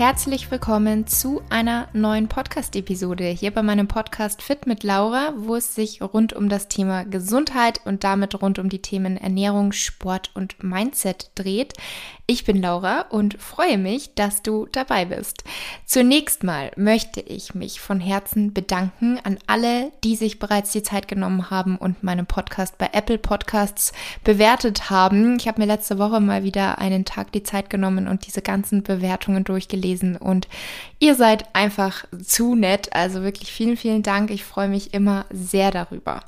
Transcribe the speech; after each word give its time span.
herzlich 0.00 0.50
willkommen 0.50 1.06
zu 1.06 1.42
einer 1.50 1.88
neuen 1.92 2.26
Podcast-Episode 2.26 3.24
hier 3.24 3.50
bei 3.50 3.62
meinem 3.62 3.86
Podcast 3.86 4.40
Fit 4.40 4.66
mit 4.66 4.82
Laura, 4.82 5.34
wo 5.36 5.56
es 5.56 5.74
sich 5.74 6.00
rund 6.00 6.32
um 6.32 6.48
das 6.48 6.68
Thema 6.68 7.04
Gesundheit 7.04 7.82
und 7.84 8.02
damit 8.02 8.40
rund 8.40 8.58
um 8.58 8.70
die 8.70 8.80
Themen 8.80 9.18
Ernährung, 9.18 9.72
Sport 9.72 10.30
und 10.32 10.64
Mindset 10.64 11.32
dreht. 11.34 11.74
Ich 12.26 12.44
bin 12.44 12.62
Laura 12.62 13.02
und 13.10 13.42
freue 13.42 13.76
mich, 13.76 14.14
dass 14.14 14.40
du 14.40 14.68
dabei 14.72 15.04
bist. 15.04 15.44
Zunächst 15.84 16.44
mal 16.44 16.70
möchte 16.76 17.20
ich 17.20 17.54
mich 17.54 17.80
von 17.80 18.00
Herzen 18.00 18.54
bedanken 18.54 19.18
an 19.22 19.38
alle, 19.48 19.92
die 20.02 20.16
sich 20.16 20.38
bereits 20.38 20.72
die 20.72 20.82
Zeit 20.82 21.08
genommen 21.08 21.50
haben 21.50 21.76
und 21.76 22.02
meinen 22.02 22.24
Podcast 22.24 22.78
bei 22.78 22.88
Apple 22.92 23.18
Podcasts 23.18 23.92
bewertet 24.24 24.88
haben. 24.88 25.36
Ich 25.38 25.46
habe 25.46 25.60
mir 25.60 25.66
letzte 25.66 25.98
Woche 25.98 26.20
mal 26.20 26.42
wieder 26.42 26.78
einen 26.78 27.04
Tag 27.04 27.32
die 27.32 27.42
Zeit 27.42 27.68
genommen 27.68 28.08
und 28.08 28.26
diese 28.26 28.40
ganzen 28.40 28.82
Bewertungen 28.82 29.44
durchgelesen 29.44 29.89
und 30.18 30.48
ihr 30.98 31.14
seid 31.14 31.54
einfach 31.54 32.04
zu 32.22 32.54
nett. 32.54 32.94
Also 32.94 33.22
wirklich 33.22 33.52
vielen, 33.52 33.76
vielen 33.76 34.02
Dank. 34.02 34.30
Ich 34.30 34.44
freue 34.44 34.68
mich 34.68 34.94
immer 34.94 35.26
sehr 35.30 35.70
darüber. 35.70 36.20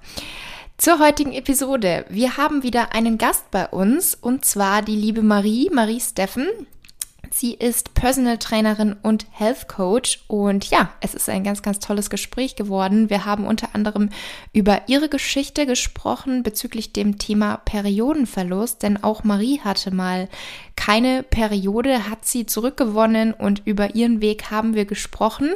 Zur 0.79 0.99
heutigen 0.99 1.33
Episode. 1.33 2.05
Wir 2.09 2.37
haben 2.37 2.63
wieder 2.63 2.95
einen 2.95 3.19
Gast 3.19 3.51
bei 3.51 3.69
uns 3.69 4.15
und 4.15 4.45
zwar 4.45 4.83
die 4.83 4.97
liebe 4.97 5.23
Marie, 5.23 5.71
Marie 5.73 6.01
Steffen. 6.01 6.49
Sie 7.31 7.55
ist 7.55 7.95
Personal 7.95 8.39
Trainerin 8.39 8.95
und 9.03 9.27
Health 9.31 9.69
Coach. 9.69 10.21
Und 10.29 10.71
ja, 10.71 10.91
es 11.01 11.15
ist 11.15 11.29
ein 11.29 11.45
ganz, 11.45 11.63
ganz 11.63 11.79
tolles 11.79 12.11
Gespräch 12.11 12.57
geworden. 12.57 13.11
Wir 13.11 13.25
haben 13.25 13.47
unter 13.47 13.75
anderem 13.75 14.11
über 14.53 14.83
ihre 14.89 15.09
Geschichte 15.09 15.67
gesprochen 15.67 16.43
bezüglich 16.43 16.93
dem 16.93 17.19
Thema 17.19 17.57
Periodenverlust, 17.59 18.83
denn 18.83 19.03
auch 19.03 19.25
Marie 19.25 19.61
hatte 19.61 19.95
mal 19.95 20.29
keine 20.77 21.23
Periode, 21.23 22.09
hat 22.11 22.25
sie 22.25 22.45
zurückgewonnen 22.47 23.33
und 23.33 23.63
über 23.65 23.95
ihren 23.95 24.21
Weg 24.21 24.51
haben 24.51 24.75
wir 24.75 24.85
gesprochen 24.85 25.51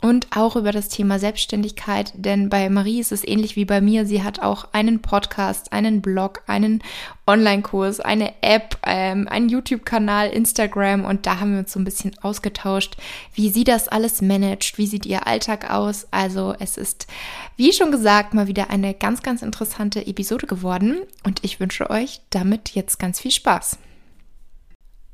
und 0.00 0.28
auch 0.36 0.54
über 0.54 0.70
das 0.70 0.88
Thema 0.88 1.18
Selbstständigkeit, 1.18 2.12
denn 2.14 2.48
bei 2.48 2.70
Marie 2.70 3.00
ist 3.00 3.10
es 3.10 3.26
ähnlich 3.26 3.56
wie 3.56 3.64
bei 3.64 3.80
mir. 3.80 4.06
Sie 4.06 4.22
hat 4.22 4.40
auch 4.40 4.68
einen 4.72 5.00
Podcast, 5.00 5.72
einen 5.72 6.00
Blog, 6.02 6.42
einen 6.46 6.82
Online-Kurs, 7.26 7.98
eine 7.98 8.32
App, 8.42 8.78
ähm, 8.84 9.26
einen 9.28 9.48
YouTube-Kanal, 9.48 10.30
Instagram 10.30 11.04
und 11.04 11.26
da 11.26 11.40
haben 11.40 11.52
wir 11.52 11.58
uns 11.60 11.72
so 11.72 11.80
ein 11.80 11.84
bisschen 11.84 12.16
ausgetauscht, 12.22 12.96
wie 13.34 13.50
sie 13.50 13.64
das 13.64 13.88
alles 13.88 14.22
managt, 14.22 14.78
wie 14.78 14.86
sieht 14.86 15.04
ihr 15.04 15.26
Alltag 15.26 15.68
aus. 15.68 16.06
Also 16.12 16.54
es 16.60 16.76
ist, 16.76 17.08
wie 17.56 17.72
schon 17.72 17.90
gesagt, 17.90 18.34
mal 18.34 18.46
wieder 18.46 18.70
eine 18.70 18.94
ganz, 18.94 19.22
ganz 19.22 19.42
interessante 19.42 20.06
Episode 20.06 20.46
geworden 20.46 21.00
und 21.24 21.44
ich 21.44 21.58
wünsche 21.58 21.90
euch 21.90 22.20
damit 22.30 22.70
jetzt 22.70 23.00
ganz 23.00 23.20
viel 23.20 23.32
Spaß. 23.32 23.78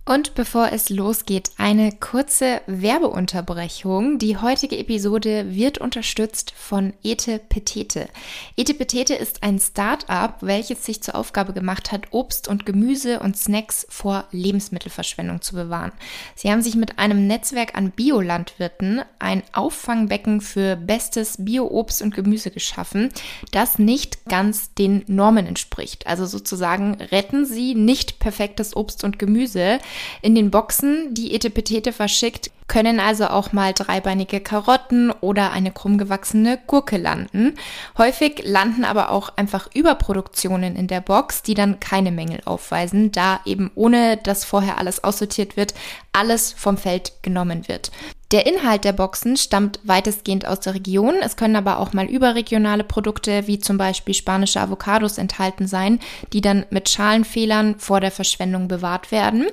Und 0.06 0.34
bevor 0.34 0.70
es 0.70 0.90
losgeht, 0.90 1.52
eine 1.56 1.90
kurze 1.90 2.60
Werbeunterbrechung. 2.66 4.18
Die 4.18 4.36
heutige 4.36 4.76
Episode 4.76 5.54
wird 5.54 5.78
unterstützt 5.78 6.52
von 6.54 6.92
Ete 7.02 7.38
Petete. 7.38 8.10
Ete 8.54 8.74
Petete 8.74 9.14
ist 9.14 9.42
ein 9.42 9.58
Start-up, 9.58 10.42
welches 10.42 10.84
sich 10.84 11.02
zur 11.02 11.14
Aufgabe 11.14 11.54
gemacht 11.54 11.90
hat, 11.90 12.08
Obst 12.10 12.48
und 12.48 12.66
Gemüse 12.66 13.20
und 13.20 13.38
Snacks 13.38 13.86
vor 13.88 14.26
Lebensmittelverschwendung 14.30 15.40
zu 15.40 15.54
bewahren. 15.54 15.92
Sie 16.34 16.50
haben 16.50 16.60
sich 16.60 16.74
mit 16.74 16.98
einem 16.98 17.26
Netzwerk 17.26 17.74
an 17.74 17.90
Biolandwirten 17.90 19.00
ein 19.18 19.42
Auffangbecken 19.54 20.42
für 20.42 20.76
bestes 20.76 21.36
Bio-Obst 21.38 22.02
und 22.02 22.14
Gemüse 22.14 22.50
geschaffen, 22.50 23.08
das 23.52 23.78
nicht 23.78 24.22
ganz 24.26 24.74
den 24.74 25.02
Normen 25.06 25.46
entspricht. 25.46 26.06
Also 26.06 26.26
sozusagen 26.26 27.00
retten 27.00 27.46
sie 27.46 27.74
nicht 27.74 28.18
perfektes 28.18 28.76
Obst 28.76 29.02
und 29.02 29.18
Gemüse, 29.18 29.78
in 30.22 30.34
den 30.34 30.50
Boxen, 30.50 31.14
die 31.14 31.34
Etepetete 31.34 31.92
verschickt, 31.92 32.50
können 32.66 32.98
also 32.98 33.26
auch 33.26 33.52
mal 33.52 33.72
dreibeinige 33.72 34.40
Karotten 34.40 35.10
oder 35.10 35.52
eine 35.52 35.70
krumm 35.70 35.98
gewachsene 35.98 36.58
Gurke 36.66 36.96
landen. 36.96 37.56
Häufig 37.98 38.42
landen 38.44 38.84
aber 38.84 39.10
auch 39.10 39.30
einfach 39.36 39.68
Überproduktionen 39.74 40.76
in 40.76 40.86
der 40.86 41.00
Box, 41.00 41.42
die 41.42 41.54
dann 41.54 41.78
keine 41.80 42.10
Mängel 42.10 42.40
aufweisen, 42.46 43.12
da 43.12 43.40
eben 43.44 43.70
ohne 43.74 44.16
dass 44.16 44.44
vorher 44.44 44.78
alles 44.78 45.04
aussortiert 45.04 45.56
wird, 45.56 45.74
alles 46.12 46.52
vom 46.52 46.78
Feld 46.78 47.12
genommen 47.22 47.68
wird. 47.68 47.90
Der 48.34 48.46
Inhalt 48.46 48.82
der 48.82 48.92
Boxen 48.92 49.36
stammt 49.36 49.78
weitestgehend 49.84 50.44
aus 50.44 50.58
der 50.58 50.74
Region. 50.74 51.14
Es 51.22 51.36
können 51.36 51.54
aber 51.54 51.78
auch 51.78 51.92
mal 51.92 52.06
überregionale 52.06 52.82
Produkte 52.82 53.46
wie 53.46 53.60
zum 53.60 53.78
Beispiel 53.78 54.12
spanische 54.12 54.60
Avocados 54.60 55.18
enthalten 55.18 55.68
sein, 55.68 56.00
die 56.32 56.40
dann 56.40 56.66
mit 56.70 56.88
Schalenfehlern 56.88 57.78
vor 57.78 58.00
der 58.00 58.10
Verschwendung 58.10 58.66
bewahrt 58.66 59.12
werden. 59.12 59.46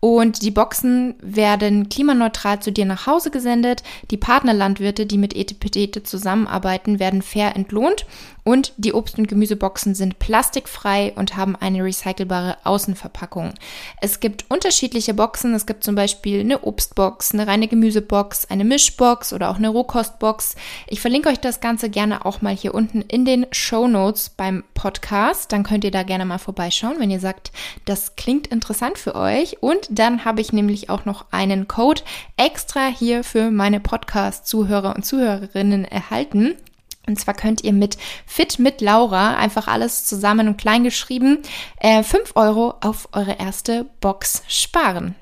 Und 0.00 0.42
die 0.42 0.50
Boxen 0.50 1.14
werden 1.22 1.88
klimaneutral 1.88 2.58
zu 2.58 2.72
dir 2.72 2.86
nach 2.86 3.06
Hause 3.06 3.30
gesendet. 3.30 3.84
Die 4.10 4.16
Partnerlandwirte, 4.16 5.06
die 5.06 5.16
mit 5.16 5.36
Etepetete 5.36 6.02
zusammenarbeiten, 6.02 6.98
werden 6.98 7.22
fair 7.22 7.54
entlohnt 7.54 8.04
und 8.44 8.74
die 8.76 8.92
Obst- 8.92 9.16
und 9.16 9.26
Gemüseboxen 9.26 9.94
sind 9.94 10.18
plastikfrei 10.18 11.14
und 11.16 11.36
haben 11.36 11.56
eine 11.56 11.82
recycelbare 11.82 12.58
Außenverpackung. 12.64 13.54
Es 14.02 14.20
gibt 14.20 14.44
unterschiedliche 14.50 15.14
Boxen. 15.14 15.54
Es 15.54 15.64
gibt 15.64 15.82
zum 15.82 15.94
Beispiel 15.94 16.40
eine 16.40 16.62
Obstbox, 16.62 17.32
eine 17.32 17.46
reine 17.46 17.68
Gemüsebox, 17.68 18.23
eine 18.48 18.64
Mischbox 18.64 19.32
oder 19.32 19.50
auch 19.50 19.56
eine 19.56 19.68
Rohkostbox. 19.68 20.56
Ich 20.86 21.00
verlinke 21.00 21.28
euch 21.28 21.38
das 21.38 21.60
Ganze 21.60 21.90
gerne 21.90 22.24
auch 22.24 22.42
mal 22.42 22.54
hier 22.54 22.74
unten 22.74 23.02
in 23.02 23.24
den 23.24 23.46
Show 23.52 23.86
Notes 23.86 24.30
beim 24.30 24.64
Podcast. 24.74 25.52
Dann 25.52 25.62
könnt 25.62 25.84
ihr 25.84 25.90
da 25.90 26.02
gerne 26.02 26.24
mal 26.24 26.38
vorbeischauen, 26.38 26.98
wenn 26.98 27.10
ihr 27.10 27.20
sagt, 27.20 27.52
das 27.84 28.16
klingt 28.16 28.46
interessant 28.46 28.98
für 28.98 29.14
euch. 29.14 29.62
Und 29.62 29.86
dann 29.90 30.24
habe 30.24 30.40
ich 30.40 30.52
nämlich 30.52 30.90
auch 30.90 31.04
noch 31.04 31.26
einen 31.30 31.68
Code 31.68 32.02
extra 32.36 32.86
hier 32.86 33.24
für 33.24 33.50
meine 33.50 33.80
Podcast-Zuhörer 33.80 34.96
und 34.96 35.04
Zuhörerinnen 35.04 35.84
erhalten. 35.84 36.54
Und 37.06 37.20
zwar 37.20 37.34
könnt 37.34 37.62
ihr 37.62 37.72
mit 37.72 37.98
Fit 38.26 38.58
mit 38.58 38.80
Laura 38.80 39.36
einfach 39.36 39.68
alles 39.68 40.04
zusammen 40.04 40.48
und 40.48 40.56
klein 40.56 40.84
geschrieben 40.84 41.38
äh, 41.78 42.02
5 42.02 42.32
Euro 42.34 42.74
auf 42.80 43.08
eure 43.12 43.38
erste 43.38 43.86
Box 44.00 44.42
sparen. 44.48 45.14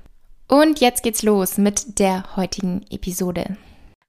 Und 0.52 0.80
jetzt 0.80 1.02
geht's 1.02 1.22
los 1.22 1.56
mit 1.56 1.98
der 1.98 2.36
heutigen 2.36 2.84
Episode. 2.90 3.56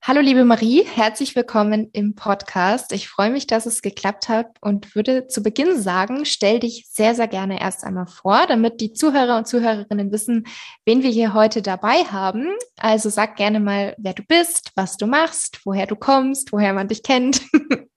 Hallo 0.02 0.20
liebe 0.20 0.44
Marie, 0.44 0.84
herzlich 0.84 1.34
willkommen 1.34 1.88
im 1.94 2.14
Podcast. 2.16 2.92
Ich 2.92 3.08
freue 3.08 3.30
mich, 3.30 3.46
dass 3.46 3.64
es 3.64 3.80
geklappt 3.80 4.28
hat 4.28 4.48
und 4.60 4.94
würde 4.94 5.26
zu 5.26 5.42
Beginn 5.42 5.80
sagen, 5.80 6.26
stell 6.26 6.60
dich 6.60 6.86
sehr, 6.90 7.14
sehr 7.14 7.28
gerne 7.28 7.62
erst 7.62 7.82
einmal 7.82 8.06
vor, 8.06 8.46
damit 8.46 8.82
die 8.82 8.92
Zuhörer 8.92 9.38
und 9.38 9.48
Zuhörerinnen 9.48 10.12
wissen, 10.12 10.46
wen 10.84 11.02
wir 11.02 11.08
hier 11.08 11.32
heute 11.32 11.62
dabei 11.62 12.04
haben. 12.04 12.54
Also 12.76 13.08
sag 13.08 13.36
gerne 13.36 13.58
mal, 13.58 13.94
wer 13.96 14.12
du 14.12 14.22
bist, 14.22 14.70
was 14.74 14.98
du 14.98 15.06
machst, 15.06 15.60
woher 15.64 15.86
du 15.86 15.96
kommst, 15.96 16.52
woher 16.52 16.74
man 16.74 16.88
dich 16.88 17.02
kennt. 17.02 17.40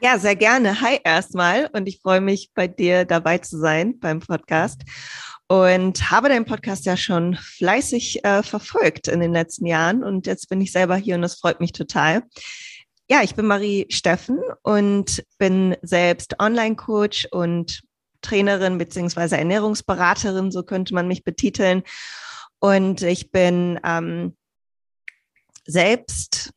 Ja, 0.00 0.16
sehr 0.16 0.36
gerne. 0.36 0.80
Hi 0.80 1.00
erstmal 1.02 1.68
und 1.72 1.88
ich 1.88 1.98
freue 2.00 2.20
mich, 2.20 2.52
bei 2.54 2.68
dir 2.68 3.04
dabei 3.04 3.38
zu 3.38 3.58
sein 3.58 3.98
beim 3.98 4.20
Podcast 4.20 4.82
und 5.48 6.10
habe 6.10 6.28
deinen 6.28 6.44
Podcast 6.44 6.84
ja 6.84 6.96
schon 6.96 7.34
fleißig 7.34 8.24
äh, 8.24 8.42
verfolgt 8.42 9.08
in 9.08 9.20
den 9.20 9.32
letzten 9.32 9.66
Jahren 9.66 10.04
und 10.04 10.26
jetzt 10.26 10.48
bin 10.48 10.60
ich 10.60 10.72
selber 10.72 10.96
hier 10.96 11.14
und 11.14 11.22
das 11.22 11.40
freut 11.40 11.60
mich 11.60 11.72
total. 11.72 12.22
Ja, 13.10 13.22
ich 13.22 13.34
bin 13.34 13.46
Marie 13.46 13.86
Steffen 13.88 14.38
und 14.62 15.24
bin 15.38 15.74
selbst 15.80 16.38
Online-Coach 16.38 17.28
und 17.30 17.80
Trainerin 18.20 18.76
beziehungsweise 18.76 19.38
Ernährungsberaterin, 19.38 20.50
so 20.50 20.62
könnte 20.62 20.92
man 20.92 21.08
mich 21.08 21.24
betiteln. 21.24 21.82
Und 22.58 23.00
ich 23.02 23.30
bin 23.30 23.80
ähm, 23.84 24.36
selbst 25.64 26.50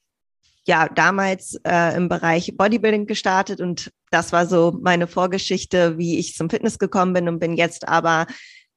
ja 0.67 0.89
damals 0.89 1.57
äh, 1.63 1.95
im 1.95 2.09
Bereich 2.09 2.55
Bodybuilding 2.57 3.07
gestartet 3.07 3.61
und 3.61 3.91
das 4.09 4.33
war 4.33 4.45
so 4.45 4.77
meine 4.81 5.07
Vorgeschichte, 5.07 5.97
wie 5.97 6.19
ich 6.19 6.35
zum 6.35 6.49
Fitness 6.49 6.79
gekommen 6.79 7.13
bin 7.13 7.29
und 7.29 7.39
bin 7.39 7.55
jetzt 7.55 7.87
aber 7.87 8.27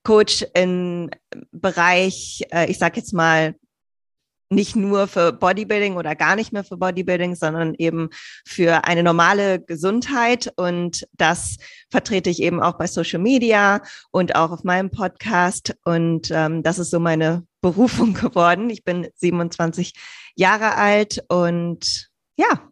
Coach 0.04 0.44
im 0.54 1.10
Bereich, 1.50 2.44
äh, 2.52 2.70
ich 2.70 2.78
sag 2.78 2.96
jetzt 2.96 3.12
mal, 3.12 3.54
nicht 4.50 4.76
nur 4.76 5.08
für 5.08 5.32
Bodybuilding 5.32 5.96
oder 5.96 6.14
gar 6.14 6.36
nicht 6.36 6.52
mehr 6.52 6.64
für 6.64 6.76
Bodybuilding, 6.76 7.34
sondern 7.34 7.74
eben 7.74 8.10
für 8.46 8.84
eine 8.84 9.02
normale 9.02 9.60
Gesundheit. 9.60 10.52
Und 10.56 11.06
das 11.12 11.56
vertrete 11.90 12.30
ich 12.30 12.40
eben 12.42 12.62
auch 12.62 12.74
bei 12.74 12.86
Social 12.86 13.20
Media 13.20 13.82
und 14.10 14.36
auch 14.36 14.50
auf 14.50 14.64
meinem 14.64 14.90
Podcast. 14.90 15.74
Und 15.84 16.30
ähm, 16.30 16.62
das 16.62 16.78
ist 16.78 16.90
so 16.90 17.00
meine 17.00 17.46
Berufung 17.60 18.14
geworden. 18.14 18.70
Ich 18.70 18.84
bin 18.84 19.08
27 19.14 19.94
Jahre 20.36 20.76
alt 20.76 21.24
und 21.28 22.10
ja, 22.36 22.68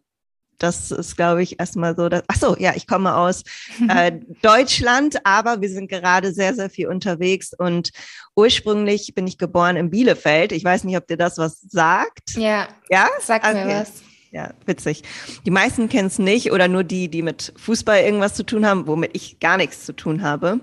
das 0.63 0.91
ist, 0.91 1.17
glaube 1.17 1.43
ich, 1.43 1.59
erstmal 1.59 1.95
so. 1.95 2.07
Dass, 2.07 2.23
ach 2.27 2.37
so, 2.37 2.55
ja, 2.57 2.73
ich 2.75 2.87
komme 2.87 3.15
aus 3.15 3.43
äh, 3.89 4.13
Deutschland, 4.41 5.17
aber 5.25 5.61
wir 5.61 5.69
sind 5.69 5.89
gerade 5.89 6.33
sehr, 6.33 6.55
sehr 6.55 6.69
viel 6.69 6.87
unterwegs 6.87 7.53
und 7.57 7.91
ursprünglich 8.35 9.13
bin 9.13 9.27
ich 9.27 9.37
geboren 9.37 9.75
in 9.75 9.89
Bielefeld. 9.89 10.51
Ich 10.53 10.63
weiß 10.63 10.85
nicht, 10.85 10.97
ob 10.97 11.07
dir 11.07 11.17
das 11.17 11.37
was 11.37 11.59
sagt. 11.61 12.35
Ja. 12.35 12.67
Ja? 12.89 13.07
Sag 13.21 13.43
okay. 13.43 13.65
mir 13.65 13.81
was. 13.81 13.91
Ja, 14.31 14.51
witzig. 14.65 15.03
Die 15.45 15.51
meisten 15.51 15.89
kennen 15.89 16.07
es 16.07 16.17
nicht 16.17 16.51
oder 16.51 16.67
nur 16.67 16.83
die, 16.83 17.07
die 17.07 17.21
mit 17.21 17.53
Fußball 17.57 17.99
irgendwas 18.01 18.33
zu 18.33 18.43
tun 18.43 18.65
haben, 18.65 18.87
womit 18.87 19.11
ich 19.13 19.39
gar 19.39 19.57
nichts 19.57 19.85
zu 19.85 19.93
tun 19.93 20.23
habe. 20.23 20.59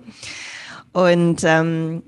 Und 0.92 1.44
ähm, 1.44 2.02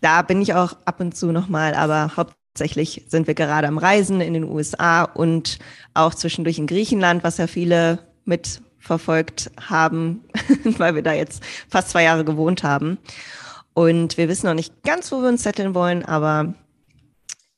da 0.00 0.22
bin 0.22 0.40
ich 0.40 0.54
auch 0.54 0.76
ab 0.84 1.00
und 1.00 1.16
zu 1.16 1.32
nochmal, 1.32 1.74
aber 1.74 2.12
hauptsächlich 2.16 2.37
hauptsächlich 2.58 3.04
sind 3.06 3.28
wir 3.28 3.34
gerade 3.34 3.68
am 3.68 3.78
Reisen 3.78 4.20
in 4.20 4.34
den 4.34 4.42
USA 4.42 5.04
und 5.04 5.60
auch 5.94 6.12
zwischendurch 6.12 6.58
in 6.58 6.66
Griechenland, 6.66 7.22
was 7.22 7.38
ja 7.38 7.46
viele 7.46 8.00
mitverfolgt 8.24 9.52
haben, 9.60 10.24
weil 10.64 10.96
wir 10.96 11.02
da 11.02 11.12
jetzt 11.12 11.40
fast 11.68 11.90
zwei 11.90 12.02
Jahre 12.02 12.24
gewohnt 12.24 12.64
haben. 12.64 12.98
Und 13.74 14.18
wir 14.18 14.28
wissen 14.28 14.46
noch 14.46 14.54
nicht 14.54 14.82
ganz, 14.82 15.12
wo 15.12 15.22
wir 15.22 15.28
uns 15.28 15.44
setteln 15.44 15.72
wollen, 15.72 16.04
aber 16.04 16.52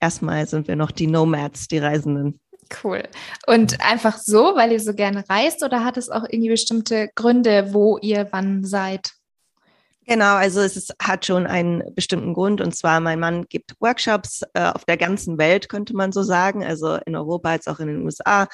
erstmal 0.01 0.47
sind 0.47 0.69
wir 0.69 0.77
noch 0.77 0.91
die 0.91 1.07
Nomads, 1.07 1.67
die 1.69 1.79
Reisenden. 1.79 2.39
Cool. 2.85 3.03
Und 3.47 3.81
einfach 3.81 4.19
so, 4.19 4.55
weil 4.55 4.73
ihr 4.73 4.81
so 4.81 4.93
gerne 4.93 5.25
reist 5.31 5.65
oder 5.65 5.83
hat 5.83 5.97
es 5.97 6.11
auch 6.11 6.25
irgendwie 6.29 6.51
bestimmte 6.51 7.09
Gründe, 7.15 7.73
wo 7.73 7.97
ihr 7.97 8.29
wann 8.33 8.67
seid? 8.67 9.13
Genau, 10.11 10.35
also 10.35 10.61
es 10.61 10.77
ist, 10.77 10.93
hat 11.01 11.25
schon 11.25 11.47
einen 11.47 11.85
bestimmten 11.95 12.35
Grund. 12.35 12.61
Und 12.61 12.75
zwar 12.75 12.99
mein 12.99 13.21
Mann 13.21 13.47
gibt 13.49 13.77
Workshops 13.79 14.43
äh, 14.55 14.63
auf 14.63 14.85
der 14.85 14.97
ganzen 14.97 15.39
Welt, 15.39 15.69
könnte 15.69 15.95
man 15.95 16.11
so 16.11 16.25
sagen, 16.25 16.65
also 16.65 16.97
in 17.07 17.15
Europa 17.15 17.51
als 17.51 17.69
auch 17.69 17.79
in 17.79 17.87
den 17.87 18.03
USA, 18.03 18.49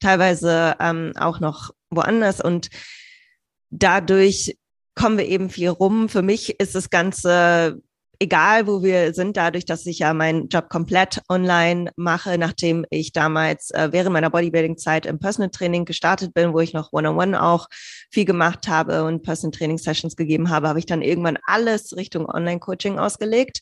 teilweise 0.00 0.76
ähm, 0.80 1.12
auch 1.18 1.40
noch 1.40 1.72
woanders. 1.90 2.40
Und 2.40 2.70
dadurch 3.68 4.56
kommen 4.94 5.18
wir 5.18 5.26
eben 5.26 5.50
viel 5.50 5.68
rum. 5.68 6.08
Für 6.08 6.22
mich 6.22 6.58
ist 6.58 6.74
das 6.74 6.88
Ganze 6.88 7.82
egal 8.18 8.66
wo 8.66 8.82
wir 8.82 9.14
sind, 9.14 9.36
dadurch, 9.36 9.64
dass 9.64 9.86
ich 9.86 9.98
ja 9.98 10.14
meinen 10.14 10.48
Job 10.48 10.68
komplett 10.68 11.20
online 11.28 11.90
mache, 11.96 12.38
nachdem 12.38 12.84
ich 12.90 13.12
damals 13.12 13.70
äh, 13.70 13.88
während 13.92 14.12
meiner 14.12 14.30
Bodybuilding-Zeit 14.30 15.06
im 15.06 15.18
Personal 15.18 15.50
Training 15.50 15.84
gestartet 15.84 16.34
bin, 16.34 16.52
wo 16.52 16.60
ich 16.60 16.72
noch 16.72 16.92
One-on-One 16.92 17.36
-on 17.36 17.40
-One 17.40 17.40
auch 17.40 17.68
viel 18.10 18.24
gemacht 18.24 18.68
habe 18.68 19.04
und 19.04 19.22
Personal 19.22 19.56
Training 19.56 19.78
Sessions 19.78 20.16
gegeben 20.16 20.50
habe, 20.50 20.68
habe 20.68 20.78
ich 20.78 20.86
dann 20.86 21.02
irgendwann 21.02 21.38
alles 21.46 21.96
Richtung 21.96 22.26
Online-Coaching 22.26 22.98
ausgelegt. 22.98 23.60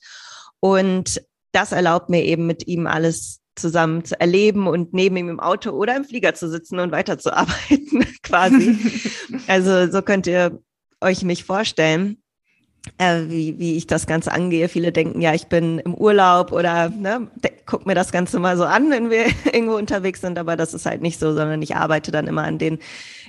Und 0.61 1.23
das 1.53 1.73
erlaubt 1.73 2.09
mir 2.09 2.25
eben 2.25 2.47
mit 2.47 2.67
ihm 2.67 2.87
alles 2.87 3.41
zusammen 3.57 4.05
zu 4.05 4.19
erleben 4.19 4.67
und 4.67 4.95
neben 4.95 5.17
ihm 5.17 5.29
im 5.29 5.41
Auto 5.41 5.71
oder 5.71 5.97
im 5.97 6.05
Flieger 6.05 6.35
zu 6.35 6.49
sitzen 6.49 6.79
und 6.79 6.93
weiterzuarbeiten, 6.93 8.07
quasi. 8.23 8.79
also 9.47 9.91
so 9.91 10.03
könnt 10.03 10.27
ihr 10.27 10.59
euch 11.01 11.23
mich 11.23 11.45
vorstellen 11.45 12.22
äh, 12.99 13.23
wie, 13.29 13.59
wie 13.59 13.77
ich 13.77 13.87
das 13.87 14.07
Ganze 14.07 14.33
angehe. 14.33 14.69
Viele 14.69 14.93
denken, 14.93 15.21
ja, 15.21 15.35
ich 15.35 15.47
bin 15.47 15.79
im 15.79 15.95
Urlaub 15.95 16.53
oder 16.53 16.89
ne, 16.89 17.29
guck 17.67 17.87
mir 17.87 17.95
das 17.95 18.13
Ganze 18.13 18.39
mal 18.39 18.57
so 18.57 18.65
an, 18.65 18.91
wenn 18.91 19.11
wir 19.11 19.27
irgendwo 19.53 19.77
unterwegs 19.77 20.21
sind, 20.21 20.39
aber 20.39 20.57
das 20.57 20.75
ist 20.75 20.87
halt 20.87 21.03
nicht 21.03 21.19
so, 21.19 21.35
sondern 21.35 21.63
ich 21.63 21.77
arbeite 21.77 22.11
dann 22.11 22.27
immer 22.27 22.43
an 22.43 22.59
den 22.59 22.79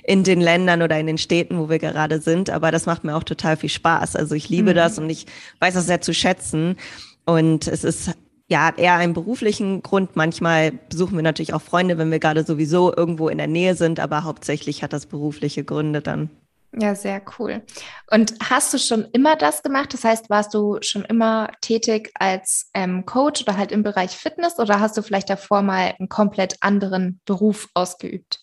in 0.06 0.22
den 0.22 0.40
Ländern 0.40 0.82
oder 0.82 0.98
in 0.98 1.06
den 1.06 1.16
Städten, 1.16 1.58
wo 1.58 1.70
wir 1.70 1.78
gerade 1.78 2.20
sind. 2.20 2.50
Aber 2.50 2.70
das 2.70 2.84
macht 2.84 3.04
mir 3.04 3.16
auch 3.16 3.24
total 3.24 3.56
viel 3.56 3.70
Spaß. 3.70 4.16
Also 4.16 4.34
ich 4.34 4.50
liebe 4.50 4.72
mhm. 4.72 4.76
das 4.76 4.98
und 4.98 5.08
ich 5.08 5.26
weiß 5.60 5.72
das 5.74 5.86
sehr 5.86 6.02
zu 6.02 6.12
schätzen. 6.12 6.76
Und 7.24 7.66
es 7.66 7.84
ist 7.84 8.10
ja, 8.48 8.70
eher 8.76 8.96
einen 8.96 9.14
beruflichen 9.14 9.82
Grund. 9.82 10.16
Manchmal 10.16 10.72
besuchen 10.90 11.16
wir 11.16 11.22
natürlich 11.22 11.54
auch 11.54 11.62
Freunde, 11.62 11.96
wenn 11.96 12.10
wir 12.10 12.18
gerade 12.18 12.44
sowieso 12.44 12.94
irgendwo 12.94 13.30
in 13.30 13.38
der 13.38 13.46
Nähe 13.46 13.74
sind, 13.74 13.98
aber 13.98 14.24
hauptsächlich 14.24 14.82
hat 14.82 14.92
das 14.92 15.06
berufliche 15.06 15.64
Gründe 15.64 16.02
dann. 16.02 16.28
Ja, 16.76 16.94
sehr 16.96 17.22
cool. 17.38 17.62
Und 18.10 18.34
hast 18.42 18.74
du 18.74 18.78
schon 18.78 19.04
immer 19.12 19.36
das 19.36 19.62
gemacht? 19.62 19.94
Das 19.94 20.02
heißt, 20.02 20.28
warst 20.28 20.54
du 20.54 20.78
schon 20.80 21.04
immer 21.04 21.52
tätig 21.60 22.10
als 22.14 22.70
ähm, 22.74 23.06
Coach 23.06 23.42
oder 23.42 23.56
halt 23.56 23.70
im 23.70 23.84
Bereich 23.84 24.10
Fitness 24.10 24.58
oder 24.58 24.80
hast 24.80 24.96
du 24.96 25.02
vielleicht 25.02 25.30
davor 25.30 25.62
mal 25.62 25.94
einen 25.98 26.08
komplett 26.08 26.56
anderen 26.60 27.20
Beruf 27.26 27.68
ausgeübt? 27.74 28.40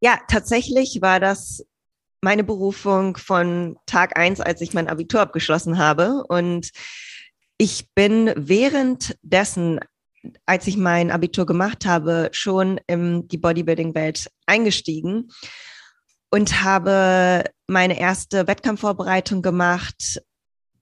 Ja, 0.00 0.18
tatsächlich 0.28 0.98
war 1.00 1.20
das 1.20 1.64
meine 2.20 2.44
Berufung 2.44 3.16
von 3.16 3.78
Tag 3.86 4.18
eins, 4.18 4.40
als 4.40 4.60
ich 4.60 4.74
mein 4.74 4.88
Abitur 4.88 5.20
abgeschlossen 5.22 5.78
habe. 5.78 6.24
Und 6.28 6.70
ich 7.56 7.88
bin 7.94 8.32
währenddessen 8.36 9.80
als 10.46 10.66
ich 10.66 10.78
mein 10.78 11.10
Abitur 11.10 11.44
gemacht 11.44 11.84
habe, 11.84 12.30
schon 12.32 12.80
in 12.86 13.28
die 13.28 13.36
Bodybuilding-Welt 13.36 14.30
eingestiegen 14.46 15.28
und 16.34 16.64
habe 16.64 17.44
meine 17.68 17.96
erste 17.96 18.48
Wettkampfvorbereitung 18.48 19.40
gemacht 19.40 20.20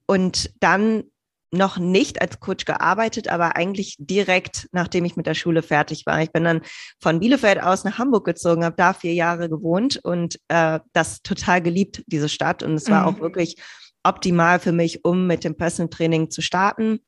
und 0.07 0.51
dann 0.59 1.03
noch 1.51 1.77
nicht 1.77 2.19
als 2.23 2.39
Coach 2.39 2.65
gearbeitet, 2.65 3.27
aber 3.27 3.55
eigentlich 3.55 3.95
direkt, 3.99 4.67
nachdem 4.71 5.05
ich 5.05 5.15
mit 5.15 5.27
der 5.27 5.35
Schule 5.35 5.61
fertig 5.61 6.07
war. 6.07 6.23
Ich 6.23 6.31
bin 6.31 6.43
dann 6.43 6.61
von 6.99 7.19
Bielefeld 7.19 7.61
aus 7.61 7.83
nach 7.83 7.99
Hamburg 7.99 8.25
gezogen, 8.25 8.65
habe 8.65 8.75
da 8.75 8.93
vier 8.93 9.13
Jahre 9.13 9.47
gewohnt 9.47 9.99
und 10.01 10.39
äh, 10.47 10.79
das 10.91 11.21
total 11.21 11.61
geliebt, 11.61 12.03
diese 12.07 12.29
Stadt. 12.29 12.63
Und 12.63 12.73
es 12.73 12.89
war 12.89 13.03
mhm. 13.07 13.15
auch 13.15 13.21
wirklich 13.21 13.57
optimal 14.01 14.59
für 14.59 14.71
mich, 14.71 15.05
um 15.05 15.27
mit 15.27 15.43
dem 15.43 15.55
Personal 15.55 15.91
Training 15.91 16.31
zu 16.31 16.41
starten. 16.41 16.99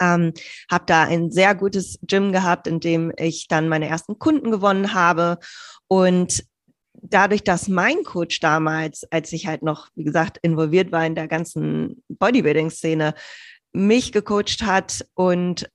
Ähm, 0.00 0.34
habe 0.70 0.84
da 0.86 1.02
ein 1.02 1.32
sehr 1.32 1.56
gutes 1.56 1.98
Gym 2.02 2.30
gehabt, 2.30 2.68
in 2.68 2.78
dem 2.78 3.10
ich 3.16 3.48
dann 3.48 3.68
meine 3.68 3.88
ersten 3.88 4.20
Kunden 4.20 4.52
gewonnen 4.52 4.94
habe 4.94 5.38
und 5.88 6.44
dadurch, 7.10 7.44
dass 7.44 7.68
mein 7.68 8.02
Coach 8.04 8.40
damals, 8.40 9.04
als 9.10 9.32
ich 9.32 9.46
halt 9.46 9.62
noch, 9.62 9.88
wie 9.94 10.04
gesagt, 10.04 10.38
involviert 10.42 10.92
war 10.92 11.06
in 11.06 11.14
der 11.14 11.28
ganzen 11.28 12.02
Bodybuilding-Szene, 12.08 13.14
mich 13.72 14.12
gecoacht 14.12 14.62
hat 14.62 15.06
und 15.14 15.70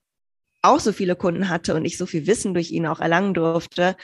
auch 0.62 0.80
so 0.80 0.92
viele 0.92 1.16
Kunden 1.16 1.48
hatte 1.48 1.74
und 1.74 1.84
ich 1.84 1.98
so 1.98 2.06
viel 2.06 2.26
Wissen 2.26 2.54
durch 2.54 2.70
ihn 2.70 2.86
auch 2.86 3.00
erlangen 3.00 3.34
durfte, 3.34 3.96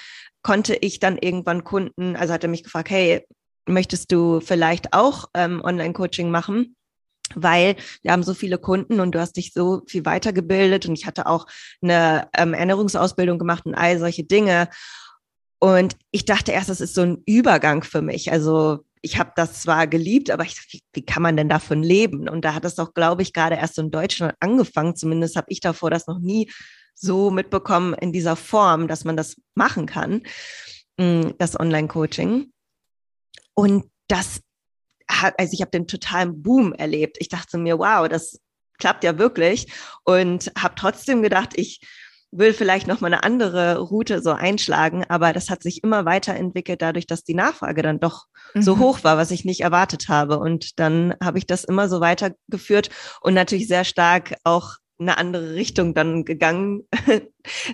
konnte 0.43 0.75
ich 0.75 0.99
dann 0.99 1.19
irgendwann 1.19 1.65
Kunden, 1.65 2.17
also 2.17 2.33
hat 2.33 2.43
er 2.43 2.51
mich 2.51 2.65
gefragt, 2.65 2.91
hey, 2.91 3.25
möchtest 3.67 4.13
du 4.13 4.41
vielleicht 4.41 4.93
auch 4.93 5.27
ähm, 5.35 5.61
Online-Coaching 5.63 6.31
machen? 6.31 6.75
Weil 7.35 7.77
wir 8.03 8.13
haben 8.13 8.23
so 8.23 8.33
viele 8.33 8.59
Kunden 8.59 9.01
und 9.01 9.15
du 9.15 9.21
hast 9.21 9.37
dich 9.37 9.53
so 9.53 9.83
viel 9.87 10.07
weitergebildet 10.07 10.87
und 10.87 10.99
ich 10.99 11.07
hatte 11.07 11.27
auch 11.27 11.47
eine 11.83 12.29
ähm, 12.35 12.55
Ernährungsausbildung 12.55 13.39
gemacht 13.39 13.67
und 13.67 13.75
all 13.75 13.99
solche 13.99 14.25
Dinge. 14.25 14.69
Und 15.59 15.97
ich 16.11 16.25
dachte 16.25 16.53
erst, 16.53 16.69
das 16.69 16.81
ist 16.81 16.95
so 16.95 17.03
ein 17.03 17.23
Übergang 17.27 17.83
für 17.83 18.03
mich. 18.03 18.31
Also 18.31 18.85
ich 19.03 19.19
habe 19.19 19.33
das 19.37 19.63
zwar 19.63 19.87
geliebt, 19.87 20.31
aber 20.31 20.45
ich, 20.45 20.57
wie, 20.71 20.83
wie, 20.93 21.05
kann 21.05 21.23
man 21.23 21.37
denn 21.37 21.49
davon 21.49 21.83
leben? 21.83 22.29
Und 22.29 22.45
da 22.45 22.55
hat 22.55 22.65
es 22.65 22.77
doch, 22.77 22.95
glaube 22.95 23.23
ich, 23.23 23.33
gerade 23.33 23.57
erst 23.57 23.75
so 23.75 23.83
in 23.83 23.91
Deutschland 23.91 24.35
angefangen. 24.41 24.97
Zumindest 24.97 25.37
habe 25.37 25.47
ich 25.51 25.61
davor 25.61 25.91
das 25.91 26.07
noch 26.07 26.19
nie 26.19 26.51
so 26.95 27.31
mitbekommen 27.31 27.95
in 27.95 28.13
dieser 28.13 28.37
Form, 28.37 28.89
dass 28.89 29.05
man 29.05 29.17
das 29.17 29.37
machen 29.55 29.87
kann, 29.87 30.23
mm, 30.97 31.31
das 31.39 31.59
Online-Coaching. 31.59 32.53
Und 33.55 33.85
das 34.09 34.41
hat, 35.11 35.39
also 35.39 35.53
ich 35.53 35.61
habe 35.61 35.71
den 35.71 35.87
totalen 35.87 36.43
Boom 36.43 36.73
erlebt. 36.73 37.17
Ich 37.21 37.29
dachte 37.29 37.59
mir, 37.59 37.79
wow, 37.79 38.09
das 38.09 38.41
klappt 38.79 39.05
ja 39.05 39.19
wirklich. 39.19 39.73
Und 40.05 40.53
habe 40.57 40.75
trotzdem 40.77 41.23
gedacht, 41.23 41.51
ich 41.55 41.81
will 42.31 42.53
vielleicht 42.53 42.87
noch 42.87 43.01
mal 43.01 43.09
eine 43.09 43.23
andere 43.25 43.79
Route 43.79 44.21
so 44.23 44.33
einschlagen, 44.33 45.05
aber 45.09 45.33
das 45.33 45.49
hat 45.49 45.63
sich 45.63 45.83
immer 45.83 46.05
weiterentwickelt 46.05 46.83
dadurch, 46.83 47.07
dass 47.07 47.25
die 47.25 47.35
Nachfrage 47.35 47.83
dann 47.83 48.01
doch 48.01 48.27
mhm. 48.55 48.63
so 48.63 48.79
hoch 48.79 49.03
war, 49.03 49.17
was 49.17 49.31
ich 49.31 49.45
nicht 49.45 49.61
erwartet 49.61 50.09
habe. 50.09 50.39
Und 50.39 50.79
dann 50.79 51.15
habe 51.23 51.39
ich 51.39 51.47
das 51.47 51.65
immer 51.65 51.89
so 51.89 52.01
weitergeführt 52.01 52.91
und 53.23 53.35
natürlich 53.35 53.69
sehr 53.69 53.85
stark 53.85 54.35
auch 54.45 54.77
eine 54.99 55.19
andere 55.19 55.55
Richtung 55.55 55.95
dann 55.95 56.25
gegangen 56.25 56.83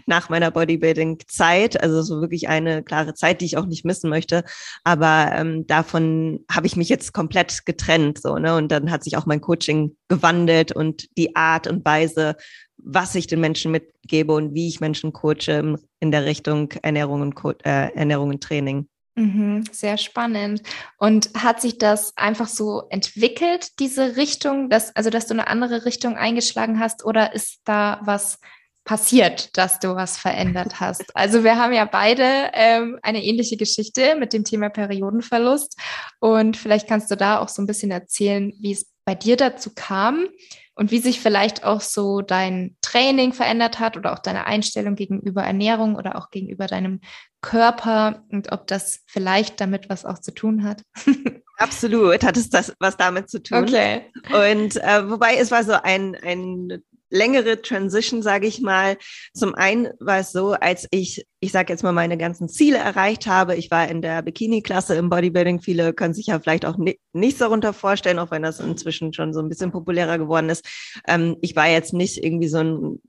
nach 0.07 0.29
meiner 0.29 0.51
Bodybuilding-Zeit. 0.51 1.83
Also 1.83 2.03
so 2.03 2.21
wirklich 2.21 2.49
eine 2.49 2.83
klare 2.83 3.15
Zeit, 3.15 3.41
die 3.41 3.47
ich 3.47 3.57
auch 3.57 3.67
nicht 3.67 3.85
missen 3.85 4.11
möchte. 4.11 4.45
Aber 4.85 5.33
ähm, 5.35 5.67
davon 5.67 6.45
habe 6.51 6.67
ich 6.67 6.77
mich 6.77 6.89
jetzt 6.89 7.13
komplett 7.13 7.65
getrennt. 7.65 8.21
So, 8.21 8.37
ne? 8.37 8.57
Und 8.57 8.71
dann 8.71 8.91
hat 8.91 9.05
sich 9.05 9.17
auch 9.17 9.27
mein 9.27 9.41
Coaching 9.41 9.97
gewandelt 10.09 10.73
und 10.73 11.17
die 11.17 11.35
Art 11.35 11.67
und 11.67 11.85
Weise, 11.85 12.37
was 12.77 13.15
ich 13.15 13.27
den 13.27 13.41
Menschen 13.41 13.73
mitgebe 13.73 14.33
und 14.35 14.55
wie 14.55 14.69
ich 14.69 14.81
Menschen 14.81 15.13
coache 15.13 15.79
in 16.01 16.11
der 16.11 16.25
Richtung 16.25 16.73
Ernährung 16.83 17.23
und, 17.23 17.35
Co 17.35 17.51
äh, 17.51 17.95
Ernährung 17.95 18.31
und 18.31 18.43
Training. 18.43 18.89
Mhm, 19.17 19.65
sehr 19.71 19.97
spannend. 19.97 20.63
Und 20.99 21.31
hat 21.35 21.61
sich 21.61 21.79
das 21.79 22.17
einfach 22.17 22.49
so 22.49 22.83
entwickelt, 22.91 23.79
diese 23.79 24.17
Richtung, 24.17 24.69
dass, 24.71 24.95
also 24.97 25.09
dass 25.09 25.27
du 25.27 25.35
eine 25.35 25.47
andere 25.47 25.85
Richtung 25.85 26.17
eingeschlagen 26.17 26.81
hast, 26.81 27.05
oder 27.05 27.33
ist 27.33 27.61
da 27.65 28.01
was 28.03 28.39
passiert, 28.85 29.57
dass 29.57 29.79
du 29.79 29.95
was 29.95 30.19
verändert 30.19 30.81
hast? 30.81 31.05
Also 31.15 31.45
wir 31.45 31.57
haben 31.57 31.73
ja 31.73 31.85
beide 31.85 32.51
ähm, 32.55 32.99
eine 33.03 33.25
ähnliche 33.25 33.57
Geschichte 33.57 34.17
mit 34.17 34.33
dem 34.33 34.45
Thema 34.45 34.69
Periodenverlust. 34.69 35.79
Und 36.19 36.57
vielleicht 36.57 36.89
kannst 36.89 37.11
du 37.11 37.17
da 37.17 37.39
auch 37.39 37.49
so 37.49 37.63
ein 37.63 37.67
bisschen 37.67 37.93
erzählen, 37.93 38.53
wie 38.59 38.73
es 38.73 38.91
bei 39.05 39.15
dir 39.15 39.37
dazu 39.37 39.71
kam 39.75 40.27
und 40.75 40.91
wie 40.91 40.99
sich 40.99 41.21
vielleicht 41.21 41.63
auch 41.65 41.81
so 41.81 42.21
dein 42.21 42.77
Training 42.83 43.33
verändert 43.33 43.79
hat 43.79 43.97
oder 43.97 44.13
auch 44.13 44.19
deine 44.19 44.47
Einstellung 44.47 44.97
gegenüber 44.97 45.43
Ernährung 45.43 45.95
oder 45.95 46.17
auch 46.17 46.31
gegenüber 46.31 46.67
deinem 46.67 47.01
Körper 47.45 48.25
und 48.33 48.53
ob 48.53 48.67
das 48.67 49.01
vielleicht 49.07 49.61
damit 49.61 49.91
was 49.91 50.07
auch 50.07 50.19
zu 50.19 50.33
tun 50.33 50.65
hat. 50.65 50.83
Absolut 51.59 52.25
hat 52.25 52.39
es 52.39 52.49
das 52.49 52.73
was 52.81 52.97
damit 52.97 53.29
zu 53.29 53.43
tun. 53.43 53.59
Okay. 53.59 54.07
Und 54.33 54.77
äh, 54.77 55.11
wobei 55.11 55.37
es 55.37 55.51
war 55.51 55.63
so 55.63 55.75
ein, 55.75 56.17
ein 56.17 56.83
längere 57.11 57.61
Transition, 57.61 58.23
sage 58.23 58.47
ich 58.47 58.63
mal. 58.63 58.97
Zum 59.35 59.55
einen 59.55 59.89
war 60.01 60.21
es 60.21 60.33
so, 60.33 60.53
als 60.55 60.89
ich, 60.91 61.27
ich 61.41 61.53
sage 61.53 61.71
jetzt 61.71 61.83
mal, 61.83 61.93
meine 61.93 62.17
ganzen 62.17 62.49
Ziele 62.49 62.79
erreicht 62.79 63.27
habe. 63.27 63.57
Ich 63.57 63.71
war 63.71 63.89
in 63.89 64.01
der 64.01 64.23
Bikini-Klasse 64.23 64.95
im 64.95 65.11
Bodybuilding. 65.11 65.61
Viele 65.61 65.93
können 65.93 66.15
sich 66.15 66.27
ja 66.27 66.41
vielleicht 66.41 66.65
auch 66.65 66.79
nicht, 66.79 66.99
nichts 67.13 67.41
darunter 67.41 67.75
vorstellen, 67.75 68.19
auch 68.19 68.31
wenn 68.31 68.43
das 68.43 68.59
inzwischen 68.59 69.13
schon 69.13 69.35
so 69.35 69.41
ein 69.41 69.51
bisschen 69.51 69.71
populärer 69.71 70.17
geworden 70.17 70.49
ist. 70.49 70.65
Ähm, 71.07 71.37
ich 71.43 71.55
war 71.55 71.69
jetzt 71.69 71.93
nicht 71.93 72.25
irgendwie 72.25 72.49
so 72.49 72.59
ein, 72.59 73.03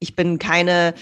ich 0.00 0.16
bin 0.16 0.40
keine 0.40 0.94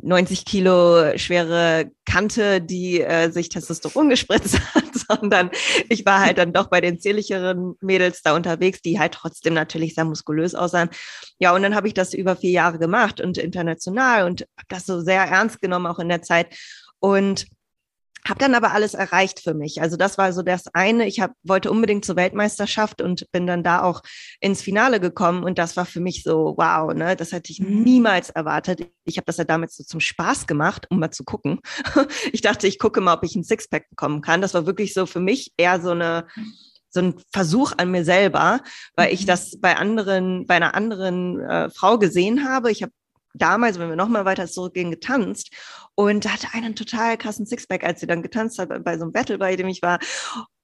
90 0.00 0.44
Kilo 0.44 1.16
schwere 1.16 1.90
Kante, 2.04 2.60
die 2.60 3.00
äh, 3.00 3.30
sich 3.30 3.48
Testosteron 3.48 4.08
gespritzt 4.08 4.58
hat, 4.74 4.84
sondern 4.94 5.50
ich 5.88 6.06
war 6.06 6.20
halt 6.20 6.38
dann 6.38 6.52
doch 6.52 6.68
bei 6.68 6.80
den 6.80 7.00
zierlicheren 7.00 7.74
Mädels 7.80 8.22
da 8.22 8.34
unterwegs, 8.34 8.80
die 8.80 8.98
halt 8.98 9.14
trotzdem 9.14 9.54
natürlich 9.54 9.94
sehr 9.94 10.04
muskulös 10.04 10.54
aussahen. 10.54 10.90
Ja, 11.38 11.54
und 11.54 11.62
dann 11.62 11.74
habe 11.74 11.88
ich 11.88 11.94
das 11.94 12.14
über 12.14 12.36
vier 12.36 12.50
Jahre 12.50 12.78
gemacht 12.78 13.20
und 13.20 13.38
international 13.38 14.24
und 14.26 14.42
habe 14.56 14.68
das 14.68 14.86
so 14.86 15.00
sehr 15.00 15.22
ernst 15.22 15.60
genommen, 15.60 15.86
auch 15.86 15.98
in 15.98 16.08
der 16.08 16.22
Zeit. 16.22 16.54
Und 17.00 17.46
habe 18.28 18.38
dann 18.38 18.54
aber 18.54 18.72
alles 18.72 18.94
erreicht 18.94 19.40
für 19.40 19.54
mich. 19.54 19.80
Also 19.80 19.96
das 19.96 20.18
war 20.18 20.32
so 20.32 20.42
das 20.42 20.66
eine. 20.74 21.06
Ich 21.06 21.20
hab, 21.20 21.32
wollte 21.42 21.70
unbedingt 21.70 22.04
zur 22.04 22.16
Weltmeisterschaft 22.16 23.00
und 23.00 23.30
bin 23.32 23.46
dann 23.46 23.62
da 23.62 23.82
auch 23.82 24.02
ins 24.40 24.62
Finale 24.62 25.00
gekommen. 25.00 25.44
Und 25.44 25.58
das 25.58 25.76
war 25.76 25.86
für 25.86 26.00
mich 26.00 26.22
so, 26.22 26.54
wow, 26.56 26.92
ne, 26.92 27.16
das 27.16 27.32
hätte 27.32 27.52
ich 27.52 27.60
mhm. 27.60 27.82
niemals 27.82 28.30
erwartet. 28.30 28.88
Ich 29.04 29.16
habe 29.16 29.26
das 29.26 29.36
ja 29.36 29.44
damals 29.44 29.76
so 29.76 29.84
zum 29.84 30.00
Spaß 30.00 30.46
gemacht, 30.46 30.86
um 30.90 30.98
mal 30.98 31.10
zu 31.10 31.24
gucken. 31.24 31.60
Ich 32.32 32.42
dachte, 32.42 32.66
ich 32.66 32.78
gucke 32.78 33.00
mal, 33.00 33.14
ob 33.14 33.24
ich 33.24 33.34
ein 33.36 33.44
Sixpack 33.44 33.88
bekommen 33.90 34.20
kann. 34.20 34.40
Das 34.40 34.54
war 34.54 34.66
wirklich 34.66 34.92
so 34.92 35.06
für 35.06 35.20
mich 35.20 35.52
eher 35.56 35.80
so 35.80 35.90
eine 35.90 36.26
so 36.90 37.00
ein 37.00 37.14
Versuch 37.32 37.72
an 37.76 37.90
mir 37.90 38.04
selber, 38.04 38.60
weil 38.96 39.12
ich 39.12 39.22
mhm. 39.22 39.26
das 39.26 39.60
bei 39.60 39.76
anderen, 39.76 40.46
bei 40.46 40.54
einer 40.54 40.74
anderen 40.74 41.40
äh, 41.40 41.70
Frau 41.70 41.98
gesehen 41.98 42.48
habe. 42.48 42.70
Ich 42.70 42.82
habe 42.82 42.92
damals, 43.34 43.78
wenn 43.78 43.88
wir 43.88 43.96
noch 43.96 44.08
mal 44.08 44.24
weiter 44.24 44.46
zurückgehen, 44.46 44.90
getanzt 44.90 45.50
und 45.94 46.30
hatte 46.32 46.48
einen 46.52 46.74
total 46.74 47.16
krassen 47.16 47.46
Sixpack, 47.46 47.84
als 47.84 48.00
sie 48.00 48.06
dann 48.06 48.22
getanzt 48.22 48.58
hat 48.58 48.68
bei 48.84 48.96
so 48.96 49.04
einem 49.04 49.12
Battle, 49.12 49.38
bei 49.38 49.56
dem 49.56 49.68
ich 49.68 49.82
war. 49.82 49.98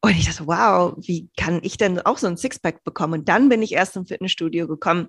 Und 0.00 0.16
ich 0.16 0.26
dachte, 0.26 0.46
wow, 0.46 0.94
wie 0.98 1.28
kann 1.36 1.60
ich 1.62 1.76
denn 1.76 2.00
auch 2.00 2.18
so 2.18 2.26
ein 2.26 2.36
Sixpack 2.36 2.84
bekommen? 2.84 3.20
Und 3.20 3.28
dann 3.28 3.48
bin 3.48 3.62
ich 3.62 3.72
erst 3.72 3.96
im 3.96 4.06
Fitnessstudio 4.06 4.68
gekommen. 4.68 5.08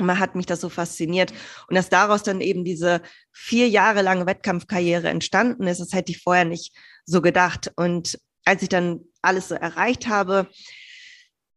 Man 0.00 0.18
hat 0.18 0.34
mich 0.34 0.46
das 0.46 0.60
so 0.60 0.68
fasziniert. 0.70 1.32
Und 1.68 1.76
dass 1.76 1.90
daraus 1.90 2.22
dann 2.22 2.40
eben 2.40 2.64
diese 2.64 3.02
vier 3.30 3.68
Jahre 3.68 4.02
lange 4.02 4.26
Wettkampfkarriere 4.26 5.08
entstanden 5.08 5.66
ist, 5.66 5.80
das 5.80 5.92
hätte 5.92 6.12
ich 6.12 6.22
vorher 6.22 6.46
nicht 6.46 6.74
so 7.04 7.20
gedacht. 7.20 7.72
Und 7.76 8.18
als 8.44 8.62
ich 8.62 8.68
dann 8.68 9.00
alles 9.20 9.48
so 9.48 9.54
erreicht 9.54 10.08
habe, 10.08 10.48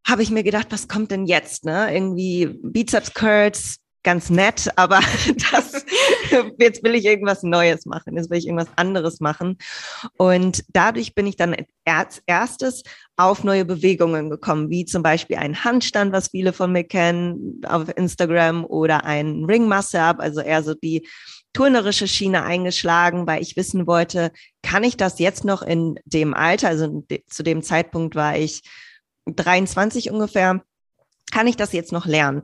habe 0.06 0.22
ich 0.22 0.30
mir 0.30 0.44
gedacht, 0.44 0.68
was 0.70 0.88
kommt 0.88 1.12
denn 1.12 1.25
jetzt? 1.25 1.65
Ne? 1.65 1.94
Irgendwie 1.94 2.60
Bizeps 2.62 3.13
Curls, 3.13 3.77
ganz 4.06 4.30
nett, 4.30 4.72
aber 4.78 5.02
das, 5.52 5.86
jetzt 6.58 6.82
will 6.84 6.96
ich 6.96 7.04
irgendwas 7.04 7.44
Neues 7.44 7.86
machen, 7.86 8.16
jetzt 8.16 8.30
will 8.30 8.38
ich 8.38 8.46
irgendwas 8.46 8.70
anderes 8.78 9.20
machen. 9.20 9.58
Und 10.16 10.64
dadurch 10.70 11.14
bin 11.16 11.28
ich 11.28 11.36
dann 11.36 11.56
als 11.84 12.22
erstes 12.26 12.84
auf 13.18 13.44
neue 13.44 13.66
Bewegungen 13.66 14.30
gekommen, 14.30 14.70
wie 14.70 14.86
zum 14.86 15.04
Beispiel 15.04 15.38
ein 15.38 15.66
Handstand, 15.66 16.14
was 16.14 16.30
viele 16.30 16.54
von 16.54 16.72
mir 16.72 16.86
kennen 16.86 17.62
auf 17.68 17.90
Instagram 17.98 18.64
oder 18.64 19.04
ein 19.04 19.44
Ring 19.44 19.68
Muscle-Up, 19.68 20.20
also 20.20 20.40
eher 20.40 20.64
so 20.64 20.74
die 20.74 21.06
turnerische 21.52 22.08
Schiene 22.08 22.44
eingeschlagen, 22.44 23.28
weil 23.28 23.42
ich 23.42 23.56
wissen 23.56 23.88
wollte, 23.88 24.32
kann 24.62 24.84
ich 24.84 24.98
das 24.98 25.20
jetzt 25.20 25.46
noch 25.46 25.62
in 25.62 25.98
dem 26.06 26.34
Alter, 26.34 26.68
also 26.68 27.04
zu 27.28 27.44
dem 27.44 27.64
Zeitpunkt 27.64 28.16
war 28.16 28.38
ich 28.38 28.62
23 29.26 30.12
ungefähr, 30.12 30.62
kann 31.32 31.48
ich 31.48 31.58
das 31.58 31.72
jetzt 31.74 31.92
noch 31.92 32.06
lernen? 32.06 32.44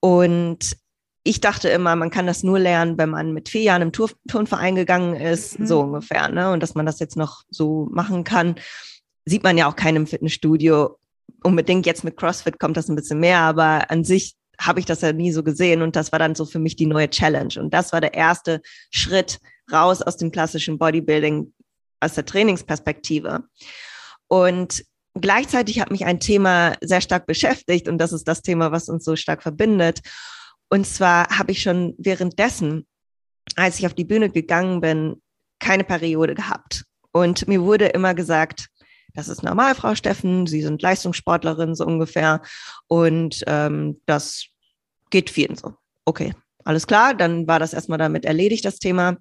Und 0.00 0.76
ich 1.24 1.40
dachte 1.40 1.68
immer, 1.68 1.94
man 1.94 2.10
kann 2.10 2.26
das 2.26 2.42
nur 2.42 2.58
lernen, 2.58 2.98
wenn 2.98 3.10
man 3.10 3.32
mit 3.32 3.48
vier 3.48 3.62
Jahren 3.62 3.82
im 3.82 3.92
Tur 3.92 4.10
Turnverein 4.28 4.74
gegangen 4.74 5.14
ist, 5.14 5.58
mhm. 5.58 5.66
so 5.66 5.80
ungefähr. 5.80 6.28
Ne? 6.28 6.50
Und 6.50 6.62
dass 6.62 6.74
man 6.74 6.86
das 6.86 6.98
jetzt 6.98 7.16
noch 7.16 7.42
so 7.48 7.88
machen 7.92 8.24
kann, 8.24 8.56
sieht 9.24 9.44
man 9.44 9.56
ja 9.56 9.68
auch 9.68 9.76
keinem 9.76 10.06
Fitnessstudio. 10.06 10.98
Unbedingt 11.44 11.86
jetzt 11.86 12.02
mit 12.02 12.16
CrossFit 12.16 12.58
kommt 12.58 12.76
das 12.76 12.88
ein 12.88 12.96
bisschen 12.96 13.20
mehr, 13.20 13.40
aber 13.40 13.90
an 13.90 14.04
sich 14.04 14.34
habe 14.60 14.80
ich 14.80 14.86
das 14.86 15.00
ja 15.00 15.12
nie 15.12 15.32
so 15.32 15.42
gesehen. 15.42 15.82
Und 15.82 15.94
das 15.94 16.10
war 16.10 16.18
dann 16.18 16.34
so 16.34 16.44
für 16.44 16.58
mich 16.58 16.76
die 16.76 16.86
neue 16.86 17.08
Challenge. 17.08 17.54
Und 17.58 17.72
das 17.72 17.92
war 17.92 18.00
der 18.00 18.14
erste 18.14 18.60
Schritt 18.90 19.38
raus 19.72 20.02
aus 20.02 20.16
dem 20.16 20.32
klassischen 20.32 20.78
Bodybuilding, 20.78 21.52
aus 22.00 22.14
der 22.14 22.24
Trainingsperspektive. 22.24 23.44
Und 24.26 24.84
gleichzeitig 25.14 25.80
hat 25.80 25.90
mich 25.90 26.04
ein 26.04 26.20
Thema 26.20 26.74
sehr 26.80 27.00
stark 27.00 27.26
beschäftigt 27.26 27.86
und 27.86 27.98
das 27.98 28.12
ist 28.12 28.26
das 28.26 28.42
Thema, 28.42 28.72
was 28.72 28.88
uns 28.88 29.04
so 29.04 29.14
stark 29.14 29.42
verbindet. 29.42 30.00
Und 30.72 30.86
zwar 30.86 31.28
habe 31.28 31.52
ich 31.52 31.60
schon 31.60 31.94
währenddessen, 31.98 32.86
als 33.56 33.78
ich 33.78 33.84
auf 33.84 33.92
die 33.92 34.06
Bühne 34.06 34.30
gegangen 34.30 34.80
bin, 34.80 35.20
keine 35.58 35.84
Periode 35.84 36.34
gehabt. 36.34 36.86
Und 37.12 37.46
mir 37.46 37.60
wurde 37.60 37.88
immer 37.88 38.14
gesagt, 38.14 38.68
das 39.12 39.28
ist 39.28 39.42
normal, 39.42 39.74
Frau 39.74 39.94
Steffen, 39.94 40.46
Sie 40.46 40.62
sind 40.62 40.80
Leistungssportlerin 40.80 41.74
so 41.74 41.84
ungefähr. 41.84 42.40
Und 42.86 43.44
ähm, 43.48 44.00
das 44.06 44.46
geht 45.10 45.28
vielen 45.28 45.56
so. 45.56 45.74
Okay, 46.06 46.32
alles 46.64 46.86
klar, 46.86 47.12
dann 47.12 47.46
war 47.46 47.58
das 47.58 47.74
erstmal 47.74 47.98
damit 47.98 48.24
erledigt, 48.24 48.64
das 48.64 48.78
Thema. 48.78 49.18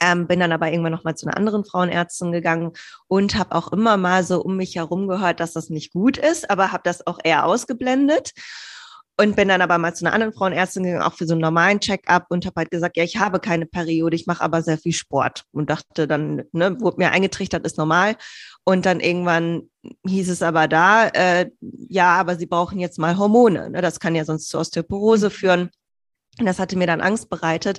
Ähm, 0.00 0.28
bin 0.28 0.38
dann 0.38 0.52
aber 0.52 0.70
irgendwann 0.70 0.92
nochmal 0.92 1.16
zu 1.16 1.26
einer 1.26 1.36
anderen 1.36 1.64
Frauenärztin 1.64 2.30
gegangen 2.30 2.74
und 3.08 3.34
habe 3.34 3.56
auch 3.56 3.72
immer 3.72 3.96
mal 3.96 4.22
so 4.22 4.40
um 4.40 4.56
mich 4.56 4.76
herum 4.76 5.08
gehört, 5.08 5.40
dass 5.40 5.52
das 5.52 5.68
nicht 5.68 5.92
gut 5.92 6.16
ist, 6.16 6.48
aber 6.48 6.70
habe 6.70 6.84
das 6.84 7.04
auch 7.08 7.18
eher 7.24 7.44
ausgeblendet 7.44 8.30
und 9.16 9.36
bin 9.36 9.48
dann 9.48 9.62
aber 9.62 9.78
mal 9.78 9.94
zu 9.94 10.04
einer 10.04 10.14
anderen 10.14 10.32
Frauenärztin 10.32 10.82
gegangen, 10.82 11.02
auch 11.02 11.14
für 11.14 11.26
so 11.26 11.34
einen 11.34 11.40
normalen 11.40 11.78
Check-up 11.78 12.26
und 12.30 12.46
habe 12.46 12.54
halt 12.56 12.70
gesagt, 12.72 12.96
ja, 12.96 13.04
ich 13.04 13.18
habe 13.18 13.38
keine 13.38 13.64
Periode, 13.64 14.16
ich 14.16 14.26
mache 14.26 14.42
aber 14.42 14.62
sehr 14.62 14.76
viel 14.76 14.92
Sport. 14.92 15.44
Und 15.52 15.70
dachte 15.70 16.08
dann, 16.08 16.42
ne, 16.52 16.80
wurde 16.80 16.96
mir 16.98 17.12
eingetrichtert, 17.12 17.64
ist 17.64 17.78
normal. 17.78 18.16
Und 18.64 18.86
dann 18.86 18.98
irgendwann 18.98 19.70
hieß 20.04 20.30
es 20.30 20.42
aber 20.42 20.66
da, 20.66 21.08
äh, 21.08 21.50
ja, 21.60 22.16
aber 22.16 22.36
sie 22.36 22.46
brauchen 22.46 22.80
jetzt 22.80 22.98
mal 22.98 23.16
Hormone. 23.16 23.70
Ne? 23.70 23.82
Das 23.82 24.00
kann 24.00 24.16
ja 24.16 24.24
sonst 24.24 24.48
zu 24.48 24.58
Osteoporose 24.58 25.30
führen. 25.30 25.70
Und 26.40 26.46
das 26.46 26.58
hatte 26.58 26.76
mir 26.76 26.88
dann 26.88 27.00
Angst 27.00 27.30
bereitet, 27.30 27.78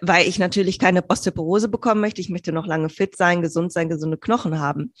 weil 0.00 0.26
ich 0.26 0.38
natürlich 0.38 0.78
keine 0.78 1.04
Osteoporose 1.06 1.68
bekommen 1.68 2.00
möchte. 2.00 2.22
Ich 2.22 2.30
möchte 2.30 2.52
noch 2.52 2.66
lange 2.66 2.88
fit 2.88 3.14
sein, 3.14 3.42
gesund 3.42 3.72
sein, 3.72 3.90
gesunde 3.90 4.16
Knochen 4.16 4.58
haben 4.58 4.94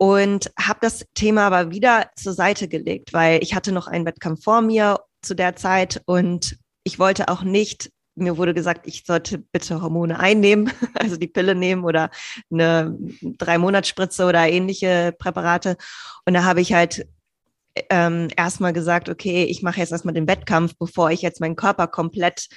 und 0.00 0.50
habe 0.58 0.78
das 0.80 1.04
Thema 1.12 1.46
aber 1.46 1.72
wieder 1.72 2.10
zur 2.16 2.32
Seite 2.32 2.68
gelegt, 2.68 3.12
weil 3.12 3.42
ich 3.42 3.54
hatte 3.54 3.70
noch 3.70 3.86
einen 3.86 4.06
Wettkampf 4.06 4.42
vor 4.42 4.62
mir 4.62 5.00
zu 5.20 5.34
der 5.34 5.56
Zeit 5.56 6.00
und 6.06 6.56
ich 6.84 6.98
wollte 6.98 7.28
auch 7.28 7.42
nicht 7.42 7.90
mir 8.14 8.36
wurde 8.36 8.54
gesagt, 8.54 8.86
ich 8.86 9.04
sollte 9.06 9.38
bitte 9.38 9.80
Hormone 9.82 10.18
einnehmen, 10.18 10.72
also 10.94 11.16
die 11.16 11.28
Pille 11.28 11.54
nehmen 11.54 11.84
oder 11.84 12.10
eine 12.50 12.96
drei 13.22 13.58
Monatsspritze 13.58 14.24
oder 14.26 14.48
ähnliche 14.48 15.14
Präparate. 15.18 15.76
Und 16.26 16.34
da 16.34 16.44
habe 16.44 16.60
ich 16.60 16.72
halt 16.72 17.06
ähm, 17.88 18.28
erstmal 18.36 18.72
gesagt, 18.72 19.08
okay, 19.08 19.44
ich 19.44 19.62
mache 19.62 19.80
jetzt 19.80 19.92
erstmal 19.92 20.14
den 20.14 20.28
Wettkampf, 20.28 20.74
bevor 20.78 21.10
ich 21.10 21.22
jetzt 21.22 21.40
meinen 21.40 21.56
Körper 21.56 21.86
komplett 21.86 22.48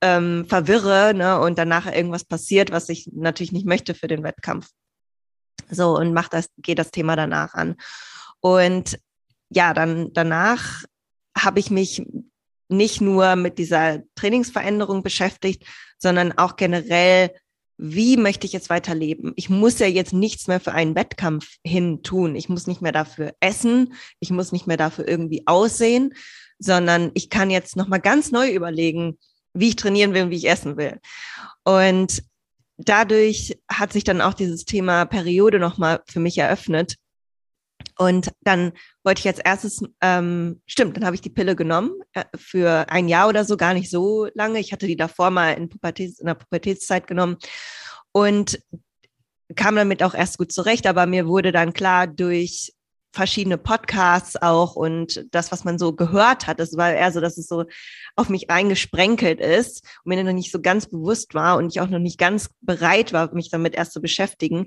ähm, 0.00 0.46
verwirre 0.48 1.12
ne, 1.14 1.38
und 1.38 1.58
danach 1.58 1.86
irgendwas 1.86 2.24
passiert, 2.24 2.72
was 2.72 2.88
ich 2.88 3.10
natürlich 3.12 3.52
nicht 3.52 3.66
möchte 3.66 3.94
für 3.94 4.08
den 4.08 4.22
Wettkampf. 4.22 4.68
So, 5.70 5.96
und 5.96 6.12
macht 6.12 6.32
das, 6.32 6.48
geht 6.58 6.78
das 6.78 6.90
Thema 6.90 7.16
danach 7.16 7.54
an. 7.54 7.76
Und 8.40 8.98
ja, 9.50 9.74
dann 9.74 10.12
danach 10.12 10.84
habe 11.36 11.60
ich 11.60 11.70
mich 11.70 12.02
nicht 12.68 13.00
nur 13.00 13.36
mit 13.36 13.58
dieser 13.58 14.02
Trainingsveränderung 14.14 15.02
beschäftigt, 15.02 15.64
sondern 15.98 16.32
auch 16.32 16.56
generell, 16.56 17.30
wie 17.76 18.16
möchte 18.16 18.46
ich 18.46 18.52
jetzt 18.52 18.70
weiterleben? 18.70 19.32
Ich 19.36 19.50
muss 19.50 19.78
ja 19.78 19.86
jetzt 19.86 20.12
nichts 20.12 20.46
mehr 20.46 20.60
für 20.60 20.72
einen 20.72 20.94
Wettkampf 20.94 21.56
hin 21.64 22.02
tun. 22.02 22.36
Ich 22.36 22.48
muss 22.48 22.66
nicht 22.66 22.80
mehr 22.80 22.92
dafür 22.92 23.34
essen. 23.40 23.94
Ich 24.20 24.30
muss 24.30 24.52
nicht 24.52 24.66
mehr 24.66 24.76
dafür 24.76 25.08
irgendwie 25.08 25.46
aussehen, 25.46 26.14
sondern 26.58 27.10
ich 27.14 27.30
kann 27.30 27.50
jetzt 27.50 27.76
nochmal 27.76 28.00
ganz 28.00 28.30
neu 28.30 28.50
überlegen, 28.50 29.18
wie 29.54 29.68
ich 29.68 29.76
trainieren 29.76 30.14
will 30.14 30.22
und 30.24 30.30
wie 30.30 30.36
ich 30.36 30.48
essen 30.48 30.76
will. 30.76 31.00
Und 31.64 32.22
dadurch 32.76 33.56
hat 33.68 33.92
sich 33.92 34.04
dann 34.04 34.20
auch 34.20 34.34
dieses 34.34 34.64
Thema 34.64 35.04
Periode 35.04 35.58
nochmal 35.58 36.02
für 36.08 36.20
mich 36.20 36.38
eröffnet. 36.38 36.96
Und 37.96 38.32
dann 38.42 38.72
wollte 39.04 39.20
ich 39.20 39.28
als 39.28 39.38
erstes, 39.38 39.82
ähm, 40.00 40.60
stimmt, 40.66 40.96
dann 40.96 41.04
habe 41.04 41.14
ich 41.14 41.22
die 41.22 41.30
Pille 41.30 41.54
genommen 41.54 41.92
äh, 42.12 42.24
für 42.36 42.88
ein 42.88 43.08
Jahr 43.08 43.28
oder 43.28 43.44
so, 43.44 43.56
gar 43.56 43.74
nicht 43.74 43.90
so 43.90 44.28
lange. 44.34 44.58
Ich 44.58 44.72
hatte 44.72 44.86
die 44.86 44.96
davor 44.96 45.30
mal 45.30 45.52
in, 45.52 45.68
Pubertäts, 45.68 46.18
in 46.18 46.26
der 46.26 46.34
Pubertätszeit 46.34 47.06
genommen 47.06 47.36
und 48.12 48.60
kam 49.54 49.76
damit 49.76 50.02
auch 50.02 50.14
erst 50.14 50.38
gut 50.38 50.52
zurecht. 50.52 50.86
Aber 50.86 51.06
mir 51.06 51.28
wurde 51.28 51.52
dann 51.52 51.72
klar 51.72 52.06
durch 52.06 52.73
verschiedene 53.14 53.58
Podcasts 53.58 54.36
auch 54.40 54.74
und 54.74 55.24
das, 55.30 55.52
was 55.52 55.64
man 55.64 55.78
so 55.78 55.92
gehört 55.92 56.46
hat, 56.46 56.58
das 56.58 56.76
war 56.76 56.92
eher 56.92 57.12
so, 57.12 57.20
dass 57.20 57.38
es 57.38 57.46
so 57.46 57.64
auf 58.16 58.28
mich 58.28 58.50
eingesprenkelt 58.50 59.40
ist 59.40 59.84
und 60.04 60.14
mir 60.14 60.24
noch 60.24 60.32
nicht 60.32 60.50
so 60.50 60.60
ganz 60.60 60.86
bewusst 60.86 61.32
war 61.34 61.56
und 61.56 61.68
ich 61.68 61.80
auch 61.80 61.88
noch 61.88 62.00
nicht 62.00 62.18
ganz 62.18 62.50
bereit 62.60 63.12
war, 63.12 63.32
mich 63.32 63.50
damit 63.50 63.74
erst 63.74 63.92
zu 63.92 64.02
beschäftigen, 64.02 64.66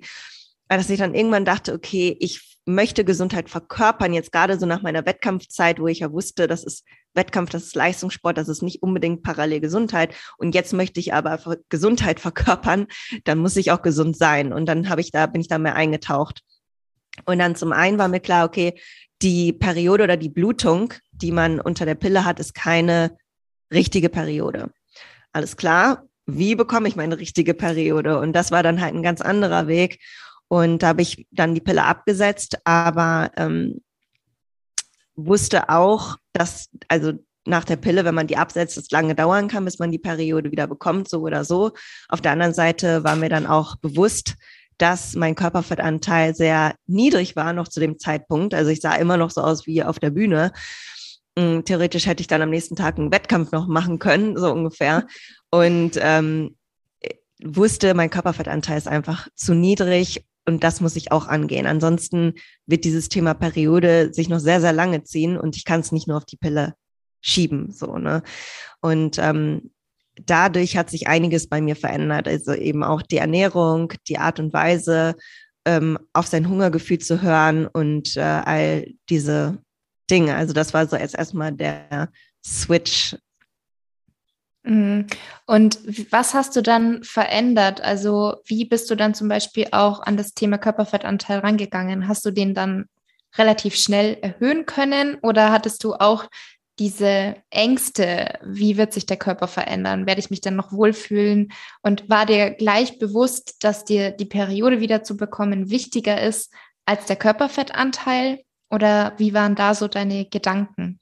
dass 0.70 0.90
ich 0.90 1.00
dann 1.00 1.14
irgendwann 1.14 1.46
dachte, 1.46 1.74
okay, 1.74 2.16
ich 2.20 2.58
möchte 2.66 3.06
Gesundheit 3.06 3.50
verkörpern, 3.50 4.14
jetzt 4.14 4.32
gerade 4.32 4.60
so 4.60 4.66
nach 4.66 4.82
meiner 4.82 5.06
Wettkampfzeit, 5.06 5.80
wo 5.80 5.88
ich 5.88 6.00
ja 6.00 6.12
wusste, 6.12 6.48
das 6.48 6.64
ist 6.64 6.84
Wettkampf, 7.14 7.50
das 7.50 7.64
ist 7.64 7.76
Leistungssport, 7.76 8.38
das 8.38 8.50
ist 8.50 8.62
nicht 8.62 8.84
unbedingt 8.84 9.24
parallel 9.24 9.62
Gesundheit. 9.62 10.14
Und 10.38 10.54
jetzt 10.54 10.74
möchte 10.74 11.00
ich 11.00 11.14
aber 11.14 11.40
Gesundheit 11.70 12.20
verkörpern, 12.20 12.88
dann 13.24 13.40
muss 13.40 13.56
ich 13.56 13.72
auch 13.72 13.82
gesund 13.82 14.18
sein. 14.18 14.54
Und 14.54 14.66
dann 14.68 14.90
habe 14.90 15.02
ich 15.02 15.12
da, 15.12 15.26
bin 15.28 15.42
ich 15.42 15.48
da 15.48 15.58
mehr 15.58 15.76
eingetaucht. 15.76 16.42
Und 17.26 17.40
dann 17.40 17.56
zum 17.56 17.72
einen 17.72 17.98
war 17.98 18.08
mir 18.08 18.20
klar, 18.20 18.46
okay, 18.46 18.80
die 19.22 19.54
Periode 19.54 20.04
oder 20.04 20.18
die 20.18 20.30
Blutung, 20.30 20.94
die 21.12 21.32
man 21.32 21.60
unter 21.60 21.86
der 21.86 21.96
Pille 21.96 22.26
hat, 22.26 22.40
ist 22.40 22.54
keine 22.54 23.18
richtige 23.72 24.10
Periode. 24.10 24.70
Alles 25.34 25.58
klar. 25.58 26.04
Wie 26.26 26.56
bekomme 26.56 26.88
ich 26.88 26.96
meine 26.96 27.18
richtige 27.18 27.54
Periode? 27.54 28.20
Und 28.20 28.34
das 28.34 28.52
war 28.52 28.62
dann 28.64 28.82
halt 28.82 28.94
ein 28.94 29.04
ganz 29.04 29.22
anderer 29.22 29.68
Weg. 29.68 30.00
Und 30.50 30.84
da 30.84 30.88
habe 30.90 31.02
ich 31.02 31.26
dann 31.32 31.56
die 31.56 31.62
Pille 31.62 31.84
abgesetzt, 31.84 32.60
aber 32.64 33.32
ähm, 33.38 33.82
wusste 35.16 35.70
auch, 35.70 36.18
dass, 36.34 36.70
also 36.88 37.14
nach 37.46 37.64
der 37.64 37.78
Pille, 37.78 38.06
wenn 38.06 38.16
man 38.16 38.28
die 38.28 38.38
absetzt, 38.38 38.78
es 38.78 38.92
lange 38.92 39.16
dauern 39.16 39.48
kann, 39.48 39.66
bis 39.66 39.80
man 39.80 39.92
die 39.92 40.00
Periode 40.00 40.52
wieder 40.52 40.68
bekommt, 40.68 41.10
so 41.10 41.22
oder 41.22 41.44
so. 41.46 41.72
Auf 42.10 42.22
der 42.22 42.34
anderen 42.34 42.54
Seite 42.54 43.04
war 43.04 43.16
mir 43.16 43.30
dann 43.30 43.48
auch 43.48 43.78
bewusst, 43.78 44.36
dass 44.78 45.16
mein 45.16 45.36
Körperfettanteil 45.36 46.36
sehr 46.36 46.76
niedrig 46.86 47.36
war 47.36 47.54
noch 47.54 47.68
zu 47.68 47.80
dem 47.80 48.00
Zeitpunkt. 48.00 48.54
Also 48.54 48.70
ich 48.72 48.82
sah 48.82 48.96
immer 48.96 49.18
noch 49.18 49.32
so 49.32 49.42
aus 49.42 49.66
wie 49.66 49.84
auf 49.84 50.00
der 50.00 50.12
Bühne. 50.12 50.52
Hm, 51.38 51.66
theoretisch 51.66 52.06
hätte 52.06 52.22
ich 52.22 52.28
dann 52.28 52.42
am 52.42 52.50
nächsten 52.50 52.76
Tag 52.76 52.98
einen 52.98 53.12
Wettkampf 53.12 53.52
noch 53.52 53.68
machen 53.68 54.00
können, 54.00 54.38
so 54.38 54.52
ungefähr. 54.52 55.08
Und 55.50 55.92
ähm, 56.02 56.56
wusste, 57.44 57.94
mein 57.94 58.10
Körperfettanteil 58.10 58.78
ist 58.78 58.88
einfach 58.88 59.28
zu 59.36 59.54
niedrig 59.54 60.26
und 60.46 60.64
das 60.64 60.82
muss 60.82 60.96
ich 60.96 61.12
auch 61.12 61.28
angehen. 61.28 61.68
Ansonsten 61.68 62.34
wird 62.66 62.86
dieses 62.86 63.10
Thema 63.10 63.34
Periode 63.34 64.14
sich 64.14 64.30
noch 64.30 64.40
sehr, 64.40 64.62
sehr 64.62 64.74
lange 64.74 65.04
ziehen 65.04 65.38
und 65.38 65.58
ich 65.58 65.66
kann 65.66 65.82
es 65.82 65.92
nicht 65.92 66.08
nur 66.08 66.18
auf 66.18 66.26
die 66.26 66.38
Pille 66.38 66.74
schieben. 67.22 67.72
So, 67.72 67.98
ne? 67.98 68.24
Und 68.82 69.18
ähm, 69.20 69.72
dadurch 70.26 70.78
hat 70.78 70.90
sich 70.90 71.08
einiges 71.08 71.48
bei 71.48 71.62
mir 71.62 71.76
verändert. 71.76 72.28
Also 72.28 72.54
eben 72.54 72.84
auch 72.84 73.02
die 73.02 73.18
Ernährung, 73.18 73.94
die 74.08 74.18
Art 74.18 74.40
und 74.40 74.54
Weise, 74.54 75.16
ähm, 75.66 76.00
auf 76.14 76.28
sein 76.28 76.48
Hungergefühl 76.48 77.00
zu 77.00 77.22
hören 77.22 77.68
und 77.68 78.16
äh, 78.18 78.22
all 78.22 78.88
diese 79.10 79.58
Dinge. 80.10 80.36
Also 80.36 80.54
das 80.54 80.74
war 80.74 80.88
so 80.88 80.96
jetzt 80.96 81.16
erstmal 81.16 81.52
der 81.52 82.10
Switch 82.46 83.16
Mhm. 84.68 85.08
Und 85.46 85.80
was 86.12 86.34
hast 86.34 86.56
du 86.58 86.62
dann 86.62 87.02
verändert? 87.04 87.80
Also 87.82 88.36
wie 88.46 88.66
bist 88.66 88.92
du 88.92 88.96
dann 88.96 89.14
zum 89.14 89.30
Beispiel 89.30 89.68
auch 89.72 90.02
an 90.02 90.18
das 90.18 90.34
Thema 90.34 90.58
Körperfettanteil 90.58 91.40
rangegangen? 91.40 92.08
Hast 92.10 92.26
du 92.26 92.32
den 92.32 92.54
dann 92.54 92.86
relativ 93.38 93.76
schnell 93.76 94.18
erhöhen 94.22 94.66
können 94.66 95.18
oder 95.22 95.52
hattest 95.52 95.84
du 95.86 95.94
auch 95.94 96.26
diese 96.80 97.36
Ängste, 97.50 98.40
wie 98.44 98.78
wird 98.78 98.94
sich 98.94 99.06
der 99.06 99.18
Körper 99.18 99.48
verändern? 99.48 100.06
Werde 100.06 100.20
ich 100.20 100.30
mich 100.30 100.42
dann 100.42 100.56
noch 100.56 100.72
wohlfühlen? 100.72 101.52
Und 101.82 102.10
war 102.10 102.26
dir 102.26 102.52
gleich 102.52 103.00
bewusst, 103.00 103.64
dass 103.64 103.84
dir 103.84 104.12
die 104.12 104.26
Periode 104.26 104.80
wieder 104.80 105.04
zu 105.04 105.18
bekommen 105.18 105.70
wichtiger 105.70 106.22
ist 106.22 106.54
als 106.86 107.06
der 107.06 107.16
Körperfettanteil? 107.16 108.44
Oder 108.70 109.14
wie 109.18 109.34
waren 109.34 109.56
da 109.56 109.74
so 109.74 109.88
deine 109.88 110.26
Gedanken? 110.26 111.00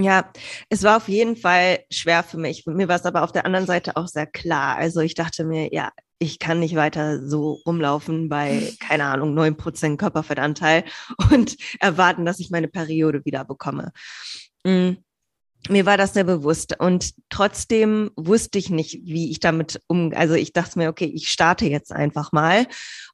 Ja, 0.00 0.30
es 0.68 0.84
war 0.84 0.96
auf 0.96 1.08
jeden 1.08 1.36
Fall 1.36 1.80
schwer 1.90 2.22
für 2.22 2.38
mich. 2.38 2.64
Mir 2.66 2.88
war 2.88 2.96
es 2.96 3.04
aber 3.04 3.22
auf 3.22 3.32
der 3.32 3.44
anderen 3.44 3.66
Seite 3.66 3.96
auch 3.96 4.06
sehr 4.06 4.26
klar. 4.26 4.76
Also 4.76 5.00
ich 5.00 5.14
dachte 5.14 5.44
mir, 5.44 5.72
ja, 5.72 5.90
ich 6.20 6.38
kann 6.38 6.60
nicht 6.60 6.76
weiter 6.76 7.26
so 7.26 7.60
rumlaufen 7.66 8.28
bei, 8.28 8.72
keine 8.80 9.06
Ahnung, 9.06 9.34
neun 9.34 9.56
Prozent 9.56 9.98
Körperfettanteil 9.98 10.84
und 11.32 11.56
erwarten, 11.80 12.24
dass 12.24 12.40
ich 12.40 12.50
meine 12.50 12.68
Periode 12.68 13.24
wieder 13.24 13.44
bekomme. 13.44 13.92
Mhm. 14.64 14.98
Mir 15.68 15.86
war 15.86 15.96
das 15.96 16.14
sehr 16.14 16.24
bewusst 16.24 16.78
und 16.78 17.14
trotzdem 17.28 18.10
wusste 18.16 18.58
ich 18.58 18.70
nicht, 18.70 19.00
wie 19.04 19.30
ich 19.30 19.40
damit 19.40 19.80
um, 19.86 20.12
also 20.14 20.34
ich 20.34 20.52
dachte 20.52 20.78
mir, 20.78 20.88
okay, 20.88 21.04
ich 21.04 21.28
starte 21.28 21.66
jetzt 21.66 21.92
einfach 21.92 22.32
mal 22.32 22.66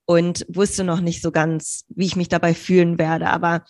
und 0.05 0.47
wusste 0.49 0.85
noch 0.85 1.01
nicht 1.01 1.21
so 1.23 1.33
ganz, 1.33 1.85
wie 1.89 2.07
ich 2.07 2.17
mich 2.17 2.29
dabei 2.29 2.55
fühlen 2.55 2.99
werde. 2.99 3.29
Aber 3.29 3.65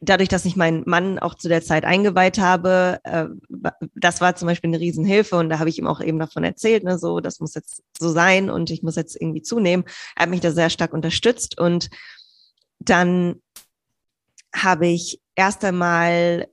dadurch, 0.00 0.28
dass 0.28 0.44
ich 0.44 0.56
meinen 0.56 0.84
Mann 0.86 1.18
auch 1.18 1.34
zu 1.34 1.48
der 1.48 1.62
Zeit 1.62 1.84
eingeweiht 1.84 2.38
habe, 2.38 3.00
äh, 3.04 3.26
das 3.94 4.20
war 4.20 4.36
zum 4.36 4.46
Beispiel 4.46 4.68
eine 4.68 4.80
Riesenhilfe 4.80 5.36
und 5.36 5.48
da 5.48 5.58
habe 5.58 5.68
ich 5.68 5.78
ihm 5.78 5.86
auch 5.86 6.00
eben 6.00 6.18
davon 6.18 6.44
erzählt, 6.44 6.84
ne, 6.84 6.98
so, 6.98 7.20
das 7.20 7.40
muss 7.40 7.54
jetzt 7.54 7.82
so 7.98 8.10
sein 8.10 8.50
und 8.50 8.70
ich 8.70 8.82
muss 8.82 8.96
jetzt 8.96 9.20
irgendwie 9.20 9.42
zunehmen. 9.42 9.84
Er 10.16 10.22
hat 10.22 10.30
mich 10.30 10.40
da 10.40 10.52
sehr 10.52 10.70
stark 10.70 10.92
unterstützt 10.92 11.58
und 11.58 11.90
dann 12.78 13.42
habe 14.54 14.86
ich 14.86 15.20
erst 15.34 15.64
einmal 15.64 16.48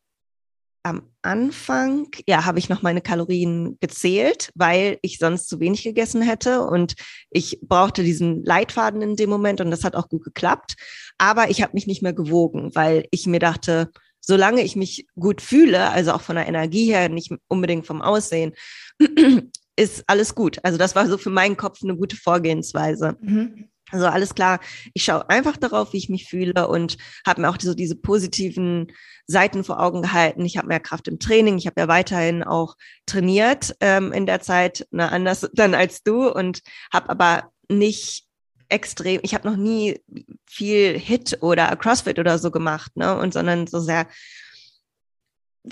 am 0.83 1.14
Anfang, 1.25 2.07
ja, 2.27 2.45
habe 2.45 2.59
ich 2.59 2.69
noch 2.69 2.81
meine 2.81 3.01
Kalorien 3.01 3.77
gezählt, 3.81 4.51
weil 4.55 4.99
ich 5.01 5.17
sonst 5.17 5.49
zu 5.49 5.59
wenig 5.59 5.83
gegessen 5.83 6.21
hätte 6.21 6.61
und 6.61 6.93
ich 7.29 7.59
brauchte 7.61 8.03
diesen 8.03 8.43
Leitfaden 8.45 9.01
in 9.01 9.15
dem 9.15 9.29
Moment 9.29 9.59
und 9.59 9.71
das 9.71 9.83
hat 9.83 9.95
auch 9.95 10.07
gut 10.07 10.23
geklappt. 10.23 10.75
Aber 11.17 11.49
ich 11.49 11.61
habe 11.61 11.73
mich 11.73 11.87
nicht 11.87 12.03
mehr 12.03 12.13
gewogen, 12.13 12.73
weil 12.75 13.07
ich 13.11 13.25
mir 13.25 13.39
dachte, 13.39 13.91
solange 14.21 14.61
ich 14.61 14.75
mich 14.75 15.07
gut 15.15 15.41
fühle, 15.41 15.89
also 15.89 16.11
auch 16.11 16.21
von 16.21 16.35
der 16.35 16.47
Energie 16.47 16.85
her, 16.85 17.09
nicht 17.09 17.33
unbedingt 17.47 17.85
vom 17.85 18.01
Aussehen, 18.01 18.53
ist 19.75 20.03
alles 20.07 20.35
gut. 20.35 20.59
Also 20.63 20.77
das 20.77 20.95
war 20.95 21.07
so 21.07 21.17
für 21.17 21.29
meinen 21.29 21.57
Kopf 21.57 21.79
eine 21.83 21.95
gute 21.95 22.15
Vorgehensweise. 22.15 23.17
Mhm. 23.19 23.69
Also 23.91 24.07
alles 24.07 24.33
klar, 24.33 24.59
ich 24.93 25.03
schaue 25.03 25.29
einfach 25.29 25.57
darauf, 25.57 25.93
wie 25.93 25.97
ich 25.97 26.09
mich 26.09 26.27
fühle 26.27 26.67
und 26.67 26.97
habe 27.25 27.41
mir 27.41 27.49
auch 27.49 27.57
so 27.59 27.73
diese 27.75 27.95
positiven 27.95 28.91
Seiten 29.27 29.63
vor 29.63 29.79
Augen 29.79 30.01
gehalten. 30.01 30.45
Ich 30.45 30.57
habe 30.57 30.67
mehr 30.67 30.79
Kraft 30.79 31.07
im 31.07 31.19
Training, 31.19 31.57
ich 31.57 31.67
habe 31.67 31.81
ja 31.81 31.87
weiterhin 31.87 32.43
auch 32.43 32.75
trainiert 33.05 33.75
ähm, 33.81 34.11
in 34.11 34.25
der 34.25 34.41
Zeit, 34.41 34.87
ne, 34.91 35.11
anders 35.11 35.49
dann 35.53 35.75
als 35.75 36.03
du 36.03 36.29
und 36.31 36.61
habe 36.91 37.09
aber 37.09 37.51
nicht 37.69 38.25
extrem, 38.69 39.19
ich 39.23 39.35
habe 39.35 39.47
noch 39.47 39.57
nie 39.57 40.01
viel 40.47 40.97
Hit 40.97 41.37
oder 41.41 41.75
CrossFit 41.75 42.17
oder 42.17 42.39
so 42.39 42.49
gemacht, 42.49 42.95
ne? 42.97 43.15
Und 43.17 43.33
sondern 43.33 43.67
so 43.67 43.79
sehr 43.79 44.07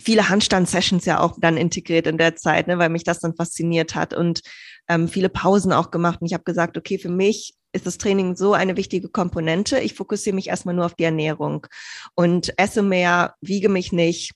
viele 0.01 0.29
Handstand-Sessions 0.29 1.06
ja 1.06 1.19
auch 1.19 1.38
dann 1.39 1.58
integriert 1.58 2.08
in 2.08 2.17
der 2.17 2.36
Zeit, 2.36 2.67
ne, 2.67 2.77
weil 2.77 2.89
mich 2.89 3.03
das 3.03 3.19
dann 3.19 3.36
fasziniert 3.36 3.95
hat 3.95 4.13
und 4.13 4.41
ähm, 4.88 5.08
viele 5.08 5.29
Pausen 5.29 5.71
auch 5.71 5.91
gemacht. 5.91 6.21
Und 6.21 6.27
ich 6.27 6.34
habe 6.34 6.43
gesagt, 6.43 6.77
okay, 6.77 6.97
für 6.97 7.10
mich 7.10 7.56
ist 7.73 7.86
das 7.86 7.97
Training 7.97 8.36
so 8.36 8.53
eine 8.53 8.77
wichtige 8.77 9.10
Komponente. 9.10 9.79
Ich 9.79 9.95
fokussiere 9.95 10.36
mich 10.36 10.47
erstmal 10.47 10.75
nur 10.75 10.86
auf 10.86 10.95
die 10.95 11.03
Ernährung 11.03 11.67
und 12.15 12.58
esse 12.58 12.84
mehr, 12.84 13.36
wiege 13.41 13.69
mich 13.69 13.91
nicht 13.91 14.34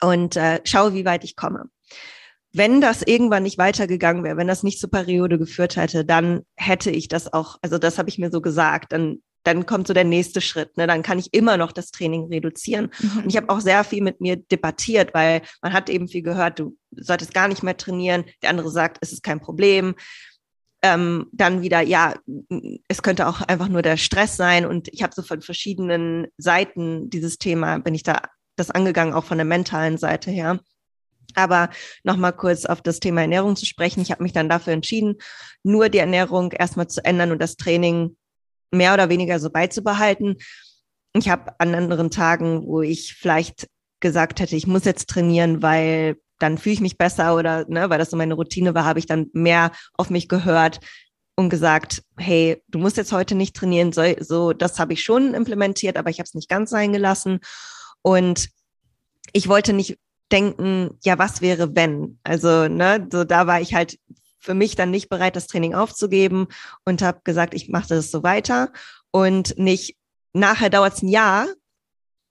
und 0.00 0.36
äh, 0.36 0.60
schaue, 0.64 0.94
wie 0.94 1.04
weit 1.04 1.24
ich 1.24 1.36
komme. 1.36 1.64
Wenn 2.52 2.80
das 2.80 3.02
irgendwann 3.02 3.44
nicht 3.44 3.58
weitergegangen 3.58 4.24
wäre, 4.24 4.36
wenn 4.36 4.48
das 4.48 4.64
nicht 4.64 4.80
zur 4.80 4.90
Periode 4.90 5.38
geführt 5.38 5.76
hätte, 5.76 6.04
dann 6.04 6.40
hätte 6.56 6.90
ich 6.90 7.06
das 7.06 7.32
auch, 7.32 7.58
also 7.62 7.78
das 7.78 7.98
habe 7.98 8.08
ich 8.08 8.18
mir 8.18 8.30
so 8.30 8.40
gesagt, 8.40 8.92
dann 8.92 9.22
dann 9.42 9.66
kommt 9.66 9.86
so 9.86 9.94
der 9.94 10.04
nächste 10.04 10.40
Schritt. 10.40 10.76
Ne? 10.76 10.86
Dann 10.86 11.02
kann 11.02 11.18
ich 11.18 11.32
immer 11.32 11.56
noch 11.56 11.72
das 11.72 11.90
Training 11.90 12.26
reduzieren. 12.26 12.90
Mhm. 13.00 13.18
Und 13.18 13.30
ich 13.30 13.36
habe 13.36 13.48
auch 13.50 13.60
sehr 13.60 13.84
viel 13.84 14.02
mit 14.02 14.20
mir 14.20 14.36
debattiert, 14.36 15.14
weil 15.14 15.42
man 15.62 15.72
hat 15.72 15.88
eben 15.88 16.08
viel 16.08 16.22
gehört, 16.22 16.58
du 16.58 16.76
solltest 16.90 17.34
gar 17.34 17.48
nicht 17.48 17.62
mehr 17.62 17.76
trainieren. 17.76 18.24
Der 18.42 18.50
andere 18.50 18.70
sagt, 18.70 18.98
es 19.00 19.12
ist 19.12 19.22
kein 19.22 19.40
Problem. 19.40 19.94
Ähm, 20.82 21.26
dann 21.32 21.62
wieder, 21.62 21.80
ja, 21.82 22.14
es 22.88 23.02
könnte 23.02 23.28
auch 23.28 23.42
einfach 23.42 23.68
nur 23.68 23.82
der 23.82 23.96
Stress 23.96 24.36
sein. 24.36 24.66
Und 24.66 24.88
ich 24.88 25.02
habe 25.02 25.14
so 25.14 25.22
von 25.22 25.42
verschiedenen 25.42 26.26
Seiten 26.36 27.10
dieses 27.10 27.38
Thema, 27.38 27.78
bin 27.78 27.94
ich 27.94 28.02
da 28.02 28.22
das 28.56 28.70
angegangen, 28.70 29.14
auch 29.14 29.24
von 29.24 29.38
der 29.38 29.44
mentalen 29.44 29.98
Seite 29.98 30.30
her. 30.30 30.60
Aber 31.34 31.70
nochmal 32.02 32.32
kurz 32.32 32.64
auf 32.64 32.82
das 32.82 32.98
Thema 32.98 33.22
Ernährung 33.22 33.56
zu 33.56 33.64
sprechen. 33.64 34.00
Ich 34.00 34.10
habe 34.10 34.22
mich 34.22 34.32
dann 34.32 34.48
dafür 34.48 34.72
entschieden, 34.72 35.16
nur 35.62 35.88
die 35.88 35.98
Ernährung 35.98 36.52
erstmal 36.52 36.88
zu 36.88 37.04
ändern 37.04 37.30
und 37.30 37.40
das 37.40 37.56
Training 37.56 38.16
mehr 38.70 38.94
oder 38.94 39.08
weniger 39.08 39.38
so 39.38 39.50
beizubehalten. 39.50 40.36
Ich 41.14 41.28
habe 41.28 41.52
an 41.58 41.74
anderen 41.74 42.10
Tagen, 42.10 42.66
wo 42.66 42.82
ich 42.82 43.14
vielleicht 43.14 43.66
gesagt 44.00 44.40
hätte, 44.40 44.56
ich 44.56 44.66
muss 44.66 44.84
jetzt 44.84 45.08
trainieren, 45.08 45.62
weil 45.62 46.16
dann 46.38 46.56
fühle 46.56 46.74
ich 46.74 46.80
mich 46.80 46.98
besser 46.98 47.36
oder 47.36 47.66
ne, 47.68 47.90
weil 47.90 47.98
das 47.98 48.10
so 48.10 48.16
meine 48.16 48.34
Routine 48.34 48.74
war, 48.74 48.84
habe 48.84 48.98
ich 48.98 49.06
dann 49.06 49.26
mehr 49.32 49.72
auf 49.94 50.10
mich 50.10 50.28
gehört 50.28 50.80
und 51.36 51.50
gesagt, 51.50 52.02
hey, 52.16 52.62
du 52.68 52.78
musst 52.78 52.96
jetzt 52.96 53.12
heute 53.12 53.34
nicht 53.34 53.54
trainieren. 53.56 53.92
So, 53.92 54.02
so 54.20 54.52
das 54.52 54.78
habe 54.78 54.92
ich 54.92 55.02
schon 55.02 55.34
implementiert, 55.34 55.96
aber 55.96 56.10
ich 56.10 56.18
habe 56.18 56.26
es 56.26 56.34
nicht 56.34 56.48
ganz 56.48 56.70
sein 56.70 56.92
gelassen. 56.92 57.40
Und 58.02 58.48
ich 59.32 59.48
wollte 59.48 59.72
nicht 59.72 59.98
denken, 60.32 60.98
ja, 61.02 61.18
was 61.18 61.40
wäre, 61.40 61.74
wenn? 61.74 62.18
Also, 62.22 62.68
ne, 62.68 63.06
so 63.10 63.24
da 63.24 63.46
war 63.46 63.60
ich 63.60 63.74
halt 63.74 63.98
für 64.40 64.54
mich 64.54 64.74
dann 64.74 64.90
nicht 64.90 65.08
bereit, 65.08 65.36
das 65.36 65.46
Training 65.46 65.74
aufzugeben 65.74 66.48
und 66.84 67.02
habe 67.02 67.20
gesagt, 67.24 67.54
ich 67.54 67.68
mache 67.68 67.88
das 67.88 68.10
so 68.10 68.22
weiter 68.22 68.72
und 69.10 69.56
nicht, 69.58 69.96
nachher 70.32 70.70
dauert 70.70 70.94
es 70.94 71.02
ein 71.02 71.08
Jahr 71.08 71.46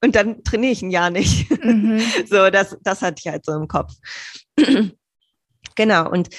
und 0.02 0.16
dann 0.16 0.44
trainiere 0.44 0.72
ich 0.72 0.82
ein 0.82 0.92
Jahr 0.92 1.10
nicht. 1.10 1.50
Mhm. 1.64 2.02
So, 2.28 2.50
das, 2.50 2.78
das 2.82 3.02
hatte 3.02 3.22
ich 3.24 3.32
halt 3.32 3.46
so 3.46 3.54
im 3.54 3.68
Kopf. 3.68 3.94
genau, 5.76 6.10
und 6.10 6.30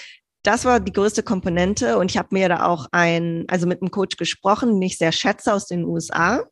das 0.43 0.65
war 0.65 0.81
die 0.81 0.93
größte 0.93 1.23
Komponente 1.23 1.99
und 1.99 2.11
ich 2.11 2.17
habe 2.17 2.29
mir 2.33 2.49
da 2.49 2.65
auch 2.67 2.87
ein, 2.93 3.45
also 3.49 3.67
mit 3.67 3.83
einem 3.83 3.91
Coach 3.91 4.17
gesprochen, 4.17 4.75
den 4.75 4.83
ich 4.83 4.99
sehr 4.99 5.13
schätze 5.13 5.53
aus 5.53 5.67
den 5.67 5.85
USA. 5.85 6.45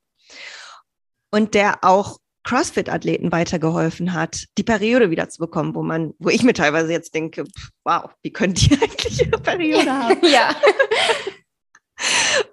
und 1.31 1.55
der 1.55 1.85
auch 1.85 2.19
CrossFit-Athleten 2.49 3.31
weitergeholfen 3.31 4.15
hat, 4.15 4.47
die 4.57 4.63
Periode 4.63 5.11
wieder 5.11 5.29
zu 5.29 5.39
bekommen, 5.39 5.75
wo 5.75 5.83
man, 5.83 6.15
wo 6.19 6.31
ich 6.31 6.43
mir 6.43 6.55
teilweise 6.55 6.91
jetzt 6.91 7.15
denke, 7.15 7.45
wow, 7.85 8.11
wie 8.23 8.33
könnt 8.33 8.71
ihr 8.71 8.79
eigentlich 8.83 9.21
ihre 9.21 9.39
Periode 9.39 9.93
haben? 9.93 10.19
ja. 10.33 10.57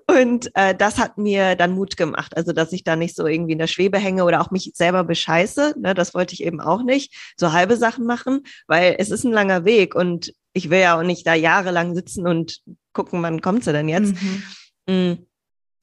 Und 0.07 0.51
äh, 0.55 0.75
das 0.75 0.97
hat 0.97 1.17
mir 1.17 1.55
dann 1.55 1.71
Mut 1.71 1.95
gemacht, 1.95 2.35
also 2.35 2.51
dass 2.51 2.73
ich 2.73 2.83
da 2.83 2.97
nicht 2.97 3.15
so 3.15 3.25
irgendwie 3.25 3.53
in 3.53 3.59
der 3.59 3.67
Schwebe 3.67 3.97
hänge 3.97 4.25
oder 4.25 4.41
auch 4.41 4.51
mich 4.51 4.71
selber 4.73 5.05
bescheiße. 5.05 5.75
Ne, 5.79 5.93
das 5.93 6.13
wollte 6.13 6.33
ich 6.33 6.43
eben 6.43 6.59
auch 6.59 6.83
nicht, 6.83 7.15
so 7.37 7.53
halbe 7.53 7.77
Sachen 7.77 8.05
machen, 8.05 8.43
weil 8.67 8.97
es 8.99 9.11
ist 9.11 9.23
ein 9.23 9.31
langer 9.31 9.63
Weg 9.63 9.95
und 9.95 10.33
ich 10.51 10.69
will 10.69 10.79
ja 10.79 10.99
auch 10.99 11.03
nicht 11.03 11.25
da 11.25 11.35
jahrelang 11.35 11.95
sitzen 11.95 12.27
und 12.27 12.59
gucken, 12.91 13.23
wann 13.23 13.41
kommt 13.41 13.63
sie 13.63 13.71
denn 13.71 13.87
jetzt. 13.87 14.13
Mhm. 14.13 14.43
Mhm. 14.87 15.25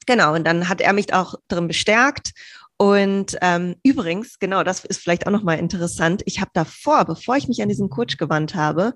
Genau, 0.07 0.35
und 0.35 0.45
dann 0.45 0.69
hat 0.69 0.81
er 0.81 0.93
mich 0.93 1.15
auch 1.15 1.37
darin 1.49 1.69
bestärkt. 1.69 2.33
Und 2.79 3.37
ähm, 3.43 3.77
übrigens, 3.85 4.39
genau, 4.39 4.65
das 4.65 4.85
ist 4.85 5.01
vielleicht 5.01 5.27
auch 5.27 5.31
nochmal 5.31 5.59
interessant. 5.59 6.23
Ich 6.27 6.41
habe 6.41 6.51
davor, 6.55 7.05
bevor 7.05 7.37
ich 7.37 7.49
mich 7.49 7.63
an 7.63 7.69
diesen 7.69 7.91
Coach 7.91 8.17
gewandt 8.17 8.55
habe, 8.55 8.95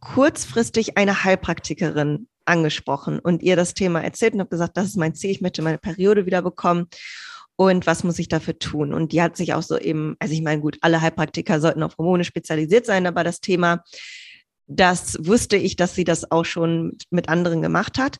kurzfristig 0.00 0.96
eine 0.96 1.24
Heilpraktikerin 1.24 2.26
angesprochen 2.44 3.18
und 3.20 3.42
ihr 3.42 3.54
das 3.54 3.74
Thema 3.74 4.02
erzählt 4.02 4.34
und 4.34 4.40
habe 4.40 4.50
gesagt, 4.50 4.76
das 4.76 4.86
ist 4.86 4.96
mein 4.96 5.14
Ziel, 5.14 5.30
ich 5.30 5.40
möchte 5.40 5.62
meine 5.62 5.78
Periode 5.78 6.26
wieder 6.26 6.42
bekommen 6.42 6.88
und 7.60 7.86
was 7.86 8.04
muss 8.04 8.18
ich 8.18 8.28
dafür 8.28 8.58
tun? 8.58 8.94
Und 8.94 9.12
die 9.12 9.20
hat 9.20 9.36
sich 9.36 9.52
auch 9.52 9.60
so 9.60 9.76
eben, 9.76 10.16
also 10.18 10.32
ich 10.32 10.40
meine, 10.40 10.62
gut, 10.62 10.78
alle 10.80 11.02
Heilpraktiker 11.02 11.60
sollten 11.60 11.82
auf 11.82 11.98
Hormone 11.98 12.24
spezialisiert 12.24 12.86
sein, 12.86 13.06
aber 13.06 13.22
das 13.22 13.42
Thema, 13.42 13.84
das 14.66 15.18
wusste 15.20 15.56
ich, 15.56 15.76
dass 15.76 15.94
sie 15.94 16.04
das 16.04 16.30
auch 16.30 16.46
schon 16.46 16.96
mit 17.10 17.28
anderen 17.28 17.60
gemacht 17.60 17.98
hat. 17.98 18.16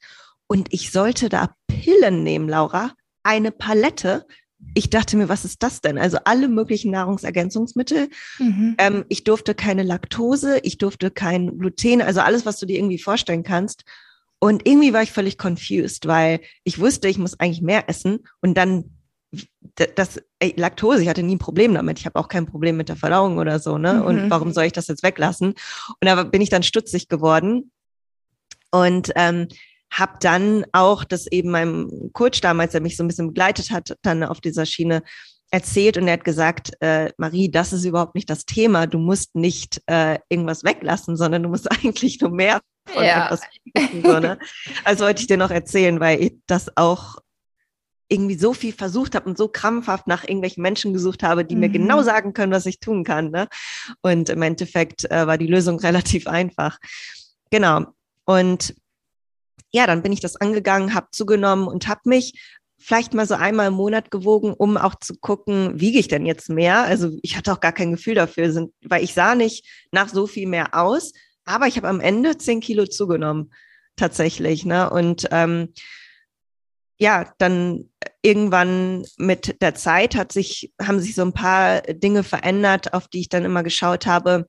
Und 0.46 0.74
ich 0.74 0.92
sollte 0.92 1.30
da 1.30 1.54
Pillen 1.68 2.22
nehmen, 2.22 2.50
Laura, 2.50 2.92
eine 3.22 3.50
Palette. 3.50 4.26
Ich 4.74 4.90
dachte 4.90 5.16
mir, 5.16 5.28
was 5.28 5.44
ist 5.44 5.62
das 5.62 5.80
denn? 5.80 5.98
Also 5.98 6.18
alle 6.24 6.48
möglichen 6.48 6.90
Nahrungsergänzungsmittel. 6.90 8.08
Mhm. 8.38 8.76
Ähm, 8.78 9.04
ich 9.08 9.24
durfte 9.24 9.54
keine 9.54 9.82
Laktose, 9.82 10.60
ich 10.62 10.78
durfte 10.78 11.10
kein 11.10 11.58
Gluten, 11.58 12.02
also 12.02 12.20
alles, 12.20 12.46
was 12.46 12.58
du 12.58 12.66
dir 12.66 12.78
irgendwie 12.78 12.98
vorstellen 12.98 13.42
kannst. 13.42 13.84
Und 14.38 14.66
irgendwie 14.66 14.92
war 14.92 15.02
ich 15.02 15.12
völlig 15.12 15.38
confused, 15.38 16.06
weil 16.06 16.40
ich 16.64 16.78
wusste, 16.78 17.08
ich 17.08 17.18
muss 17.18 17.38
eigentlich 17.38 17.62
mehr 17.62 17.88
essen 17.88 18.20
und 18.40 18.56
dann 18.56 18.84
das 19.96 20.20
ey, 20.40 20.54
Laktose, 20.56 21.02
ich 21.02 21.08
hatte 21.08 21.22
nie 21.22 21.36
ein 21.36 21.38
Problem 21.38 21.74
damit. 21.74 21.98
Ich 21.98 22.06
habe 22.06 22.18
auch 22.18 22.28
kein 22.28 22.46
Problem 22.46 22.76
mit 22.76 22.88
der 22.88 22.96
Verdauung 22.96 23.38
oder 23.38 23.60
so, 23.60 23.78
ne? 23.78 23.94
Mhm. 23.94 24.02
Und 24.02 24.30
warum 24.30 24.52
soll 24.52 24.64
ich 24.64 24.72
das 24.72 24.88
jetzt 24.88 25.02
weglassen? 25.02 25.50
Und 25.50 26.04
da 26.04 26.22
bin 26.24 26.42
ich 26.42 26.48
dann 26.48 26.62
stutzig 26.62 27.08
geworden 27.08 27.70
und 28.70 29.12
ähm, 29.14 29.48
habe 29.90 30.12
dann 30.20 30.64
auch 30.72 31.04
das 31.04 31.26
eben 31.26 31.50
meinem 31.50 32.10
Coach 32.12 32.40
damals, 32.40 32.72
der 32.72 32.80
mich 32.80 32.96
so 32.96 33.04
ein 33.04 33.08
bisschen 33.08 33.28
begleitet 33.28 33.70
hat, 33.70 33.96
dann 34.02 34.22
auf 34.22 34.40
dieser 34.40 34.66
Schiene 34.66 35.02
erzählt 35.50 35.96
und 35.96 36.06
er 36.06 36.14
hat 36.14 36.24
gesagt, 36.24 36.72
äh, 36.80 37.12
Marie, 37.18 37.50
das 37.50 37.72
ist 37.72 37.84
überhaupt 37.84 38.14
nicht 38.14 38.30
das 38.30 38.44
Thema. 38.44 38.86
Du 38.86 38.98
musst 38.98 39.34
nicht 39.34 39.82
äh, 39.86 40.18
irgendwas 40.28 40.62
weglassen, 40.62 41.16
sondern 41.16 41.42
du 41.42 41.48
musst 41.48 41.70
eigentlich 41.84 42.20
nur 42.20 42.30
mehr 42.30 42.60
von 42.86 43.04
ja. 43.04 43.26
etwas 43.26 43.42
finden, 43.76 44.08
so, 44.08 44.20
ne? 44.20 44.38
Also 44.84 45.04
wollte 45.04 45.22
ich 45.22 45.26
dir 45.26 45.36
noch 45.36 45.50
erzählen, 45.50 45.98
weil 46.00 46.22
ich 46.22 46.34
das 46.46 46.76
auch 46.76 47.18
irgendwie 48.08 48.36
so 48.36 48.52
viel 48.52 48.72
versucht 48.72 49.14
habe 49.14 49.28
und 49.28 49.38
so 49.38 49.48
krampfhaft 49.48 50.06
nach 50.08 50.24
irgendwelchen 50.24 50.62
Menschen 50.62 50.92
gesucht 50.92 51.22
habe, 51.22 51.44
die 51.44 51.54
mhm. 51.54 51.60
mir 51.60 51.68
genau 51.68 52.02
sagen 52.02 52.32
können, 52.32 52.52
was 52.52 52.66
ich 52.66 52.80
tun 52.80 53.04
kann. 53.04 53.30
Ne? 53.30 53.48
Und 54.02 54.28
im 54.28 54.42
Endeffekt 54.42 55.08
äh, 55.10 55.26
war 55.26 55.38
die 55.38 55.46
Lösung 55.46 55.78
relativ 55.80 56.26
einfach. 56.26 56.78
Genau. 57.50 57.86
Und 58.24 58.74
ja, 59.72 59.86
dann 59.86 60.02
bin 60.02 60.12
ich 60.12 60.20
das 60.20 60.36
angegangen, 60.36 60.94
habe 60.94 61.08
zugenommen 61.12 61.68
und 61.68 61.88
habe 61.88 62.00
mich 62.04 62.34
vielleicht 62.78 63.12
mal 63.12 63.26
so 63.26 63.34
einmal 63.34 63.68
im 63.68 63.74
Monat 63.74 64.10
gewogen, 64.10 64.54
um 64.54 64.76
auch 64.76 64.94
zu 64.94 65.14
gucken, 65.16 65.78
wiege 65.78 65.98
ich 65.98 66.08
denn 66.08 66.24
jetzt 66.24 66.48
mehr? 66.48 66.82
Also 66.82 67.10
ich 67.22 67.36
hatte 67.36 67.52
auch 67.52 67.60
gar 67.60 67.72
kein 67.72 67.92
Gefühl 67.92 68.14
dafür, 68.14 68.68
weil 68.82 69.04
ich 69.04 69.14
sah 69.14 69.34
nicht 69.34 69.66
nach 69.92 70.08
so 70.08 70.26
viel 70.26 70.48
mehr 70.48 70.74
aus, 70.74 71.12
aber 71.44 71.66
ich 71.66 71.76
habe 71.76 71.88
am 71.88 72.00
Ende 72.00 72.38
zehn 72.38 72.60
Kilo 72.60 72.86
zugenommen, 72.86 73.52
tatsächlich. 73.96 74.64
Ne? 74.64 74.88
Und 74.88 75.28
ähm, 75.30 75.74
ja, 76.98 77.32
dann 77.38 77.90
irgendwann 78.22 79.04
mit 79.18 79.60
der 79.62 79.74
Zeit 79.74 80.16
hat 80.16 80.32
sich, 80.32 80.72
haben 80.80 81.00
sich 81.00 81.14
so 81.14 81.22
ein 81.22 81.32
paar 81.32 81.82
Dinge 81.82 82.22
verändert, 82.22 82.94
auf 82.94 83.08
die 83.08 83.20
ich 83.20 83.28
dann 83.28 83.44
immer 83.44 83.62
geschaut 83.62 84.06
habe, 84.06 84.46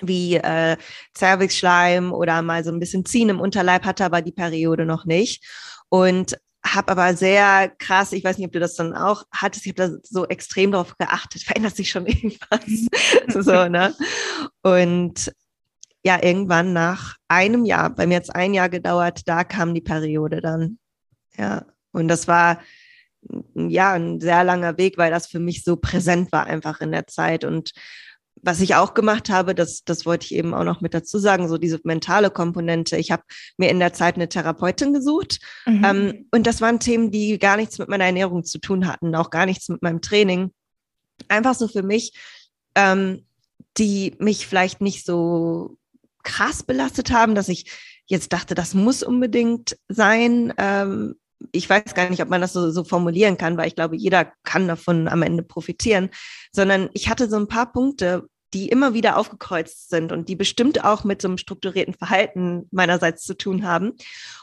wie 0.00 0.36
äh, 0.36 0.76
Cervixschleim 1.16 2.12
oder 2.12 2.42
mal 2.42 2.64
so 2.64 2.70
ein 2.70 2.80
bisschen 2.80 3.04
Ziehen 3.04 3.28
im 3.28 3.40
Unterleib 3.40 3.84
hatte, 3.84 4.04
aber 4.04 4.22
die 4.22 4.32
Periode 4.32 4.86
noch 4.86 5.04
nicht. 5.04 5.44
Und 5.88 6.36
habe 6.64 6.92
aber 6.92 7.14
sehr 7.14 7.70
krass, 7.78 8.12
ich 8.12 8.24
weiß 8.24 8.38
nicht, 8.38 8.46
ob 8.46 8.52
du 8.52 8.60
das 8.60 8.76
dann 8.76 8.94
auch 8.94 9.24
hattest, 9.32 9.66
ich 9.66 9.72
habe 9.72 9.90
da 9.90 9.98
so 10.04 10.26
extrem 10.26 10.72
darauf 10.72 10.96
geachtet, 10.96 11.42
verändert 11.44 11.76
sich 11.76 11.90
schon 11.90 12.06
irgendwas. 12.06 12.60
so, 13.44 13.68
ne? 13.68 13.94
Und 14.62 15.32
ja, 16.04 16.22
irgendwann 16.22 16.72
nach 16.72 17.16
einem 17.28 17.64
Jahr, 17.64 17.90
bei 17.90 18.06
mir 18.06 18.14
jetzt 18.14 18.34
ein 18.34 18.54
Jahr 18.54 18.68
gedauert, 18.68 19.22
da 19.26 19.44
kam 19.44 19.74
die 19.74 19.80
Periode 19.80 20.40
dann. 20.40 20.78
Ja, 21.36 21.64
und 21.92 22.08
das 22.08 22.26
war 22.26 22.60
ja 23.54 23.92
ein 23.92 24.20
sehr 24.20 24.42
langer 24.42 24.78
Weg, 24.78 24.98
weil 24.98 25.10
das 25.10 25.28
für 25.28 25.38
mich 25.38 25.62
so 25.62 25.76
präsent 25.76 26.32
war 26.32 26.46
einfach 26.46 26.80
in 26.80 26.90
der 26.90 27.06
Zeit 27.06 27.44
und 27.44 27.72
was 28.42 28.60
ich 28.60 28.74
auch 28.74 28.94
gemacht 28.94 29.30
habe, 29.30 29.54
das, 29.54 29.84
das 29.84 30.04
wollte 30.04 30.26
ich 30.26 30.34
eben 30.34 30.52
auch 30.52 30.64
noch 30.64 30.80
mit 30.80 30.94
dazu 30.94 31.18
sagen, 31.18 31.48
so 31.48 31.58
diese 31.58 31.80
mentale 31.84 32.28
Komponente. 32.28 32.96
Ich 32.96 33.12
habe 33.12 33.22
mir 33.56 33.70
in 33.70 33.78
der 33.78 33.92
Zeit 33.92 34.16
eine 34.16 34.28
Therapeutin 34.28 34.92
gesucht. 34.92 35.38
Mhm. 35.64 35.84
Ähm, 35.84 36.28
und 36.32 36.46
das 36.46 36.60
waren 36.60 36.80
Themen, 36.80 37.12
die 37.12 37.38
gar 37.38 37.56
nichts 37.56 37.78
mit 37.78 37.88
meiner 37.88 38.04
Ernährung 38.04 38.44
zu 38.44 38.58
tun 38.58 38.88
hatten, 38.88 39.14
auch 39.14 39.30
gar 39.30 39.46
nichts 39.46 39.68
mit 39.68 39.80
meinem 39.82 40.00
Training. 40.00 40.50
Einfach 41.28 41.54
so 41.54 41.68
für 41.68 41.84
mich, 41.84 42.14
ähm, 42.74 43.24
die 43.78 44.16
mich 44.18 44.46
vielleicht 44.46 44.80
nicht 44.80 45.06
so 45.06 45.78
krass 46.24 46.64
belastet 46.64 47.12
haben, 47.12 47.36
dass 47.36 47.48
ich 47.48 47.70
jetzt 48.06 48.32
dachte, 48.32 48.54
das 48.54 48.74
muss 48.74 49.04
unbedingt 49.04 49.76
sein. 49.88 50.52
Ähm, 50.58 51.14
ich 51.52 51.68
weiß 51.68 51.94
gar 51.94 52.08
nicht, 52.08 52.22
ob 52.22 52.28
man 52.28 52.40
das 52.40 52.52
so, 52.52 52.70
so 52.70 52.84
formulieren 52.84 53.36
kann, 53.36 53.56
weil 53.56 53.68
ich 53.68 53.74
glaube, 53.74 53.96
jeder 53.96 54.32
kann 54.44 54.68
davon 54.68 55.08
am 55.08 55.22
Ende 55.22 55.42
profitieren, 55.42 56.10
sondern 56.52 56.90
ich 56.92 57.08
hatte 57.08 57.28
so 57.28 57.36
ein 57.36 57.48
paar 57.48 57.72
Punkte, 57.72 58.28
die 58.54 58.68
immer 58.68 58.92
wieder 58.92 59.16
aufgekreuzt 59.16 59.88
sind 59.88 60.12
und 60.12 60.28
die 60.28 60.36
bestimmt 60.36 60.84
auch 60.84 61.04
mit 61.04 61.22
so 61.22 61.28
einem 61.28 61.38
strukturierten 61.38 61.94
Verhalten 61.94 62.68
meinerseits 62.70 63.24
zu 63.24 63.34
tun 63.34 63.66
haben. 63.66 63.92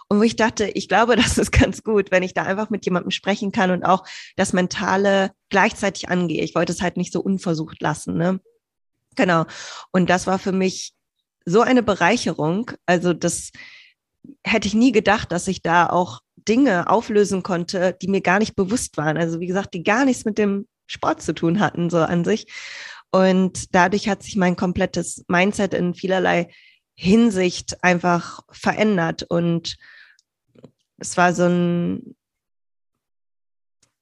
Und 0.08 0.20
wo 0.20 0.24
ich 0.24 0.36
dachte, 0.36 0.66
ich 0.66 0.88
glaube, 0.88 1.16
das 1.16 1.38
ist 1.38 1.52
ganz 1.52 1.84
gut, 1.84 2.12
wenn 2.12 2.24
ich 2.24 2.34
da 2.34 2.44
einfach 2.44 2.70
mit 2.70 2.86
jemandem 2.86 3.12
sprechen 3.12 3.52
kann 3.52 3.72
und 3.72 3.84
auch 3.84 4.04
das 4.36 4.54
Mentale 4.54 5.32
gleichzeitig 5.50 6.10
angehe. 6.10 6.44
Ich 6.44 6.56
wollte 6.56 6.72
es 6.72 6.82
halt 6.82 6.98
nicht 6.98 7.14
so 7.14 7.22
unversucht 7.22 7.82
lassen. 7.82 8.18
Ne? 8.18 8.40
Genau. 9.16 9.46
Und 9.92 10.10
das 10.10 10.28
war 10.28 10.40
für 10.40 10.54
mich 10.54 10.94
so 11.46 11.62
eine 11.62 11.84
Bereicherung. 11.84 12.72
Also 12.86 13.14
das 13.14 13.52
hätte 14.44 14.68
ich 14.68 14.74
nie 14.74 14.92
gedacht, 14.92 15.32
dass 15.32 15.48
ich 15.48 15.62
da 15.62 15.88
auch 15.88 16.22
Dinge 16.50 16.90
auflösen 16.90 17.44
konnte, 17.44 17.96
die 18.02 18.08
mir 18.08 18.22
gar 18.22 18.40
nicht 18.40 18.56
bewusst 18.56 18.98
waren. 18.98 19.18
Also 19.18 19.40
wie 19.40 19.48
gesagt, 19.48 19.74
die 19.76 19.84
gar 19.84 20.04
nichts 20.04 20.26
mit 20.26 20.38
dem 20.38 20.68
Sport 20.88 21.22
zu 21.22 21.34
tun 21.34 21.60
hatten, 21.60 21.90
so 21.90 22.00
an 22.00 22.26
sich. 22.26 22.48
Und 23.12 23.74
dadurch 23.74 24.10
hat 24.10 24.24
sich 24.24 24.36
mein 24.36 24.56
komplettes 24.56 25.24
Mindset 25.28 25.74
in 25.74 25.94
vielerlei 25.94 26.50
Hinsicht 26.96 27.84
einfach 27.84 28.42
verändert. 28.52 29.24
Und 29.24 29.78
es 30.98 31.16
war 31.16 31.34
so 31.34 31.46
ein 31.46 32.16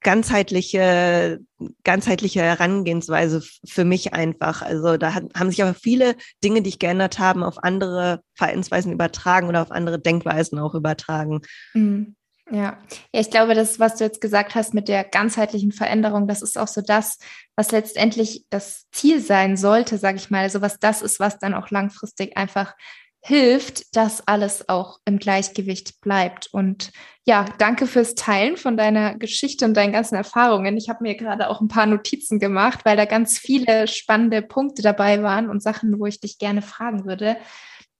ganzheitliche, 0.01 1.39
ganzheitliche 1.83 2.41
Herangehensweise 2.41 3.43
für 3.65 3.86
mich 3.86 4.13
einfach. 4.13 4.62
Also 4.62 4.97
da 4.97 5.13
haben 5.15 5.49
sich 5.49 5.62
aber 5.62 5.73
viele 5.73 6.15
Dinge, 6.43 6.62
die 6.62 6.69
ich 6.69 6.79
geändert 6.79 7.19
habe, 7.19 7.45
auf 7.45 7.63
andere 7.63 8.21
Verhaltensweisen 8.36 8.93
übertragen 8.93 9.47
oder 9.47 9.62
auf 9.62 9.71
andere 9.71 9.99
Denkweisen 9.99 10.60
auch 10.60 10.75
übertragen. 10.75 11.41
Mhm. 11.73 12.16
Ja. 12.49 12.77
ja, 13.13 13.19
ich 13.19 13.29
glaube, 13.29 13.55
das, 13.55 13.79
was 13.79 13.95
du 13.95 14.05
jetzt 14.05 14.21
gesagt 14.21 14.55
hast 14.55 14.73
mit 14.73 14.88
der 14.88 15.03
ganzheitlichen 15.03 15.71
Veränderung, 15.71 16.27
das 16.27 16.41
ist 16.41 16.57
auch 16.57 16.67
so 16.67 16.81
das, 16.81 17.17
was 17.55 17.71
letztendlich 17.71 18.45
das 18.49 18.86
Ziel 18.91 19.19
sein 19.19 19.57
sollte, 19.57 19.97
sage 19.97 20.17
ich 20.17 20.29
mal. 20.29 20.43
Also 20.43 20.62
was 20.62 20.79
das 20.79 21.01
ist, 21.01 21.19
was 21.19 21.39
dann 21.39 21.53
auch 21.53 21.69
langfristig 21.71 22.38
einfach 22.38 22.73
hilft, 23.19 23.95
dass 23.95 24.25
alles 24.25 24.69
auch 24.69 24.99
im 25.03 25.19
Gleichgewicht 25.19 25.99
bleibt. 25.99 26.47
Und 26.53 26.91
ja, 27.25 27.45
danke 27.57 27.86
fürs 27.86 28.15
Teilen 28.15 28.55
von 28.55 28.77
deiner 28.77 29.15
Geschichte 29.17 29.65
und 29.65 29.75
deinen 29.75 29.91
ganzen 29.91 30.15
Erfahrungen. 30.15 30.77
Ich 30.77 30.88
habe 30.88 31.03
mir 31.03 31.15
gerade 31.15 31.49
auch 31.49 31.60
ein 31.60 31.67
paar 31.67 31.88
Notizen 31.88 32.39
gemacht, 32.39 32.86
weil 32.86 32.95
da 32.95 33.03
ganz 33.03 33.38
viele 33.38 33.88
spannende 33.88 34.41
Punkte 34.41 34.81
dabei 34.81 35.23
waren 35.23 35.49
und 35.49 35.62
Sachen, 35.62 35.99
wo 35.99 36.05
ich 36.05 36.21
dich 36.21 36.38
gerne 36.38 36.62
fragen 36.62 37.05
würde. 37.05 37.36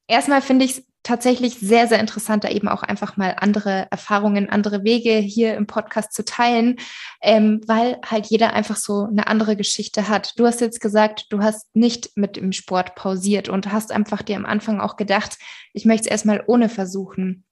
Erstmal 0.08 0.42
finde 0.42 0.64
ich 0.64 0.78
es 0.78 0.86
tatsächlich 1.08 1.56
sehr, 1.56 1.88
sehr 1.88 2.02
interessant, 2.02 2.44
da 2.44 2.50
eben 2.50 2.68
auch 2.68 2.84
einfach 2.84 3.16
mal 3.16 3.36
andere 3.40 3.88
Erfahrungen, 3.92 4.50
andere 4.50 4.84
Wege 4.84 5.14
hier 5.14 5.56
im 5.56 5.66
Podcast 5.66 6.12
zu 6.12 6.26
teilen, 6.26 6.76
ähm, 7.22 7.62
weil 7.66 7.98
halt 8.06 8.26
jeder 8.26 8.54
einfach 8.54 8.76
so 8.76 9.08
eine 9.10 9.28
andere 9.28 9.56
Geschichte 9.56 10.10
hat. 10.10 10.34
Du 10.38 10.46
hast 10.46 10.60
jetzt 10.60 10.82
gesagt, 10.82 11.28
du 11.30 11.42
hast 11.42 11.74
nicht 11.74 12.12
mit 12.16 12.36
dem 12.36 12.52
Sport 12.52 12.96
pausiert 12.96 13.48
und 13.48 13.72
hast 13.72 13.94
einfach 13.94 14.22
dir 14.22 14.36
am 14.36 14.46
Anfang 14.46 14.82
auch 14.82 14.98
gedacht, 14.98 15.38
ich 15.74 15.86
möchte 15.86 16.08
es 16.08 16.12
erstmal 16.12 16.44
ohne 16.46 16.68
versuchen. 16.68 17.46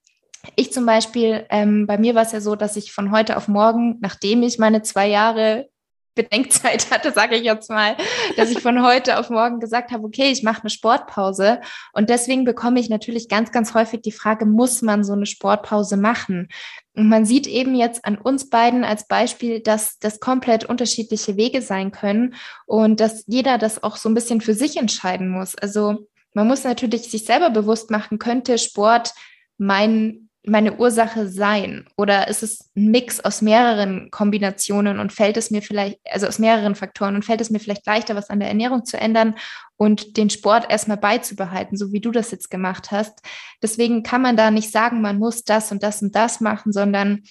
Ich 0.58 0.74
zum 0.74 0.86
Beispiel, 0.86 1.46
ähm, 1.50 1.88
bei 1.88 1.98
mir 1.98 2.14
war 2.14 2.24
es 2.24 2.34
ja 2.34 2.42
so, 2.42 2.56
dass 2.56 2.76
ich 2.76 2.92
von 2.92 3.12
heute 3.12 3.38
auf 3.38 3.48
morgen, 3.48 3.98
nachdem 4.02 4.44
ich 4.44 4.60
meine 4.60 4.82
zwei 4.82 5.08
Jahre 5.08 5.70
Bedenkzeit 6.16 6.90
hatte, 6.92 7.12
sage 7.12 7.36
ich 7.36 7.44
jetzt 7.44 7.70
mal, 7.70 7.96
dass 8.38 8.50
ich 8.50 8.62
von 8.62 8.82
heute 8.84 9.20
auf 9.20 9.30
morgen 9.30 9.60
gesagt 9.60 9.92
habe, 9.92 10.06
okay, 10.06 10.32
ich 10.32 10.44
mache 10.44 10.62
eine 10.62 10.70
Sportpause. 10.70 11.62
Und 11.94 12.10
deswegen 12.10 12.46
bekomme 12.46 12.80
ich 12.80 12.90
natürlich 12.90 13.30
ganz, 13.30 13.52
ganz 13.52 13.74
häufig 13.74 14.02
die 14.02 14.12
Frage, 14.12 14.46
muss 14.46 14.82
man 14.82 15.04
so 15.04 15.14
eine 15.14 15.26
Sportpause 15.26 15.98
machen? 15.98 16.48
Und 16.96 17.10
man 17.10 17.26
sieht 17.26 17.46
eben 17.46 17.76
jetzt 17.76 18.06
an 18.06 18.18
uns 18.18 18.50
beiden 18.50 18.84
als 18.84 19.08
Beispiel, 19.08 19.60
dass 19.60 20.00
das 20.00 20.20
komplett 20.20 20.66
unterschiedliche 20.66 21.36
Wege 21.36 21.62
sein 21.62 21.92
können 21.92 22.36
und 22.66 23.00
dass 23.00 23.26
jeder 23.28 23.58
das 23.58 23.84
auch 23.84 23.98
so 23.98 24.10
ein 24.10 24.16
bisschen 24.16 24.42
für 24.42 24.54
sich 24.54 24.78
entscheiden 24.78 25.30
muss. 25.30 25.56
Also 25.56 26.08
man 26.34 26.48
muss 26.48 26.64
natürlich 26.64 27.10
sich 27.10 27.26
selber 27.26 27.50
bewusst 27.50 27.92
machen, 27.92 28.20
könnte 28.20 28.58
Sport 28.58 29.14
mein 29.58 30.25
meine 30.48 30.78
Ursache 30.78 31.28
sein? 31.28 31.86
Oder 31.98 32.28
ist 32.28 32.44
es 32.44 32.72
ein 32.76 32.92
Mix 32.92 33.20
aus 33.20 33.42
mehreren 33.42 34.10
Kombinationen 34.12 35.00
und 35.00 35.14
fällt 35.14 35.38
es 35.38 35.52
mir 35.52 35.62
vielleicht, 35.62 36.00
also 36.10 36.28
aus 36.28 36.40
mehreren 36.40 36.76
Faktoren 36.76 37.16
und 37.16 37.26
fällt 37.26 37.42
es 37.42 37.50
mir 37.50 37.60
vielleicht 37.60 37.86
leichter, 37.86 38.16
was 38.16 38.30
an 38.30 38.40
der 38.40 38.50
Ernährung 38.50 38.86
zu 38.86 38.98
ändern 38.98 39.36
und 39.78 40.18
den 40.18 40.30
Sport 40.30 40.70
erstmal 40.70 40.98
beizubehalten, 40.98 41.78
so 41.78 41.92
wie 41.92 42.00
du 42.00 42.12
das 42.12 42.32
jetzt 42.32 42.50
gemacht 42.50 42.92
hast? 42.92 43.20
Deswegen 43.62 44.04
kann 44.04 44.22
man 44.22 44.38
da 44.38 44.52
nicht 44.52 44.72
sagen, 44.72 45.02
man 45.02 45.18
muss 45.18 45.44
das 45.44 45.72
und 45.72 45.84
das 45.84 46.02
und 46.02 46.16
das 46.16 46.42
machen, 46.42 46.72
sondern 46.72 47.24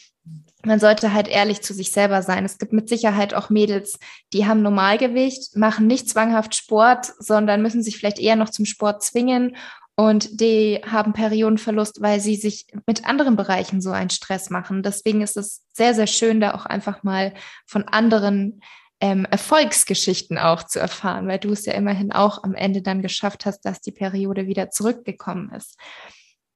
man 0.65 0.81
sollte 0.81 1.13
halt 1.13 1.29
ehrlich 1.29 1.61
zu 1.61 1.75
sich 1.75 1.93
selber 1.93 2.23
sein. 2.23 2.45
Es 2.45 2.59
gibt 2.59 2.73
mit 2.73 2.89
Sicherheit 2.89 3.35
auch 3.35 3.51
Mädels, 3.51 3.99
die 4.33 4.47
haben 4.47 4.63
Normalgewicht, 4.63 5.57
machen 5.57 5.87
nicht 5.87 6.09
zwanghaft 6.09 6.55
Sport, 6.55 7.13
sondern 7.19 7.63
müssen 7.63 7.83
sich 7.83 7.97
vielleicht 7.97 8.19
eher 8.19 8.37
noch 8.37 8.51
zum 8.51 8.65
Sport 8.65 9.03
zwingen 9.03 9.57
und 9.97 10.41
die 10.41 10.81
haben 10.85 11.13
Periodenverlust, 11.13 12.03
weil 12.03 12.21
sie 12.21 12.35
sich 12.35 12.67
mit 12.87 13.07
anderen 13.07 13.37
Bereichen 13.37 13.81
so 13.81 13.91
einen 13.91 14.11
Stress 14.11 14.51
machen. 14.51 14.83
Deswegen 14.83 15.21
ist 15.21 15.37
es 15.37 15.63
sehr, 15.73 15.95
sehr 15.95 16.09
schön, 16.09 16.41
da 16.41 16.55
auch 16.55 16.67
einfach 16.67 17.05
mal 17.05 17.33
von 17.67 17.85
anderen 17.85 18.61
ähm, 19.01 19.25
Erfolgsgeschichten 19.31 20.37
auch 20.39 20.65
zu 20.65 20.81
erfahren, 20.81 21.29
weil 21.29 21.39
du 21.39 21.53
es 21.53 21.65
ja 21.67 21.75
immerhin 21.75 22.11
auch 22.11 22.43
am 22.43 22.55
Ende 22.55 22.83
dann 22.83 23.03
geschafft 23.03 23.47
hast, 23.47 23.61
dass 23.61 23.81
die 23.81 23.93
Periode 23.93 24.47
wieder 24.47 24.71
zurückgekommen 24.71 25.53
ist. 25.53 25.79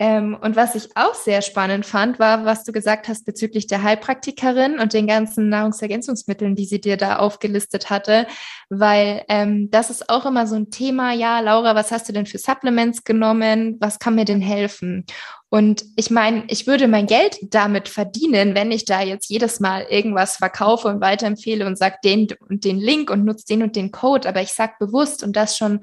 Ähm, 0.01 0.39
und 0.41 0.55
was 0.55 0.77
ich 0.77 0.97
auch 0.97 1.15
sehr 1.15 1.43
spannend 1.43 1.85
fand, 1.85 2.21
war, 2.21 2.45
was 2.45 2.63
du 2.63 2.71
gesagt 2.71 3.09
hast 3.09 3.25
bezüglich 3.25 3.67
der 3.67 3.83
Heilpraktikerin 3.83 4.79
und 4.79 4.93
den 4.93 5.09
ganzen 5.09 5.49
Nahrungsergänzungsmitteln, 5.49 6.55
die 6.55 6.67
sie 6.67 6.81
dir 6.81 6.97
da 6.97 7.17
aufgelistet 7.17 7.91
hatte, 7.91 8.29
weil 8.69 9.25
ähm, 9.29 9.71
das 9.73 9.91
ist 9.91 10.09
auch 10.09 10.25
immer 10.25 10.47
so 10.47 10.55
ein 10.55 10.71
Thema. 10.71 11.13
Ja, 11.13 11.41
Laura, 11.41 11.75
was 11.75 11.91
hast 11.91 12.09
du 12.09 12.13
denn 12.13 12.27
für 12.27 12.39
Supplements 12.39 13.03
genommen? 13.03 13.77
Was 13.81 13.99
kann 13.99 14.15
mir 14.15 14.25
denn 14.25 14.41
helfen? 14.41 15.05
Und 15.51 15.85
ich 15.97 16.11
meine, 16.11 16.45
ich 16.47 16.69
würde 16.69 16.87
mein 16.87 17.07
Geld 17.07 17.39
damit 17.43 17.89
verdienen, 17.89 18.55
wenn 18.55 18.71
ich 18.71 18.85
da 18.85 19.03
jetzt 19.03 19.29
jedes 19.31 19.59
Mal 19.59 19.83
irgendwas 19.89 20.37
verkaufe 20.37 20.87
und 20.87 21.01
weiterempfehle 21.01 21.67
und 21.67 21.77
sage 21.77 21.97
den 22.05 22.29
und 22.49 22.65
den 22.65 22.79
Link 22.79 23.11
und 23.11 23.25
nutze 23.25 23.47
den 23.47 23.65
und 23.65 23.75
den 23.75 23.91
Code. 23.91 24.29
Aber 24.29 24.43
ich 24.43 24.53
sage 24.53 24.75
bewusst 24.79 25.25
und 25.25 25.35
das 25.35 25.57
schon 25.57 25.81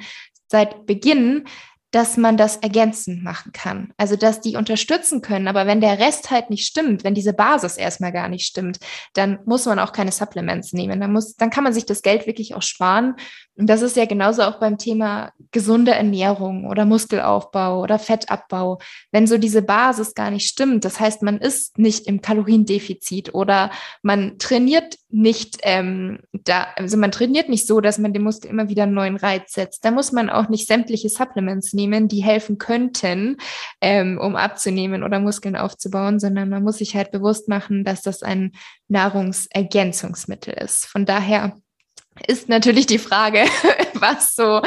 seit 0.47 0.85
Beginn, 0.85 1.45
dass 1.95 2.17
man 2.17 2.35
das 2.35 2.57
ergänzend 2.57 3.23
machen 3.23 3.53
kann. 3.53 3.93
Also, 3.95 4.17
dass 4.17 4.41
die 4.41 4.57
unterstützen 4.57 5.21
können. 5.21 5.47
Aber 5.47 5.65
wenn 5.65 5.79
der 5.79 5.97
Rest 5.97 6.29
halt 6.29 6.49
nicht 6.49 6.65
stimmt, 6.65 7.05
wenn 7.05 7.13
diese 7.13 7.31
Basis 7.31 7.77
erstmal 7.77 8.11
gar 8.11 8.27
nicht 8.27 8.45
stimmt, 8.45 8.79
dann 9.13 9.39
muss 9.45 9.65
man 9.65 9.79
auch 9.79 9.93
keine 9.93 10.11
Supplements 10.11 10.73
nehmen. 10.73 10.99
Dann 10.99 11.13
muss, 11.13 11.37
dann 11.37 11.51
kann 11.51 11.63
man 11.63 11.71
sich 11.71 11.85
das 11.85 12.01
Geld 12.01 12.27
wirklich 12.27 12.53
auch 12.53 12.63
sparen 12.63 13.15
und 13.57 13.67
das 13.67 13.81
ist 13.81 13.95
ja 13.95 14.05
genauso 14.05 14.41
auch 14.43 14.59
beim 14.59 14.77
Thema 14.77 15.31
gesunde 15.51 15.91
Ernährung 15.91 16.65
oder 16.65 16.83
Muskelaufbau 16.83 17.81
oder 17.81 17.99
Fettabbau. 17.99 18.79
Wenn 19.11 19.27
so 19.27 19.37
diese 19.37 19.61
Basis 19.61 20.13
gar 20.13 20.29
nicht 20.29 20.47
stimmt, 20.47 20.83
das 20.83 20.99
heißt, 20.99 21.21
man 21.21 21.37
ist 21.37 21.77
nicht 21.77 22.05
im 22.07 22.21
Kaloriendefizit 22.21 23.33
oder 23.33 23.71
man 24.01 24.37
trainiert 24.39 24.97
nicht 25.09 25.59
ähm, 25.63 26.19
da, 26.33 26.67
also 26.75 26.97
man 26.97 27.13
trainiert 27.13 27.47
nicht 27.47 27.65
so, 27.65 27.79
dass 27.79 27.97
man 27.97 28.11
dem 28.11 28.23
Muskel 28.23 28.51
immer 28.51 28.67
wieder 28.67 28.83
einen 28.83 28.93
neuen 28.93 29.15
Reiz 29.15 29.53
setzt. 29.53 29.85
Da 29.85 29.91
muss 29.91 30.11
man 30.11 30.29
auch 30.29 30.49
nicht 30.49 30.67
sämtliche 30.67 31.07
Supplements 31.07 31.71
nehmen, 31.71 32.09
die 32.09 32.21
helfen 32.21 32.57
könnten, 32.57 33.37
ähm, 33.79 34.19
um 34.21 34.35
abzunehmen 34.35 35.03
oder 35.03 35.21
Muskeln 35.21 35.55
aufzubauen, 35.55 36.19
sondern 36.19 36.49
man 36.49 36.63
muss 36.63 36.79
sich 36.79 36.95
halt 36.97 37.11
bewusst 37.11 37.47
machen, 37.47 37.85
dass 37.85 38.01
das 38.01 38.21
ein 38.21 38.51
Nahrungsergänzungsmittel 38.89 40.53
ist. 40.53 40.85
Von 40.87 41.05
daher 41.05 41.55
ist 42.27 42.49
natürlich 42.49 42.85
die 42.85 42.99
Frage, 42.99 43.45
was 43.93 44.35
so 44.35 44.61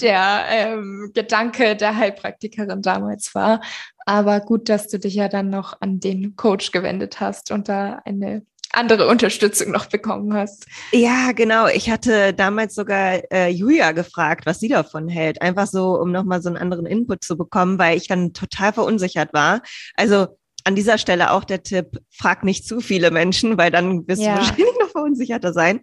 der 0.00 0.44
ähm, 0.48 1.10
Gedanke 1.14 1.76
der 1.76 1.96
Heilpraktikerin 1.96 2.82
damals 2.82 3.34
war. 3.34 3.60
Aber 4.06 4.40
gut, 4.40 4.68
dass 4.68 4.88
du 4.88 4.98
dich 4.98 5.14
ja 5.14 5.28
dann 5.28 5.50
noch 5.50 5.80
an 5.80 6.00
den 6.00 6.36
Coach 6.36 6.72
gewendet 6.72 7.20
hast 7.20 7.50
und 7.50 7.68
da 7.68 8.00
eine 8.04 8.42
andere 8.72 9.06
Unterstützung 9.08 9.70
noch 9.70 9.86
bekommen 9.86 10.32
hast. 10.34 10.66
Ja, 10.92 11.32
genau. 11.32 11.66
Ich 11.66 11.90
hatte 11.90 12.32
damals 12.32 12.74
sogar 12.74 13.20
äh, 13.30 13.48
Julia 13.48 13.92
gefragt, 13.92 14.46
was 14.46 14.60
sie 14.60 14.68
davon 14.68 15.08
hält. 15.08 15.42
Einfach 15.42 15.66
so, 15.66 16.00
um 16.00 16.10
nochmal 16.10 16.42
so 16.42 16.48
einen 16.48 16.56
anderen 16.56 16.86
Input 16.86 17.22
zu 17.22 17.36
bekommen, 17.36 17.78
weil 17.78 17.96
ich 17.96 18.08
dann 18.08 18.32
total 18.32 18.72
verunsichert 18.72 19.34
war. 19.34 19.60
Also 19.94 20.38
an 20.64 20.74
dieser 20.74 20.98
Stelle 20.98 21.32
auch 21.32 21.44
der 21.44 21.62
Tipp, 21.62 22.00
frag 22.10 22.44
nicht 22.44 22.66
zu 22.66 22.80
viele 22.80 23.10
Menschen, 23.10 23.58
weil 23.58 23.70
dann 23.70 24.06
wirst 24.06 24.22
ja. 24.22 24.34
du 24.34 24.40
wahrscheinlich 24.40 24.66
noch 24.80 24.90
verunsicherter 24.90 25.52
sein. 25.52 25.80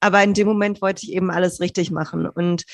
Aber 0.00 0.22
in 0.22 0.34
dem 0.34 0.46
Moment 0.46 0.82
wollte 0.82 1.04
ich 1.04 1.12
eben 1.12 1.30
alles 1.30 1.60
richtig 1.60 1.90
machen. 1.90 2.26
Und 2.26 2.64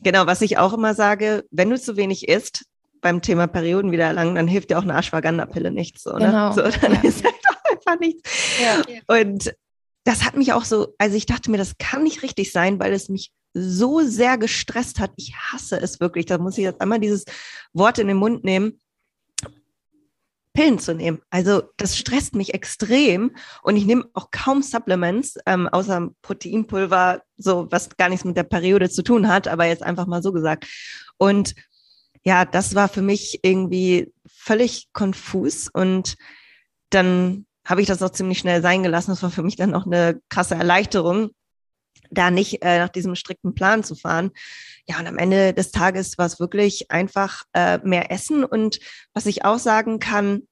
genau, 0.00 0.26
was 0.26 0.42
ich 0.42 0.58
auch 0.58 0.72
immer 0.72 0.94
sage, 0.94 1.44
wenn 1.50 1.70
du 1.70 1.78
zu 1.78 1.96
wenig 1.96 2.28
isst, 2.28 2.64
beim 3.00 3.22
Thema 3.22 3.46
Perioden 3.46 3.92
wieder 3.92 4.12
lang, 4.12 4.34
dann 4.34 4.48
hilft 4.48 4.70
dir 4.70 4.78
auch 4.78 4.82
eine 4.82 4.96
Ashwagandha-Pille 4.96 5.70
nichts. 5.70 6.02
So, 6.02 6.12
ne? 6.14 6.26
genau. 6.26 6.52
so, 6.52 6.62
dann 6.62 6.94
ja. 6.94 7.00
ist 7.02 7.24
halt 7.24 7.34
auch 7.48 7.70
einfach 7.70 8.00
nichts. 8.00 8.30
Ja. 8.60 8.82
Und 9.06 9.54
das 10.04 10.24
hat 10.24 10.36
mich 10.36 10.52
auch 10.52 10.64
so, 10.64 10.94
also 10.98 11.16
ich 11.16 11.26
dachte 11.26 11.50
mir, 11.50 11.58
das 11.58 11.76
kann 11.78 12.02
nicht 12.02 12.22
richtig 12.22 12.50
sein, 12.50 12.80
weil 12.80 12.92
es 12.92 13.08
mich 13.08 13.30
so 13.54 14.00
sehr 14.00 14.38
gestresst 14.38 15.00
hat. 15.00 15.12
Ich 15.16 15.34
hasse 15.34 15.80
es 15.80 16.00
wirklich. 16.00 16.26
Da 16.26 16.38
muss 16.38 16.58
ich 16.58 16.64
jetzt 16.64 16.80
einmal 16.80 17.00
dieses 17.00 17.24
Wort 17.72 17.98
in 17.98 18.08
den 18.08 18.16
Mund 18.16 18.44
nehmen. 18.44 18.80
Pillen 20.58 20.80
zu 20.80 20.92
nehmen. 20.92 21.20
Also 21.30 21.62
das 21.76 21.96
stresst 21.96 22.34
mich 22.34 22.52
extrem 22.52 23.30
und 23.62 23.76
ich 23.76 23.86
nehme 23.86 24.06
auch 24.12 24.32
kaum 24.32 24.60
Supplements, 24.60 25.38
ähm, 25.46 25.68
außer 25.68 26.08
Proteinpulver, 26.20 27.22
so 27.36 27.68
was 27.70 27.96
gar 27.96 28.08
nichts 28.08 28.24
mit 28.24 28.36
der 28.36 28.42
Periode 28.42 28.90
zu 28.90 29.04
tun 29.04 29.28
hat, 29.28 29.46
aber 29.46 29.66
jetzt 29.66 29.84
einfach 29.84 30.08
mal 30.08 30.20
so 30.20 30.32
gesagt. 30.32 30.66
Und 31.16 31.54
ja, 32.24 32.44
das 32.44 32.74
war 32.74 32.88
für 32.88 33.02
mich 33.02 33.38
irgendwie 33.44 34.12
völlig 34.26 34.88
konfus 34.92 35.68
und 35.72 36.16
dann 36.90 37.46
habe 37.64 37.80
ich 37.80 37.86
das 37.86 38.02
auch 38.02 38.10
ziemlich 38.10 38.40
schnell 38.40 38.60
sein 38.60 38.82
gelassen. 38.82 39.12
Das 39.12 39.22
war 39.22 39.30
für 39.30 39.44
mich 39.44 39.54
dann 39.54 39.76
auch 39.76 39.86
eine 39.86 40.20
krasse 40.28 40.56
Erleichterung, 40.56 41.30
da 42.10 42.30
nicht 42.30 42.62
äh, 42.62 42.78
nach 42.78 42.88
diesem 42.88 43.14
strikten 43.14 43.54
Plan 43.54 43.84
zu 43.84 43.94
fahren. 43.94 44.30
Ja, 44.86 44.98
und 44.98 45.06
am 45.06 45.18
Ende 45.18 45.52
des 45.52 45.70
Tages 45.70 46.18
war 46.18 46.26
es 46.26 46.40
wirklich 46.40 46.90
einfach 46.90 47.44
äh, 47.52 47.78
mehr 47.78 48.10
Essen. 48.10 48.44
Und 48.44 48.80
was 49.12 49.26
ich 49.26 49.44
auch 49.44 49.58
sagen 49.58 49.98
kann, 49.98 50.42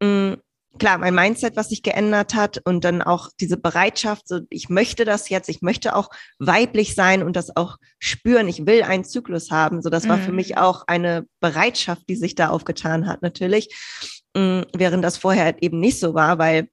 mh, 0.00 0.36
klar, 0.78 0.98
mein 0.98 1.14
Mindset, 1.14 1.56
was 1.56 1.68
sich 1.70 1.82
geändert 1.82 2.34
hat 2.34 2.60
und 2.64 2.84
dann 2.84 3.02
auch 3.02 3.30
diese 3.40 3.56
Bereitschaft, 3.56 4.28
so 4.28 4.40
ich 4.50 4.68
möchte 4.68 5.04
das 5.04 5.28
jetzt, 5.28 5.48
ich 5.48 5.62
möchte 5.62 5.94
auch 5.94 6.10
weiblich 6.38 6.94
sein 6.94 7.22
und 7.22 7.36
das 7.36 7.56
auch 7.56 7.76
spüren, 7.98 8.48
ich 8.48 8.66
will 8.66 8.82
einen 8.82 9.04
Zyklus 9.04 9.50
haben. 9.50 9.82
So, 9.82 9.90
das 9.90 10.08
war 10.08 10.18
für 10.18 10.32
mich 10.32 10.50
mhm. 10.50 10.58
auch 10.58 10.84
eine 10.86 11.26
Bereitschaft, 11.40 12.08
die 12.08 12.16
sich 12.16 12.34
da 12.34 12.48
aufgetan 12.48 13.06
hat, 13.06 13.22
natürlich, 13.22 13.74
mh, 14.34 14.66
während 14.76 15.04
das 15.04 15.16
vorher 15.16 15.62
eben 15.62 15.80
nicht 15.80 15.98
so 15.98 16.14
war, 16.14 16.38
weil 16.38 16.68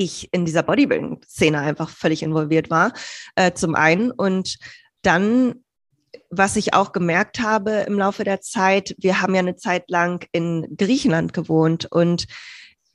ich 0.00 0.32
in 0.32 0.46
dieser 0.46 0.62
Bodybuilding-Szene 0.62 1.60
einfach 1.60 1.90
völlig 1.90 2.22
involviert 2.22 2.70
war, 2.70 2.92
äh, 3.36 3.52
zum 3.52 3.74
einen. 3.74 4.10
Und 4.10 4.56
dann, 5.02 5.56
was 6.30 6.56
ich 6.56 6.72
auch 6.72 6.92
gemerkt 6.92 7.40
habe 7.40 7.84
im 7.86 7.98
Laufe 7.98 8.24
der 8.24 8.40
Zeit, 8.40 8.94
wir 8.98 9.20
haben 9.20 9.34
ja 9.34 9.40
eine 9.40 9.56
Zeit 9.56 9.90
lang 9.90 10.26
in 10.32 10.74
Griechenland 10.76 11.34
gewohnt 11.34 11.86
und 11.90 12.26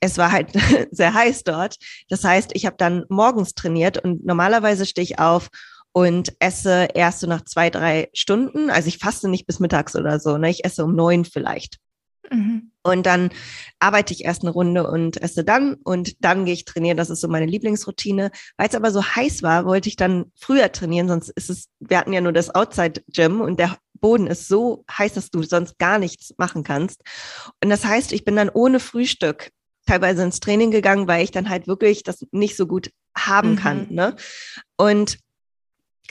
es 0.00 0.18
war 0.18 0.32
halt 0.32 0.50
sehr 0.90 1.14
heiß 1.14 1.44
dort. 1.44 1.76
Das 2.08 2.24
heißt, 2.24 2.50
ich 2.54 2.66
habe 2.66 2.76
dann 2.76 3.04
morgens 3.08 3.54
trainiert 3.54 4.02
und 4.02 4.26
normalerweise 4.26 4.84
stehe 4.84 5.04
ich 5.04 5.20
auf 5.20 5.48
und 5.92 6.34
esse 6.40 6.88
erst 6.92 7.20
so 7.20 7.28
nach 7.28 7.44
zwei, 7.44 7.70
drei 7.70 8.10
Stunden. 8.14 8.68
Also 8.68 8.88
ich 8.88 8.98
faste 8.98 9.28
nicht 9.28 9.46
bis 9.46 9.60
mittags 9.60 9.94
oder 9.94 10.18
so. 10.18 10.36
Ne? 10.38 10.50
Ich 10.50 10.64
esse 10.64 10.84
um 10.84 10.94
neun 10.94 11.24
vielleicht. 11.24 11.78
Mhm. 12.30 12.70
Und 12.82 13.04
dann 13.06 13.30
arbeite 13.78 14.14
ich 14.14 14.24
erst 14.24 14.42
eine 14.42 14.50
Runde 14.50 14.88
und 14.88 15.20
esse 15.20 15.44
dann 15.44 15.74
und 15.74 16.24
dann 16.24 16.44
gehe 16.44 16.54
ich 16.54 16.64
trainieren. 16.64 16.96
Das 16.96 17.10
ist 17.10 17.20
so 17.20 17.28
meine 17.28 17.46
Lieblingsroutine. 17.46 18.30
Weil 18.56 18.68
es 18.68 18.74
aber 18.74 18.90
so 18.90 19.02
heiß 19.02 19.42
war, 19.42 19.64
wollte 19.64 19.88
ich 19.88 19.96
dann 19.96 20.26
früher 20.38 20.70
trainieren, 20.70 21.08
sonst 21.08 21.30
ist 21.30 21.50
es, 21.50 21.68
wir 21.80 21.98
hatten 21.98 22.12
ja 22.12 22.20
nur 22.20 22.32
das 22.32 22.54
Outside 22.54 23.02
Gym 23.08 23.40
und 23.40 23.58
der 23.58 23.76
Boden 24.00 24.26
ist 24.26 24.48
so 24.48 24.84
heiß, 24.90 25.14
dass 25.14 25.30
du 25.30 25.42
sonst 25.42 25.78
gar 25.78 25.98
nichts 25.98 26.34
machen 26.38 26.62
kannst. 26.62 27.02
Und 27.62 27.70
das 27.70 27.84
heißt, 27.84 28.12
ich 28.12 28.24
bin 28.24 28.36
dann 28.36 28.50
ohne 28.50 28.78
Frühstück 28.78 29.50
teilweise 29.86 30.22
ins 30.22 30.40
Training 30.40 30.70
gegangen, 30.70 31.08
weil 31.08 31.24
ich 31.24 31.30
dann 31.30 31.48
halt 31.48 31.66
wirklich 31.66 32.02
das 32.02 32.24
nicht 32.32 32.56
so 32.56 32.66
gut 32.66 32.90
haben 33.16 33.52
mhm. 33.52 33.56
kann. 33.56 33.86
Ne? 33.90 34.16
Und 34.76 35.18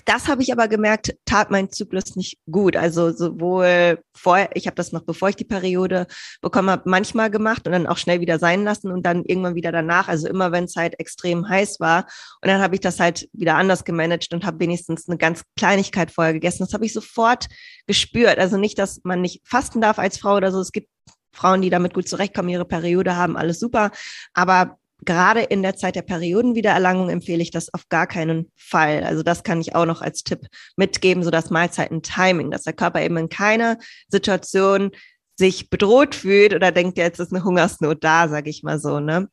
das 0.06 0.28
habe 0.28 0.42
ich 0.42 0.52
aber 0.52 0.68
gemerkt, 0.68 1.16
tat 1.26 1.52
mein 1.52 1.72
Zyklus 1.72 2.16
nicht 2.16 2.38
gut. 2.50 2.76
Also 2.76 3.12
sowohl 3.12 4.00
vorher, 4.14 4.50
ich 4.54 4.68
habe 4.68 4.76
das 4.76 4.92
noch 4.92 5.04
bevor 5.04 5.30
ich 5.30 5.36
die 5.36 5.46
Periode 5.46 6.08
bekommen 6.42 6.70
habe, 6.70 6.90
manchmal 6.90 7.30
gemacht 7.30 7.66
und 7.66 7.72
dann 7.72 7.88
auch 7.88 7.98
schnell 7.98 8.20
wieder 8.20 8.40
sein 8.40 8.64
lassen 8.64 8.92
und 8.92 9.06
dann 9.06 9.24
irgendwann 9.24 9.56
wieder 9.56 9.72
danach. 9.72 10.08
Also 10.08 10.28
immer, 10.28 10.52
wenn 10.52 10.66
es 10.66 10.76
halt 10.76 11.00
extrem 11.00 11.48
heiß 11.48 11.80
war. 11.80 12.06
Und 12.42 12.50
dann 12.50 12.62
habe 12.62 12.76
ich 12.76 12.82
das 12.82 13.00
halt 13.00 13.30
wieder 13.34 13.56
anders 13.56 13.86
gemanagt 13.86 14.34
und 14.34 14.46
habe 14.46 14.60
wenigstens 14.60 15.08
eine 15.08 15.18
ganz 15.18 15.44
Kleinigkeit 15.58 16.12
vorher 16.12 16.34
gegessen. 16.34 16.66
Das 16.66 16.74
habe 16.74 16.86
ich 16.86 16.94
sofort 16.94 17.48
gespürt. 17.88 18.38
Also 18.38 18.58
nicht, 18.58 18.78
dass 18.78 19.02
man 19.04 19.22
nicht 19.22 19.42
fasten 19.46 19.82
darf 19.82 20.00
als 20.00 20.18
Frau 20.18 20.36
oder 20.36 20.52
so. 20.52 20.60
Es 20.60 20.72
gibt 20.72 20.90
Frauen, 21.32 21.62
die 21.62 21.70
damit 21.70 21.94
gut 21.94 22.08
zurechtkommen, 22.08 22.50
ihre 22.50 22.66
Periode 22.66 23.16
haben, 23.16 23.38
alles 23.38 23.60
super. 23.60 23.92
Aber 24.34 24.78
gerade 25.06 25.42
in 25.42 25.62
der 25.64 25.76
Zeit 25.76 25.96
der 25.96 26.02
Periodenwiedererlangung 26.02 27.10
empfehle 27.10 27.42
ich 27.42 27.52
das 27.52 27.74
auf 27.74 27.88
gar 27.90 28.08
keinen 28.08 28.52
Fall. 28.56 29.04
Also 29.04 29.24
das 29.24 29.44
kann 29.44 29.62
ich 29.62 29.76
auch 29.76 29.86
noch 29.86 30.02
als 30.02 30.24
Tipp 30.24 30.48
mitgeben, 30.76 31.24
so 31.24 31.32
das 31.32 31.50
Mahlzeiten-Timing, 31.50 32.52
dass 32.52 32.64
der 32.64 32.74
Körper 32.74 33.02
eben 33.02 33.18
in 33.18 33.30
keiner 33.30 33.78
Situation 34.08 34.92
sich 35.38 35.70
bedroht 35.70 36.16
fühlt 36.16 36.54
oder 36.54 36.72
denkt, 36.72 36.98
jetzt 36.98 37.20
ist 37.20 37.34
eine 37.34 37.44
Hungersnot 37.44 38.04
da, 38.04 38.28
sage 38.30 38.50
ich 38.50 38.64
mal 38.64 38.80
so. 38.80 39.00
Ne? 39.00 39.30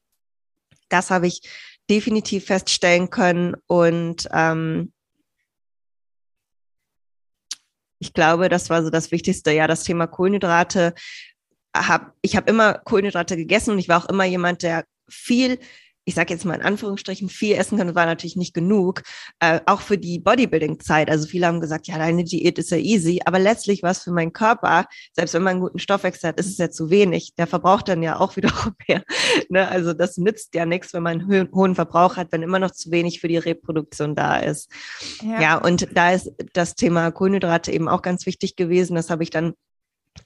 Das 0.89 1.11
habe 1.11 1.27
ich 1.27 1.43
definitiv 1.89 2.47
feststellen 2.47 3.11
können 3.11 3.55
und 3.67 4.29
ähm, 4.33 4.93
ich 7.99 8.13
glaube, 8.15 8.49
das 8.49 8.69
war 8.69 8.83
so 8.83 8.91
das 8.91 9.13
Wichtigste. 9.13 9.53
Ja, 9.53 9.69
das 9.69 9.85
Thema 9.85 10.09
Kohlenhydrate. 10.09 10.93
Hab, 11.75 12.15
ich 12.21 12.35
habe 12.35 12.51
immer 12.51 12.75
Kohlenhydrate 12.75 13.37
gegessen 13.37 13.71
und 13.71 13.79
ich 13.79 13.89
war 13.89 14.03
auch 14.03 14.09
immer 14.09 14.25
jemand, 14.25 14.65
der 14.65 14.85
viel 15.13 15.59
ich 16.05 16.15
sage 16.15 16.33
jetzt 16.33 16.45
mal 16.45 16.55
in 16.55 16.63
Anführungsstrichen, 16.63 17.29
viel 17.29 17.55
essen 17.55 17.79
können, 17.79 17.95
war 17.95 18.07
natürlich 18.07 18.37
nicht 18.37 18.55
genug, 18.55 19.03
äh, 19.39 19.61
auch 19.67 19.81
für 19.81 19.99
die 19.99 20.19
Bodybuilding-Zeit. 20.19 21.09
Also 21.09 21.29
viele 21.29 21.47
haben 21.47 21.61
gesagt, 21.61 21.87
ja, 21.87 21.97
deine 21.97 22.25
Diät 22.25 22.59
ist 22.59 22.71
ja 22.71 22.77
easy, 22.77 23.21
aber 23.25 23.39
letztlich 23.39 23.83
war 23.83 23.93
es 23.93 24.03
für 24.03 24.11
meinen 24.11 24.33
Körper, 24.33 24.87
selbst 25.13 25.35
wenn 25.35 25.43
man 25.43 25.53
einen 25.53 25.61
guten 25.61 25.79
Stoffwechsel 25.79 26.31
hat, 26.31 26.41
ist 26.41 26.49
es 26.49 26.59
ja 26.59 26.71
zu 26.71 26.91
wenig. 26.91 27.35
Der 27.37 27.47
verbraucht 27.47 27.89
dann 27.89 28.03
ja 28.03 28.19
auch 28.19 28.37
wiederum 28.37 28.73
mehr. 28.89 29.03
Ne? 29.49 29.69
Also 29.69 29.93
das 29.93 30.17
nützt 30.17 30.55
ja 30.55 30.67
nichts, 30.67 30.93
wenn 30.93 31.05
man 31.05 31.21
einen 31.21 31.53
hohen 31.53 31.75
Verbrauch 31.75 32.17
hat, 32.17 32.33
wenn 32.33 32.43
immer 32.43 32.59
noch 32.59 32.73
zu 32.73 32.91
wenig 32.91 33.21
für 33.21 33.29
die 33.29 33.39
Reproduktion 33.39 34.17
da 34.17 34.39
ist. 34.39 34.71
Ja, 35.23 35.41
ja 35.41 35.57
und 35.59 35.89
da 35.97 36.13
ist 36.13 36.33
das 36.53 36.75
Thema 36.75 37.13
Kohlenhydrate 37.13 37.71
eben 37.71 37.89
auch 37.89 38.03
ganz 38.03 38.27
wichtig 38.27 38.57
gewesen. 38.57 38.97
Das 38.97 39.09
habe 39.09 39.23
ich 39.23 39.31
dann 39.31 39.55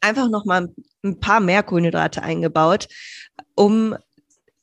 einfach 0.01 0.29
noch 0.31 0.47
mal 0.47 0.69
ein 1.05 1.21
paar 1.21 1.41
mehr 1.41 1.63
Kohlenhydrate 1.63 2.23
eingebaut, 2.23 2.89
um 3.55 3.95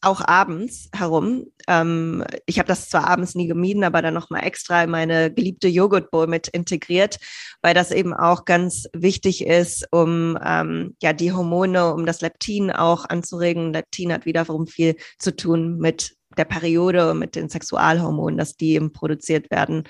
auch 0.03 0.21
abends 0.21 0.89
herum. 0.95 1.45
Ähm, 1.67 2.23
ich 2.45 2.59
habe 2.59 2.67
das 2.67 2.89
zwar 2.89 3.07
abends 3.07 3.35
nie 3.35 3.47
gemieden, 3.47 3.83
aber 3.83 4.01
dann 4.01 4.13
nochmal 4.13 4.45
extra 4.45 4.83
in 4.83 4.89
meine 4.89 5.33
geliebte 5.33 5.67
Joghurtbowl 5.67 6.27
mit 6.27 6.47
integriert, 6.49 7.19
weil 7.61 7.73
das 7.73 7.91
eben 7.91 8.13
auch 8.13 8.45
ganz 8.45 8.87
wichtig 8.93 9.45
ist, 9.45 9.87
um 9.91 10.37
ähm, 10.43 10.95
ja 11.01 11.13
die 11.13 11.31
Hormone, 11.31 11.93
um 11.93 12.05
das 12.05 12.21
Leptin 12.21 12.71
auch 12.71 13.05
anzuregen. 13.05 13.73
Leptin 13.73 14.13
hat 14.13 14.25
wiederum 14.25 14.67
viel 14.67 14.95
zu 15.19 15.35
tun 15.35 15.77
mit 15.77 16.15
der 16.37 16.45
Periode 16.45 17.11
und 17.11 17.19
mit 17.19 17.35
den 17.35 17.49
Sexualhormonen, 17.49 18.37
dass 18.37 18.55
die 18.55 18.73
eben 18.73 18.91
produziert 18.91 19.51
werden. 19.51 19.83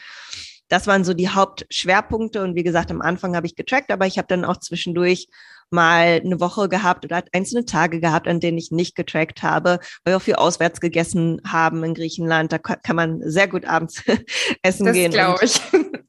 Das 0.73 0.87
waren 0.87 1.03
so 1.03 1.13
die 1.13 1.29
Hauptschwerpunkte 1.29 2.41
und 2.41 2.55
wie 2.55 2.63
gesagt, 2.63 2.89
am 2.89 3.03
Anfang 3.03 3.35
habe 3.35 3.45
ich 3.45 3.55
getrackt, 3.55 3.91
aber 3.91 4.07
ich 4.07 4.17
habe 4.17 4.27
dann 4.27 4.43
auch 4.43 4.57
zwischendurch 4.57 5.27
mal 5.69 6.19
eine 6.25 6.39
Woche 6.39 6.67
gehabt 6.67 7.05
oder 7.05 7.23
einzelne 7.31 7.65
Tage 7.65 7.99
gehabt, 7.99 8.27
an 8.27 8.39
denen 8.39 8.57
ich 8.57 8.71
nicht 8.71 8.95
getrackt 8.95 9.43
habe, 9.43 9.77
weil 10.03 10.13
wir 10.13 10.17
auch 10.17 10.23
viel 10.23 10.33
auswärts 10.33 10.81
gegessen 10.81 11.41
haben 11.45 11.83
in 11.83 11.93
Griechenland. 11.93 12.51
Da 12.51 12.57
kann 12.57 12.95
man 12.95 13.21
sehr 13.21 13.47
gut 13.47 13.65
abends 13.65 14.01
essen 14.63 14.87
das 14.87 14.95
gehen. 14.95 15.11
Das 15.11 15.21
glaube 15.21 15.45
ich. 15.45 15.61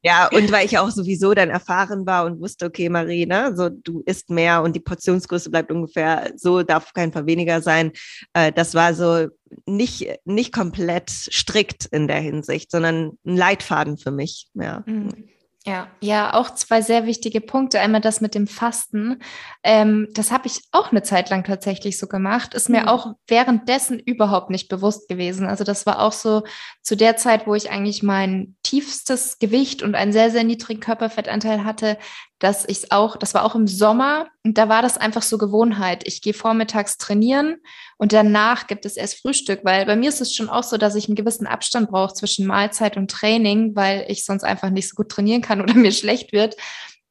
Ja, 0.05 0.29
und 0.31 0.53
weil 0.53 0.67
ich 0.67 0.77
auch 0.77 0.91
sowieso 0.91 1.33
dann 1.33 1.49
erfahren 1.49 2.05
war 2.05 2.27
und 2.27 2.39
wusste, 2.39 2.67
okay, 2.67 2.91
Marie, 2.91 3.25
ne, 3.25 3.55
so 3.57 3.71
du 3.71 4.03
isst 4.05 4.29
mehr 4.29 4.63
und 4.63 4.77
die 4.77 4.81
Portionsgröße 4.81 5.51
bleibt 5.51 5.73
ungefähr 5.73 6.31
so, 6.37 6.63
darf 6.63 6.93
kein 6.93 7.11
Fall 7.11 7.25
weniger 7.25 7.63
sein. 7.63 7.91
Äh, 8.35 8.53
das 8.53 8.75
war 8.75 8.93
so 8.93 9.29
nicht, 9.65 10.07
nicht 10.27 10.53
komplett 10.53 11.09
strikt 11.09 11.87
in 11.87 12.07
der 12.07 12.21
Hinsicht, 12.21 12.71
sondern 12.71 13.19
ein 13.25 13.37
Leitfaden 13.37 13.97
für 13.97 14.11
mich. 14.11 14.49
Ja. 14.53 14.83
Mhm. 14.85 15.31
Ja, 15.67 15.89
ja, 16.01 16.35
auch 16.35 16.51
zwei 16.51 16.83
sehr 16.83 17.07
wichtige 17.07 17.41
Punkte. 17.41 17.81
Einmal 17.81 18.03
das 18.03 18.21
mit 18.21 18.35
dem 18.35 18.47
Fasten. 18.47 19.23
Ähm, 19.63 20.09
das 20.13 20.31
habe 20.31 20.47
ich 20.47 20.61
auch 20.73 20.91
eine 20.91 21.03
Zeit 21.03 21.31
lang 21.31 21.43
tatsächlich 21.43 21.99
so 21.99 22.07
gemacht. 22.07 22.53
Ist 22.53 22.69
mir 22.69 22.83
mhm. 22.83 22.89
auch 22.89 23.15
währenddessen 23.27 23.99
überhaupt 23.99 24.51
nicht 24.51 24.69
bewusst 24.69 25.09
gewesen. 25.09 25.47
Also 25.47 25.65
das 25.65 25.87
war 25.87 26.03
auch 26.03 26.13
so 26.13 26.43
zu 26.83 26.99
der 26.99 27.17
Zeit, 27.17 27.47
wo 27.47 27.55
ich 27.55 27.71
eigentlich 27.71 28.03
mein 28.03 28.57
tiefstes 28.63 29.39
Gewicht 29.39 29.83
und 29.83 29.95
einen 29.95 30.13
sehr, 30.13 30.31
sehr 30.31 30.45
niedrigen 30.45 30.81
Körperfettanteil 30.81 31.65
hatte, 31.65 31.97
dass 32.39 32.65
ich 32.65 32.79
es 32.79 32.91
auch, 32.91 33.17
das 33.17 33.33
war 33.35 33.45
auch 33.45 33.55
im 33.55 33.67
Sommer 33.67 34.29
und 34.45 34.59
da 34.59 34.69
war 34.69 34.83
das 34.83 34.99
einfach 34.99 35.23
so 35.23 35.39
Gewohnheit. 35.39 36.07
Ich 36.07 36.21
gehe 36.21 36.35
vormittags 36.35 36.99
trainieren 36.99 37.57
und 37.97 38.13
danach 38.13 38.67
gibt 38.67 38.85
es 38.85 38.97
erst 38.97 39.21
Frühstück, 39.21 39.61
weil 39.65 39.87
bei 39.87 39.97
mir 39.97 40.09
ist 40.09 40.21
es 40.21 40.35
schon 40.35 40.49
auch 40.49 40.65
so, 40.65 40.77
dass 40.77 40.95
ich 40.95 41.09
einen 41.09 41.17
gewissen 41.17 41.47
Abstand 41.47 41.91
brauche 41.91 42.15
zwischen 42.15 42.47
Mahlzeit 42.47 42.97
und 42.97 43.11
Training, 43.11 43.77
weil 43.77 44.05
ich 44.09 44.25
sonst 44.25 44.45
einfach 44.45 44.71
nicht 44.71 44.89
so 44.89 44.95
gut 44.95 45.11
trainieren 45.11 45.43
kann 45.43 45.61
oder 45.63 45.75
mir 45.75 45.93
schlecht 45.93 46.33
wird. 46.33 46.57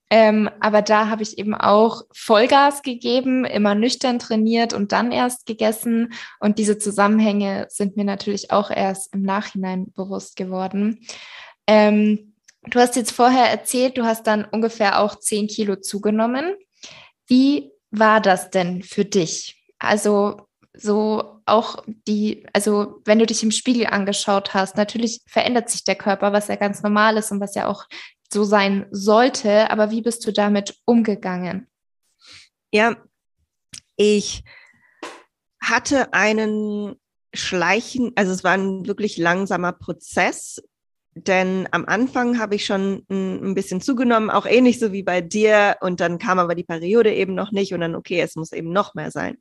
Ähm, 0.10 0.48
aber 0.60 0.84
da 0.84 1.10
habe 1.10 1.24
ich 1.24 1.40
eben 1.40 1.56
auch 1.56 2.04
Vollgas 2.12 2.84
gegeben, 2.84 3.46
immer 3.46 3.74
nüchtern 3.74 4.20
trainiert 4.20 4.74
und 4.74 4.92
dann 4.92 5.12
erst 5.12 5.48
gegessen. 5.48 6.14
Und 6.40 6.60
diese 6.60 6.78
Zusammenhänge 6.78 7.66
sind 7.70 7.98
mir 7.98 8.06
natürlich 8.06 8.52
auch 8.52 8.70
erst 8.70 9.12
im 9.16 9.24
Nachhinein 9.24 9.92
bewusst 9.94 10.36
geworden. 10.36 11.00
Ähm, 11.66 12.33
du 12.68 12.80
hast 12.80 12.96
jetzt 12.96 13.12
vorher 13.12 13.50
erzählt, 13.50 13.98
du 13.98 14.06
hast 14.06 14.28
dann 14.28 14.46
ungefähr 14.46 15.00
auch 15.00 15.20
zehn 15.20 15.48
Kilo 15.48 15.76
zugenommen. 15.76 16.56
Wie 17.28 17.72
war 17.92 18.22
das 18.22 18.50
denn 18.50 18.84
für 18.84 19.06
dich? 19.06 19.64
Also 19.80 20.48
so 20.76 21.42
auch 21.46 21.84
die, 22.08 22.46
also 22.54 23.02
wenn 23.06 23.20
du 23.20 23.26
dich 23.26 23.44
im 23.44 23.52
Spiegel 23.52 23.88
angeschaut 23.88 24.54
hast, 24.54 24.76
natürlich 24.76 25.22
verändert 25.28 25.70
sich 25.70 25.84
der 25.84 25.96
Körper, 25.96 26.34
was 26.34 26.48
ja 26.48 26.56
ganz 26.56 26.82
normal 26.82 27.18
ist 27.18 27.32
und 27.32 27.40
was 27.40 27.56
ja 27.56 27.68
auch 27.68 27.86
so 28.32 28.44
sein 28.44 28.88
sollte. 28.92 29.70
Aber 29.70 29.92
wie 29.92 30.02
bist 30.02 30.26
du 30.26 30.32
damit 30.32 30.76
umgegangen? 30.86 31.68
Ja, 32.72 32.96
ich 33.96 34.44
hatte 35.62 36.14
einen 36.14 36.96
Schleichen, 37.34 38.12
also 38.16 38.32
es 38.32 38.44
war 38.44 38.54
ein 38.54 38.88
wirklich 38.88 39.18
langsamer 39.18 39.74
Prozess, 39.74 40.62
denn 41.16 41.68
am 41.72 41.86
Anfang 41.86 42.40
habe 42.40 42.56
ich 42.56 42.66
schon 42.66 43.06
ein, 43.10 43.54
bisschen 43.54 43.82
zugenommen, 43.82 44.30
auch 44.30 44.46
ähnlich 44.46 44.80
so 44.80 44.92
wie 44.92 45.04
bei 45.04 45.22
dir. 45.22 45.78
Und 45.82 46.00
dann 46.00 46.18
kam 46.18 46.40
aber 46.40 46.56
die 46.56 46.64
Periode 46.64 47.14
eben 47.14 47.36
noch 47.36 47.52
nicht 47.52 47.74
und 47.74 47.82
dann, 47.82 47.96
okay, 47.96 48.20
es 48.22 48.36
muss 48.36 48.52
eben 48.52 48.72
noch 48.72 48.96
mehr 48.96 49.12
sein. 49.12 49.38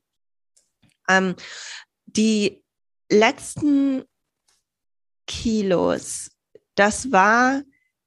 Ähm, 1.09 1.35
die 2.07 2.63
letzten 3.11 4.05
Kilos, 5.27 6.31
das 6.75 7.11
war 7.11 7.63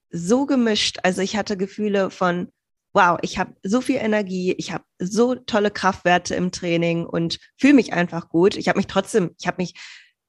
so 0.10 0.46
gemischt. 0.46 1.00
Also 1.04 1.22
ich 1.22 1.36
hatte 1.36 1.58
Gefühle 1.58 2.12
von, 2.12 2.52
wow, 2.94 3.18
ich 3.22 3.38
habe 3.38 3.56
so 3.64 3.82
viel 3.82 3.98
Energie, 3.98 4.54
ich 4.54 4.72
habe 4.72 4.86
so 5.00 5.36
tolle 5.36 5.72
Kraftwerte 5.72 6.36
im 6.36 6.52
Training 6.52 7.06
und 7.06 7.40
fühle 7.58 7.74
mich 7.74 7.94
einfach 7.94 8.30
gut. 8.30 8.56
Ich 8.56 8.68
habe 8.68 8.78
mich 8.78 8.88
trotzdem, 8.88 9.36
ich 9.40 9.48
habe 9.48 9.58
mich, 9.62 9.74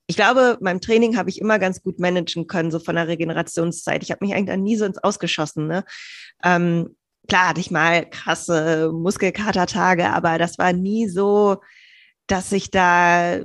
ich 0.07 0.16
glaube, 0.16 0.59
beim 0.61 0.81
Training 0.81 1.16
habe 1.16 1.31
ich 1.31 1.40
immer 1.40 1.59
ganz 1.59 1.83
gut 1.83 1.99
managen 1.99 2.47
können, 2.47 2.71
so 2.71 2.79
von 2.79 2.95
der 2.95 3.09
Regenerationszeit. 3.09 4.03
Ich 4.03 4.11
habe 4.11 4.25
mich 4.25 4.35
eigentlich 4.35 4.57
nie 4.59 4.77
so 4.77 4.85
ins 4.85 4.99
Ausgeschossen. 4.99 5.66
Ne? 5.66 5.85
Ähm, 6.45 6.97
klar 7.29 7.49
hatte 7.49 7.61
ich 7.61 7.71
mal 7.71 8.09
krasse 8.09 8.92
Muskelkatertage, 8.92 10.11
aber 10.11 10.38
das 10.38 10.59
war 10.59 10.73
nie 10.73 11.09
so, 11.09 11.61
dass 12.29 12.53
ich 12.53 12.71
da 12.71 13.40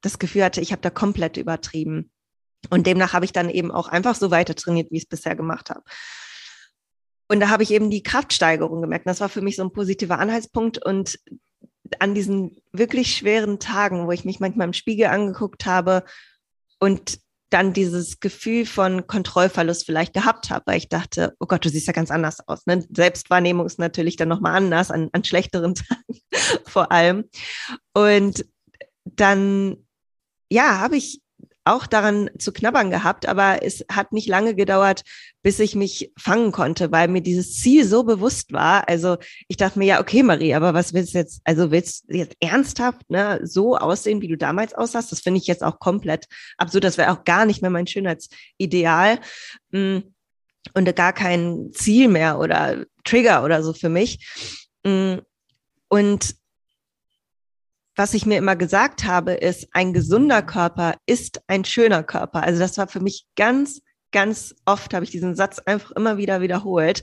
das 0.00 0.18
Gefühl 0.18 0.44
hatte, 0.44 0.60
ich 0.60 0.70
habe 0.70 0.82
da 0.82 0.90
komplett 0.90 1.36
übertrieben. 1.36 2.10
Und 2.70 2.86
demnach 2.86 3.12
habe 3.12 3.24
ich 3.24 3.32
dann 3.32 3.50
eben 3.50 3.70
auch 3.70 3.88
einfach 3.88 4.14
so 4.14 4.30
weiter 4.30 4.54
trainiert, 4.54 4.90
wie 4.90 4.96
ich 4.96 5.04
es 5.04 5.08
bisher 5.08 5.34
gemacht 5.34 5.70
habe. 5.70 5.82
Und 7.28 7.40
da 7.40 7.48
habe 7.48 7.64
ich 7.64 7.72
eben 7.72 7.90
die 7.90 8.04
Kraftsteigerung 8.04 8.80
gemerkt. 8.80 9.06
Das 9.06 9.20
war 9.20 9.28
für 9.28 9.40
mich 9.40 9.56
so 9.56 9.64
ein 9.64 9.72
positiver 9.72 10.20
Anhaltspunkt. 10.20 10.84
Und 10.84 11.18
an 11.98 12.14
diesen 12.14 12.56
wirklich 12.72 13.14
schweren 13.16 13.58
Tagen, 13.58 14.06
wo 14.06 14.12
ich 14.12 14.24
mich 14.24 14.40
manchmal 14.40 14.66
im 14.66 14.72
Spiegel 14.72 15.06
angeguckt 15.06 15.66
habe 15.66 16.04
und 16.78 17.18
dann 17.50 17.72
dieses 17.72 18.18
Gefühl 18.18 18.66
von 18.66 19.06
Kontrollverlust 19.06 19.86
vielleicht 19.86 20.14
gehabt 20.14 20.50
habe, 20.50 20.64
weil 20.66 20.78
ich 20.78 20.88
dachte, 20.88 21.34
oh 21.38 21.46
Gott, 21.46 21.64
du 21.64 21.68
siehst 21.68 21.86
ja 21.86 21.92
ganz 21.92 22.10
anders 22.10 22.46
aus. 22.48 22.66
Ne? 22.66 22.84
Selbstwahrnehmung 22.90 23.66
ist 23.66 23.78
natürlich 23.78 24.16
dann 24.16 24.28
nochmal 24.28 24.56
anders, 24.56 24.90
an, 24.90 25.10
an 25.12 25.24
schlechteren 25.24 25.74
Tagen 25.74 26.20
vor 26.66 26.90
allem. 26.90 27.24
Und 27.94 28.44
dann, 29.04 29.76
ja, 30.50 30.80
habe 30.80 30.96
ich 30.96 31.20
auch 31.66 31.86
daran 31.86 32.30
zu 32.38 32.52
knabbern 32.52 32.90
gehabt, 32.90 33.26
aber 33.26 33.62
es 33.62 33.84
hat 33.90 34.12
nicht 34.12 34.28
lange 34.28 34.54
gedauert, 34.54 35.02
bis 35.42 35.58
ich 35.58 35.74
mich 35.74 36.12
fangen 36.16 36.52
konnte, 36.52 36.92
weil 36.92 37.08
mir 37.08 37.20
dieses 37.20 37.56
Ziel 37.56 37.84
so 37.84 38.04
bewusst 38.04 38.52
war. 38.52 38.88
Also 38.88 39.16
ich 39.48 39.56
dachte 39.56 39.78
mir, 39.78 39.86
ja, 39.86 40.00
okay, 40.00 40.22
Marie, 40.22 40.54
aber 40.54 40.74
was 40.74 40.94
willst 40.94 41.14
du 41.14 41.18
jetzt, 41.18 41.40
also 41.44 41.70
willst 41.70 42.08
du 42.08 42.16
jetzt 42.16 42.36
ernsthaft 42.40 43.10
ne, 43.10 43.40
so 43.42 43.76
aussehen, 43.76 44.22
wie 44.22 44.28
du 44.28 44.36
damals 44.36 44.74
aussahst? 44.74 45.10
Das 45.10 45.20
finde 45.20 45.38
ich 45.38 45.46
jetzt 45.46 45.64
auch 45.64 45.78
komplett 45.78 46.26
absurd. 46.56 46.84
Das 46.84 46.98
wäre 46.98 47.12
auch 47.12 47.24
gar 47.24 47.46
nicht 47.46 47.62
mehr 47.62 47.70
mein 47.70 47.86
Schönheitsideal. 47.86 49.18
Hm. 49.72 50.14
und 50.74 50.96
gar 50.96 51.12
kein 51.12 51.70
Ziel 51.72 52.08
mehr 52.08 52.38
oder 52.38 52.84
Trigger 53.04 53.44
oder 53.44 53.62
so 53.62 53.72
für 53.72 53.88
mich. 53.88 54.26
Mm, 54.84 55.16
und 55.88 56.36
was 57.96 58.14
ich 58.14 58.26
mir 58.26 58.36
immer 58.36 58.56
gesagt 58.56 59.04
habe, 59.04 59.32
ist, 59.32 59.68
ein 59.72 59.92
gesunder 59.92 60.42
Körper 60.42 60.94
ist 61.06 61.40
ein 61.48 61.64
schöner 61.64 62.02
Körper. 62.02 62.42
Also 62.42 62.60
das 62.60 62.76
war 62.76 62.86
für 62.86 63.00
mich 63.00 63.26
ganz, 63.36 63.80
ganz 64.12 64.54
oft 64.66 64.92
habe 64.94 65.04
ich 65.04 65.10
diesen 65.10 65.34
Satz 65.34 65.58
einfach 65.58 65.92
immer 65.92 66.18
wieder 66.18 66.42
wiederholt. 66.42 67.02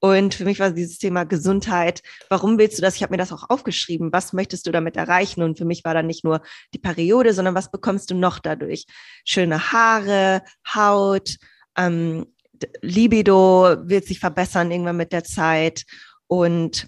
Und 0.00 0.34
für 0.34 0.44
mich 0.44 0.60
war 0.60 0.70
dieses 0.70 0.98
Thema 0.98 1.24
Gesundheit. 1.24 2.02
Warum 2.28 2.58
willst 2.58 2.76
du 2.76 2.82
das? 2.82 2.96
Ich 2.96 3.02
habe 3.02 3.12
mir 3.12 3.18
das 3.18 3.32
auch 3.32 3.48
aufgeschrieben. 3.48 4.12
Was 4.12 4.34
möchtest 4.34 4.66
du 4.66 4.70
damit 4.70 4.96
erreichen? 4.96 5.42
Und 5.42 5.56
für 5.56 5.64
mich 5.64 5.82
war 5.82 5.94
dann 5.94 6.06
nicht 6.06 6.24
nur 6.24 6.42
die 6.74 6.78
Periode, 6.78 7.32
sondern 7.32 7.54
was 7.54 7.70
bekommst 7.70 8.10
du 8.10 8.14
noch 8.14 8.38
dadurch? 8.38 8.84
Schöne 9.24 9.72
Haare, 9.72 10.42
Haut, 10.74 11.36
ähm, 11.78 12.26
Libido 12.82 13.76
wird 13.82 14.04
sich 14.04 14.20
verbessern 14.20 14.70
irgendwann 14.70 14.98
mit 14.98 15.12
der 15.12 15.24
Zeit. 15.24 15.84
Und 16.26 16.86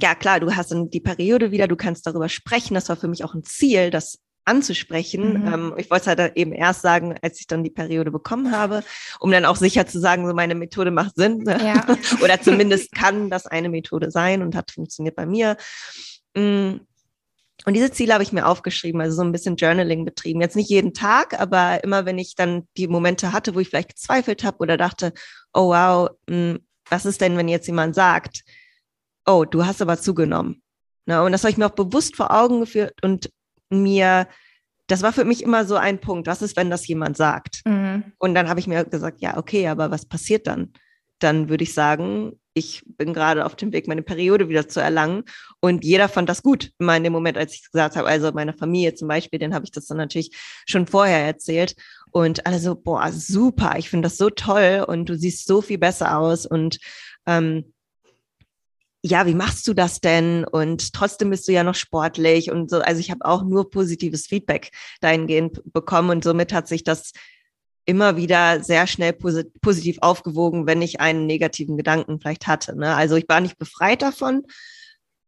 ja, 0.00 0.14
klar, 0.14 0.40
du 0.40 0.54
hast 0.54 0.70
dann 0.70 0.90
die 0.90 1.00
Periode 1.00 1.50
wieder, 1.50 1.66
du 1.66 1.76
kannst 1.76 2.06
darüber 2.06 2.28
sprechen. 2.28 2.74
Das 2.74 2.88
war 2.88 2.96
für 2.96 3.08
mich 3.08 3.24
auch 3.24 3.34
ein 3.34 3.42
Ziel, 3.42 3.90
das 3.90 4.18
anzusprechen. 4.48 5.42
Mhm. 5.42 5.52
Ähm, 5.52 5.74
ich 5.76 5.90
wollte 5.90 6.10
es 6.10 6.18
halt 6.18 6.36
eben 6.36 6.52
erst 6.52 6.82
sagen, 6.82 7.16
als 7.22 7.38
ich 7.40 7.46
dann 7.46 7.62
die 7.62 7.70
Periode 7.70 8.10
bekommen 8.10 8.50
habe, 8.50 8.82
um 9.20 9.30
dann 9.30 9.44
auch 9.44 9.56
sicher 9.56 9.86
zu 9.86 10.00
sagen, 10.00 10.26
so 10.26 10.34
meine 10.34 10.54
Methode 10.54 10.90
macht 10.90 11.16
Sinn. 11.16 11.38
Ne? 11.38 11.58
Ja. 11.62 11.86
Oder 12.22 12.40
zumindest 12.40 12.92
kann 12.92 13.30
das 13.30 13.46
eine 13.46 13.68
Methode 13.68 14.10
sein 14.10 14.42
und 14.42 14.56
hat 14.56 14.70
funktioniert 14.70 15.14
bei 15.14 15.26
mir. 15.26 15.56
Mm. 16.34 16.76
Und 17.64 17.74
diese 17.74 17.90
Ziele 17.90 18.14
habe 18.14 18.22
ich 18.22 18.32
mir 18.32 18.46
aufgeschrieben, 18.46 19.00
also 19.00 19.16
so 19.16 19.22
ein 19.22 19.32
bisschen 19.32 19.56
Journaling 19.56 20.04
betrieben. 20.04 20.40
Jetzt 20.40 20.54
nicht 20.54 20.70
jeden 20.70 20.94
Tag, 20.94 21.38
aber 21.38 21.82
immer 21.82 22.06
wenn 22.06 22.16
ich 22.16 22.36
dann 22.36 22.68
die 22.76 22.86
Momente 22.86 23.32
hatte, 23.32 23.54
wo 23.54 23.58
ich 23.58 23.68
vielleicht 23.68 23.90
gezweifelt 23.90 24.44
habe 24.44 24.58
oder 24.58 24.76
dachte, 24.76 25.12
oh 25.52 25.70
wow, 25.70 26.08
mm, 26.30 26.54
was 26.88 27.04
ist 27.04 27.20
denn, 27.20 27.36
wenn 27.36 27.48
jetzt 27.48 27.66
jemand 27.66 27.96
sagt, 27.96 28.44
oh, 29.28 29.44
du 29.44 29.66
hast 29.66 29.82
aber 29.82 30.00
zugenommen. 30.00 30.62
Ne? 31.06 31.22
Und 31.22 31.32
das 31.32 31.42
habe 31.42 31.50
ich 31.50 31.58
mir 31.58 31.66
auch 31.66 31.70
bewusst 31.70 32.16
vor 32.16 32.30
Augen 32.30 32.60
geführt 32.60 32.94
und 33.02 33.30
mir, 33.70 34.26
das 34.86 35.02
war 35.02 35.12
für 35.12 35.24
mich 35.24 35.42
immer 35.42 35.64
so 35.64 35.76
ein 35.76 36.00
Punkt, 36.00 36.26
was 36.26 36.42
ist, 36.42 36.56
wenn 36.56 36.70
das 36.70 36.86
jemand 36.86 37.16
sagt? 37.16 37.60
Mhm. 37.66 38.12
Und 38.18 38.34
dann 38.34 38.48
habe 38.48 38.60
ich 38.60 38.66
mir 38.66 38.84
gesagt, 38.84 39.20
ja, 39.20 39.36
okay, 39.36 39.68
aber 39.68 39.90
was 39.90 40.06
passiert 40.06 40.46
dann? 40.46 40.72
Dann 41.18 41.48
würde 41.48 41.64
ich 41.64 41.74
sagen, 41.74 42.38
ich 42.54 42.82
bin 42.86 43.12
gerade 43.12 43.44
auf 43.44 43.54
dem 43.54 43.72
Weg, 43.72 43.86
meine 43.86 44.02
Periode 44.02 44.48
wieder 44.48 44.68
zu 44.68 44.80
erlangen. 44.80 45.24
Und 45.60 45.84
jeder 45.84 46.08
fand 46.08 46.28
das 46.28 46.42
gut, 46.42 46.70
immer 46.78 46.96
in 46.96 47.04
dem 47.04 47.12
Moment, 47.12 47.36
als 47.36 47.54
ich 47.54 47.70
gesagt 47.70 47.96
habe, 47.96 48.08
also 48.08 48.32
meiner 48.32 48.54
Familie 48.54 48.94
zum 48.94 49.08
Beispiel, 49.08 49.38
den 49.38 49.54
habe 49.54 49.64
ich 49.64 49.70
das 49.70 49.86
dann 49.86 49.98
natürlich 49.98 50.30
schon 50.66 50.86
vorher 50.86 51.24
erzählt. 51.24 51.74
Und 52.10 52.46
alle 52.46 52.58
so, 52.58 52.74
boah, 52.74 53.12
super, 53.12 53.76
ich 53.78 53.90
finde 53.90 54.06
das 54.06 54.16
so 54.16 54.30
toll 54.30 54.84
und 54.86 55.08
du 55.08 55.16
siehst 55.16 55.46
so 55.46 55.60
viel 55.60 55.78
besser 55.78 56.18
aus. 56.18 56.46
Und 56.46 56.78
ähm, 57.26 57.72
ja, 59.02 59.26
wie 59.26 59.34
machst 59.34 59.66
du 59.68 59.74
das 59.74 60.00
denn? 60.00 60.44
Und 60.44 60.92
trotzdem 60.92 61.30
bist 61.30 61.46
du 61.46 61.52
ja 61.52 61.62
noch 61.62 61.74
sportlich 61.74 62.50
und 62.50 62.68
so. 62.68 62.80
Also 62.80 63.00
ich 63.00 63.10
habe 63.10 63.24
auch 63.24 63.44
nur 63.44 63.70
positives 63.70 64.26
Feedback 64.26 64.70
dahingehend 65.00 65.60
bekommen 65.72 66.10
und 66.10 66.24
somit 66.24 66.52
hat 66.52 66.66
sich 66.68 66.84
das 66.84 67.12
immer 67.84 68.16
wieder 68.16 68.62
sehr 68.62 68.86
schnell 68.86 69.14
positiv 69.14 69.98
aufgewogen, 70.02 70.66
wenn 70.66 70.82
ich 70.82 71.00
einen 71.00 71.26
negativen 71.26 71.76
Gedanken 71.76 72.20
vielleicht 72.20 72.46
hatte. 72.46 72.76
Ne? 72.76 72.94
Also 72.94 73.16
ich 73.16 73.26
war 73.28 73.40
nicht 73.40 73.56
befreit 73.56 74.02
davon, 74.02 74.42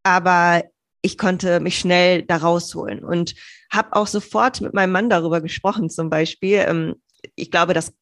aber 0.03 0.65
ich 1.01 1.17
konnte 1.17 1.61
mich 1.61 1.79
schnell 1.79 2.23
da 2.23 2.37
rausholen 2.37 3.03
und 3.03 3.35
habe 3.73 3.95
auch 3.95 4.07
sofort 4.07 4.61
mit 4.61 4.75
meinem 4.75 4.93
Mann 4.93 5.09
darüber 5.09 5.41
gesprochen, 5.41 5.89
zum 5.89 6.11
Beispiel. 6.11 6.65
Ähm, 6.69 6.97
ich 7.35 7.51
glaube, 7.51 7.73
das 7.73 7.95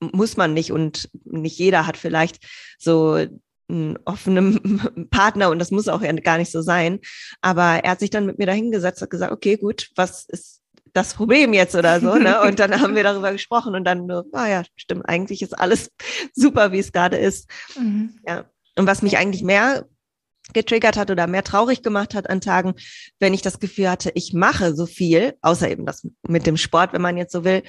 muss 0.00 0.36
man 0.36 0.54
nicht 0.54 0.70
und 0.70 1.10
nicht 1.24 1.58
jeder 1.58 1.86
hat 1.86 1.96
vielleicht 1.96 2.46
so 2.78 3.26
einen 3.68 3.98
offenen 4.04 5.08
Partner 5.10 5.50
und 5.50 5.58
das 5.58 5.70
muss 5.70 5.88
auch 5.88 6.02
gar 6.22 6.38
nicht 6.38 6.50
so 6.50 6.62
sein. 6.62 7.00
Aber 7.40 7.84
er 7.84 7.92
hat 7.92 8.00
sich 8.00 8.10
dann 8.10 8.26
mit 8.26 8.38
mir 8.38 8.46
dahingesetzt 8.46 9.02
und 9.02 9.10
gesagt, 9.10 9.32
okay, 9.32 9.56
gut, 9.56 9.90
was 9.96 10.24
ist 10.26 10.62
das 10.92 11.14
Problem 11.14 11.52
jetzt 11.52 11.74
oder 11.74 12.00
so, 12.00 12.16
ne? 12.16 12.40
Und 12.46 12.58
dann 12.58 12.80
haben 12.80 12.94
wir 12.96 13.02
darüber 13.02 13.30
gesprochen 13.30 13.74
und 13.74 13.84
dann 13.84 14.06
nur, 14.06 14.24
ah 14.32 14.48
ja, 14.48 14.62
stimmt, 14.74 15.06
eigentlich 15.06 15.42
ist 15.42 15.56
alles 15.56 15.90
super, 16.34 16.72
wie 16.72 16.78
es 16.78 16.92
gerade 16.92 17.18
ist. 17.18 17.48
Mhm. 17.78 18.18
Ja. 18.26 18.46
Und 18.76 18.86
was 18.86 19.02
mich 19.02 19.18
eigentlich 19.18 19.42
mehr 19.42 19.86
getriggert 20.54 20.96
hat 20.96 21.10
oder 21.10 21.26
mehr 21.26 21.44
traurig 21.44 21.82
gemacht 21.82 22.14
hat 22.14 22.30
an 22.30 22.40
Tagen, 22.40 22.74
wenn 23.18 23.34
ich 23.34 23.42
das 23.42 23.60
Gefühl 23.60 23.90
hatte, 23.90 24.10
ich 24.14 24.32
mache 24.32 24.74
so 24.74 24.86
viel, 24.86 25.34
außer 25.42 25.70
eben 25.70 25.84
das 25.84 26.06
mit 26.26 26.46
dem 26.46 26.56
Sport, 26.56 26.94
wenn 26.94 27.02
man 27.02 27.18
jetzt 27.18 27.32
so 27.32 27.44
will, 27.44 27.62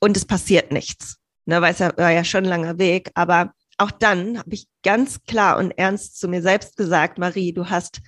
und 0.00 0.16
es 0.16 0.24
passiert 0.24 0.72
nichts. 0.72 1.18
Ne, 1.46 1.60
weil 1.60 1.72
es 1.72 1.78
ja, 1.78 1.96
war 1.96 2.10
ja 2.10 2.22
schon 2.22 2.44
ein 2.44 2.50
langer 2.50 2.78
Weg, 2.78 3.10
aber 3.14 3.52
auch 3.80 3.90
dann 3.90 4.38
habe 4.38 4.54
ich 4.54 4.68
ganz 4.82 5.24
klar 5.24 5.58
und 5.58 5.70
ernst 5.72 6.18
zu 6.18 6.28
mir 6.28 6.42
selbst 6.42 6.76
gesagt, 6.76 7.18
Marie, 7.18 7.52
du 7.52 7.70
hast 7.70 8.00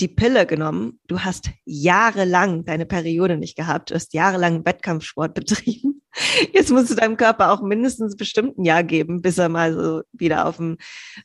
die 0.00 0.08
Pille 0.08 0.44
genommen, 0.46 1.00
du 1.06 1.20
hast 1.20 1.50
jahrelang 1.64 2.64
deine 2.64 2.84
Periode 2.84 3.36
nicht 3.36 3.56
gehabt, 3.56 3.90
du 3.90 3.94
hast 3.94 4.12
jahrelang 4.12 4.66
Wettkampfsport 4.66 5.34
betrieben. 5.34 5.93
Jetzt 6.52 6.70
musst 6.70 6.90
du 6.90 6.94
deinem 6.94 7.16
Körper 7.16 7.50
auch 7.52 7.62
mindestens 7.62 8.16
bestimmt 8.16 8.58
ein 8.58 8.64
Jahr 8.64 8.84
geben, 8.84 9.22
bis 9.22 9.38
er 9.38 9.48
mal 9.48 9.74
so 9.74 10.02
wieder 10.12 10.46
auf 10.46 10.56
dem 10.56 10.78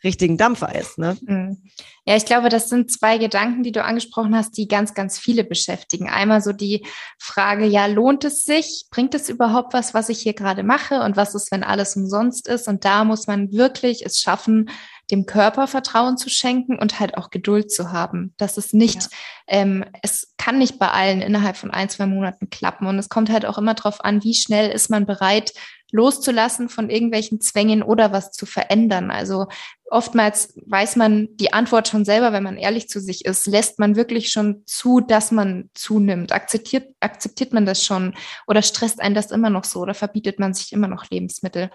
richtigen 0.04 0.38
Dampfer 0.38 0.74
ist. 0.76 0.98
Ne? 0.98 1.18
Mhm. 1.22 1.62
Ja, 2.06 2.16
ich 2.16 2.26
glaube, 2.26 2.50
das 2.50 2.70
sind 2.70 2.92
zwei 2.92 3.18
Gedanken, 3.18 3.64
die 3.64 3.72
du 3.72 3.84
angesprochen 3.84 4.36
hast, 4.36 4.58
die 4.58 4.68
ganz, 4.68 4.94
ganz 4.94 5.20
viele 5.20 5.44
beschäftigen. 5.44 6.10
Einmal 6.10 6.42
so 6.42 6.54
die 6.54 6.86
Frage, 7.20 7.66
ja, 7.66 7.86
lohnt 7.86 8.24
es 8.24 8.46
sich? 8.46 8.86
Bringt 8.90 9.14
es 9.14 9.30
überhaupt 9.30 9.74
was, 9.74 9.94
was 9.94 10.10
ich 10.10 10.20
hier 10.20 10.34
gerade 10.34 10.64
mache? 10.64 11.02
Und 11.02 11.18
was 11.18 11.36
ist, 11.36 11.52
wenn 11.52 11.64
alles 11.64 11.96
umsonst 11.96 12.48
ist? 12.48 12.68
Und 12.68 12.84
da 12.84 13.04
muss 13.04 13.28
man 13.28 13.52
wirklich 13.52 14.06
es 14.06 14.20
schaffen, 14.20 14.70
dem 15.12 15.26
Körper 15.26 15.68
Vertrauen 15.68 16.18
zu 16.18 16.30
schenken 16.30 16.78
und 16.78 17.00
halt 17.00 17.18
auch 17.18 17.30
Geduld 17.30 17.72
zu 17.72 17.92
haben. 17.92 18.34
Das 18.38 18.58
ist 18.58 18.74
nicht, 18.74 19.04
ja. 19.04 19.10
ähm, 19.48 19.86
es 20.02 20.34
kann 20.38 20.58
nicht 20.58 20.80
bei 20.80 20.90
allen 20.90 21.22
innerhalb 21.22 21.58
von 21.58 21.72
ein, 21.72 21.90
zwei 21.90 22.06
Monaten 22.06 22.50
klappen. 22.50 22.88
Und 22.88 23.00
es 23.00 23.10
kommt 23.10 23.30
halt 23.30 23.46
auch 23.46 23.58
immer 23.58 23.74
darauf 23.74 24.04
an, 24.04 24.24
wie 24.24 24.36
schnell 24.36 24.70
ist 24.70 24.90
man 24.90 25.06
bereit, 25.06 25.54
loszulassen 25.92 26.70
von 26.70 26.90
irgendwelchen 26.90 27.42
Zwängen 27.42 27.82
oder 27.82 28.12
was 28.12 28.32
zu 28.32 28.46
verändern. 28.46 29.10
Also 29.10 29.48
oftmals 29.90 30.54
weiß 30.68 30.96
man 30.96 31.30
die 31.38 31.54
Antwort 31.54 31.88
schon 31.88 32.06
selber, 32.06 32.32
wenn 32.32 32.44
man 32.44 32.58
ehrlich 32.58 32.90
zu 32.90 33.00
sich 33.00 33.26
ist. 33.26 33.48
Lässt 33.48 33.80
man 33.80 33.96
wirklich 33.96 34.30
schon 34.30 34.64
zu, 34.66 35.00
dass 35.00 35.32
man 35.32 35.70
zunimmt? 35.74 36.32
Akzeptiert, 36.32 36.94
akzeptiert 37.00 37.54
man 37.54 37.66
das 37.66 37.84
schon 37.84 38.16
oder 38.46 38.62
stresst 38.62 39.02
einen 39.02 39.16
das 39.16 39.32
immer 39.32 39.50
noch 39.50 39.64
so 39.64 39.80
oder 39.80 39.96
verbietet 39.96 40.40
man 40.40 40.54
sich 40.54 40.72
immer 40.74 40.88
noch 40.88 41.10
Lebensmittel? 41.10 41.72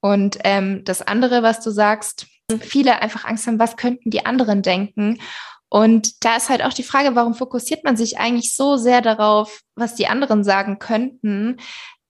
Und 0.00 0.38
ähm, 0.44 0.82
das 0.84 1.00
andere, 1.00 1.42
was 1.42 1.60
du 1.60 1.70
sagst, 1.70 2.26
viele 2.60 3.00
einfach 3.00 3.24
Angst 3.24 3.46
haben, 3.46 3.58
was 3.58 3.76
könnten 3.76 4.10
die 4.10 4.26
anderen 4.26 4.62
denken? 4.62 5.18
Und 5.68 6.24
da 6.24 6.36
ist 6.36 6.50
halt 6.50 6.62
auch 6.62 6.72
die 6.72 6.82
Frage, 6.82 7.16
warum 7.16 7.34
fokussiert 7.34 7.84
man 7.84 7.96
sich 7.96 8.18
eigentlich 8.18 8.54
so 8.54 8.76
sehr 8.76 9.00
darauf, 9.00 9.62
was 9.74 9.94
die 9.94 10.06
anderen 10.06 10.44
sagen 10.44 10.78
könnten? 10.78 11.56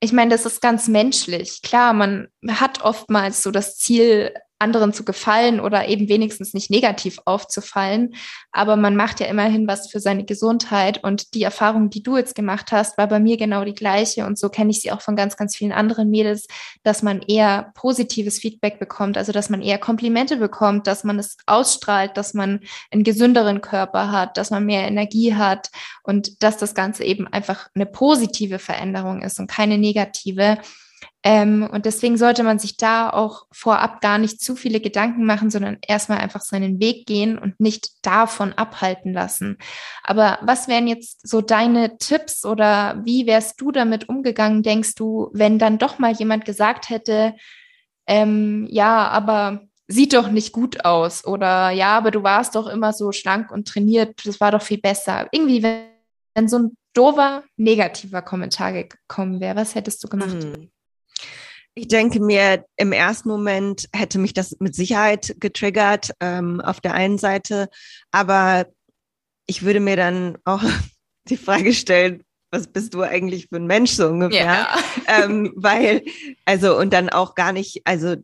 Ich 0.00 0.12
meine, 0.12 0.30
das 0.30 0.44
ist 0.44 0.60
ganz 0.60 0.86
menschlich. 0.88 1.62
Klar, 1.62 1.94
man 1.94 2.28
hat 2.46 2.82
oftmals 2.82 3.42
so 3.42 3.50
das 3.50 3.78
Ziel, 3.78 4.34
anderen 4.58 4.92
zu 4.92 5.04
gefallen 5.04 5.60
oder 5.60 5.88
eben 5.88 6.08
wenigstens 6.08 6.54
nicht 6.54 6.70
negativ 6.70 7.18
aufzufallen. 7.24 8.14
Aber 8.52 8.76
man 8.76 8.96
macht 8.96 9.20
ja 9.20 9.26
immerhin 9.26 9.66
was 9.66 9.90
für 9.90 10.00
seine 10.00 10.24
Gesundheit. 10.24 11.02
Und 11.02 11.34
die 11.34 11.42
Erfahrung, 11.42 11.90
die 11.90 12.02
du 12.02 12.16
jetzt 12.16 12.34
gemacht 12.34 12.72
hast, 12.72 12.96
war 12.96 13.08
bei 13.08 13.18
mir 13.18 13.36
genau 13.36 13.64
die 13.64 13.74
gleiche. 13.74 14.26
Und 14.26 14.38
so 14.38 14.48
kenne 14.48 14.70
ich 14.70 14.80
sie 14.80 14.92
auch 14.92 15.00
von 15.00 15.16
ganz, 15.16 15.36
ganz 15.36 15.56
vielen 15.56 15.72
anderen 15.72 16.08
Mädels, 16.10 16.46
dass 16.82 17.02
man 17.02 17.20
eher 17.22 17.72
positives 17.74 18.38
Feedback 18.38 18.78
bekommt, 18.78 19.18
also 19.18 19.32
dass 19.32 19.50
man 19.50 19.60
eher 19.60 19.78
Komplimente 19.78 20.36
bekommt, 20.36 20.86
dass 20.86 21.04
man 21.04 21.18
es 21.18 21.36
ausstrahlt, 21.46 22.16
dass 22.16 22.32
man 22.32 22.60
einen 22.90 23.04
gesünderen 23.04 23.60
Körper 23.60 24.12
hat, 24.12 24.36
dass 24.36 24.50
man 24.50 24.64
mehr 24.64 24.86
Energie 24.86 25.34
hat 25.34 25.70
und 26.02 26.42
dass 26.42 26.56
das 26.56 26.74
Ganze 26.74 27.04
eben 27.04 27.26
einfach 27.26 27.68
eine 27.74 27.86
positive 27.86 28.58
Veränderung 28.58 29.22
ist 29.22 29.38
und 29.38 29.50
keine 29.50 29.78
negative. 29.78 30.58
Ähm, 31.26 31.66
und 31.72 31.86
deswegen 31.86 32.18
sollte 32.18 32.42
man 32.42 32.58
sich 32.58 32.76
da 32.76 33.08
auch 33.08 33.46
vorab 33.50 34.02
gar 34.02 34.18
nicht 34.18 34.42
zu 34.42 34.54
viele 34.54 34.78
Gedanken 34.78 35.24
machen, 35.24 35.48
sondern 35.48 35.78
erstmal 35.80 36.18
einfach 36.18 36.42
seinen 36.42 36.80
Weg 36.80 37.06
gehen 37.06 37.38
und 37.38 37.58
nicht 37.58 38.04
davon 38.06 38.52
abhalten 38.52 39.14
lassen. 39.14 39.56
Aber 40.02 40.38
was 40.42 40.68
wären 40.68 40.86
jetzt 40.86 41.26
so 41.26 41.40
deine 41.40 41.96
Tipps 41.96 42.44
oder 42.44 43.00
wie 43.04 43.26
wärst 43.26 43.58
du 43.58 43.72
damit 43.72 44.10
umgegangen, 44.10 44.62
denkst 44.62 44.96
du, 44.96 45.30
wenn 45.32 45.58
dann 45.58 45.78
doch 45.78 45.98
mal 45.98 46.12
jemand 46.12 46.44
gesagt 46.44 46.90
hätte, 46.90 47.34
ähm, 48.06 48.66
ja, 48.70 49.08
aber 49.08 49.62
sieht 49.88 50.12
doch 50.12 50.30
nicht 50.30 50.52
gut 50.52 50.84
aus 50.84 51.24
oder 51.24 51.70
ja, 51.70 51.96
aber 51.96 52.10
du 52.10 52.22
warst 52.22 52.54
doch 52.54 52.66
immer 52.66 52.92
so 52.92 53.12
schlank 53.12 53.50
und 53.50 53.66
trainiert, 53.66 54.26
das 54.26 54.40
war 54.40 54.50
doch 54.50 54.62
viel 54.62 54.78
besser. 54.78 55.26
Irgendwie, 55.32 55.62
wenn, 55.62 55.84
wenn 56.34 56.48
so 56.48 56.58
ein 56.58 56.76
doofer, 56.92 57.44
negativer 57.56 58.20
Kommentar 58.20 58.72
gekommen 58.72 59.40
wäre, 59.40 59.56
was 59.56 59.74
hättest 59.74 60.04
du 60.04 60.08
gemacht? 60.08 60.42
Hm. 60.42 60.70
Ich 61.76 61.88
denke 61.88 62.20
mir, 62.20 62.64
im 62.76 62.92
ersten 62.92 63.28
Moment 63.28 63.88
hätte 63.92 64.18
mich 64.18 64.32
das 64.32 64.56
mit 64.60 64.74
Sicherheit 64.74 65.34
getriggert, 65.40 66.12
ähm, 66.20 66.60
auf 66.60 66.80
der 66.80 66.94
einen 66.94 67.18
Seite. 67.18 67.68
Aber 68.12 68.66
ich 69.46 69.62
würde 69.62 69.80
mir 69.80 69.96
dann 69.96 70.38
auch 70.44 70.62
die 71.28 71.36
Frage 71.36 71.72
stellen, 71.72 72.22
was 72.52 72.68
bist 72.68 72.94
du 72.94 73.02
eigentlich 73.02 73.48
für 73.48 73.56
ein 73.56 73.66
Mensch 73.66 73.92
so 73.92 74.06
ungefähr? 74.06 74.44
Ja. 74.44 74.78
Ähm, 75.08 75.52
weil, 75.56 76.04
also, 76.44 76.78
und 76.78 76.92
dann 76.92 77.08
auch 77.08 77.34
gar 77.34 77.52
nicht, 77.52 77.82
also 77.84 78.14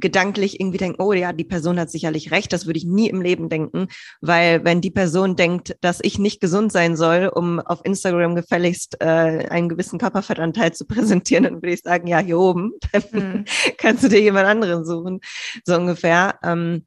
gedanklich 0.00 0.60
irgendwie 0.60 0.78
denke, 0.78 1.02
oh 1.02 1.12
ja, 1.12 1.32
die 1.32 1.44
Person 1.44 1.78
hat 1.78 1.90
sicherlich 1.90 2.30
recht, 2.30 2.52
das 2.52 2.66
würde 2.66 2.78
ich 2.78 2.84
nie 2.84 3.08
im 3.08 3.22
Leben 3.22 3.48
denken, 3.48 3.88
weil 4.20 4.64
wenn 4.64 4.80
die 4.80 4.90
Person 4.90 5.36
denkt, 5.36 5.76
dass 5.80 6.00
ich 6.02 6.18
nicht 6.18 6.40
gesund 6.40 6.72
sein 6.72 6.96
soll, 6.96 7.28
um 7.28 7.60
auf 7.60 7.80
Instagram 7.84 8.34
gefälligst 8.34 9.00
äh, 9.00 9.04
einen 9.04 9.68
gewissen 9.68 9.98
Körperfettanteil 9.98 10.72
zu 10.72 10.84
präsentieren, 10.86 11.44
dann 11.44 11.54
würde 11.56 11.72
ich 11.72 11.82
sagen, 11.82 12.06
ja, 12.06 12.18
hier 12.18 12.38
oben, 12.38 12.72
dann 12.92 13.02
mhm. 13.12 13.44
kannst 13.78 14.04
du 14.04 14.08
dir 14.08 14.20
jemand 14.20 14.46
anderen 14.46 14.84
suchen, 14.84 15.20
so 15.64 15.76
ungefähr. 15.76 16.38
Ähm, 16.42 16.86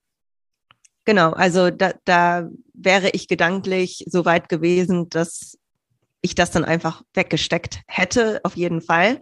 genau, 1.06 1.32
also 1.32 1.70
da, 1.70 1.94
da 2.06 2.50
wäre 2.74 3.10
ich 3.10 3.28
gedanklich 3.28 4.06
so 4.08 4.26
weit 4.26 4.50
gewesen, 4.50 5.10
dass 5.10 5.58
ich 6.22 6.36
das 6.36 6.52
dann 6.52 6.64
einfach 6.64 7.04
weggesteckt 7.14 7.82
hätte, 7.86 8.40
auf 8.44 8.56
jeden 8.56 8.82
Fall. 8.82 9.20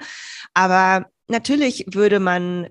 Aber 0.53 1.07
natürlich 1.27 1.85
würde 1.91 2.19
man 2.19 2.67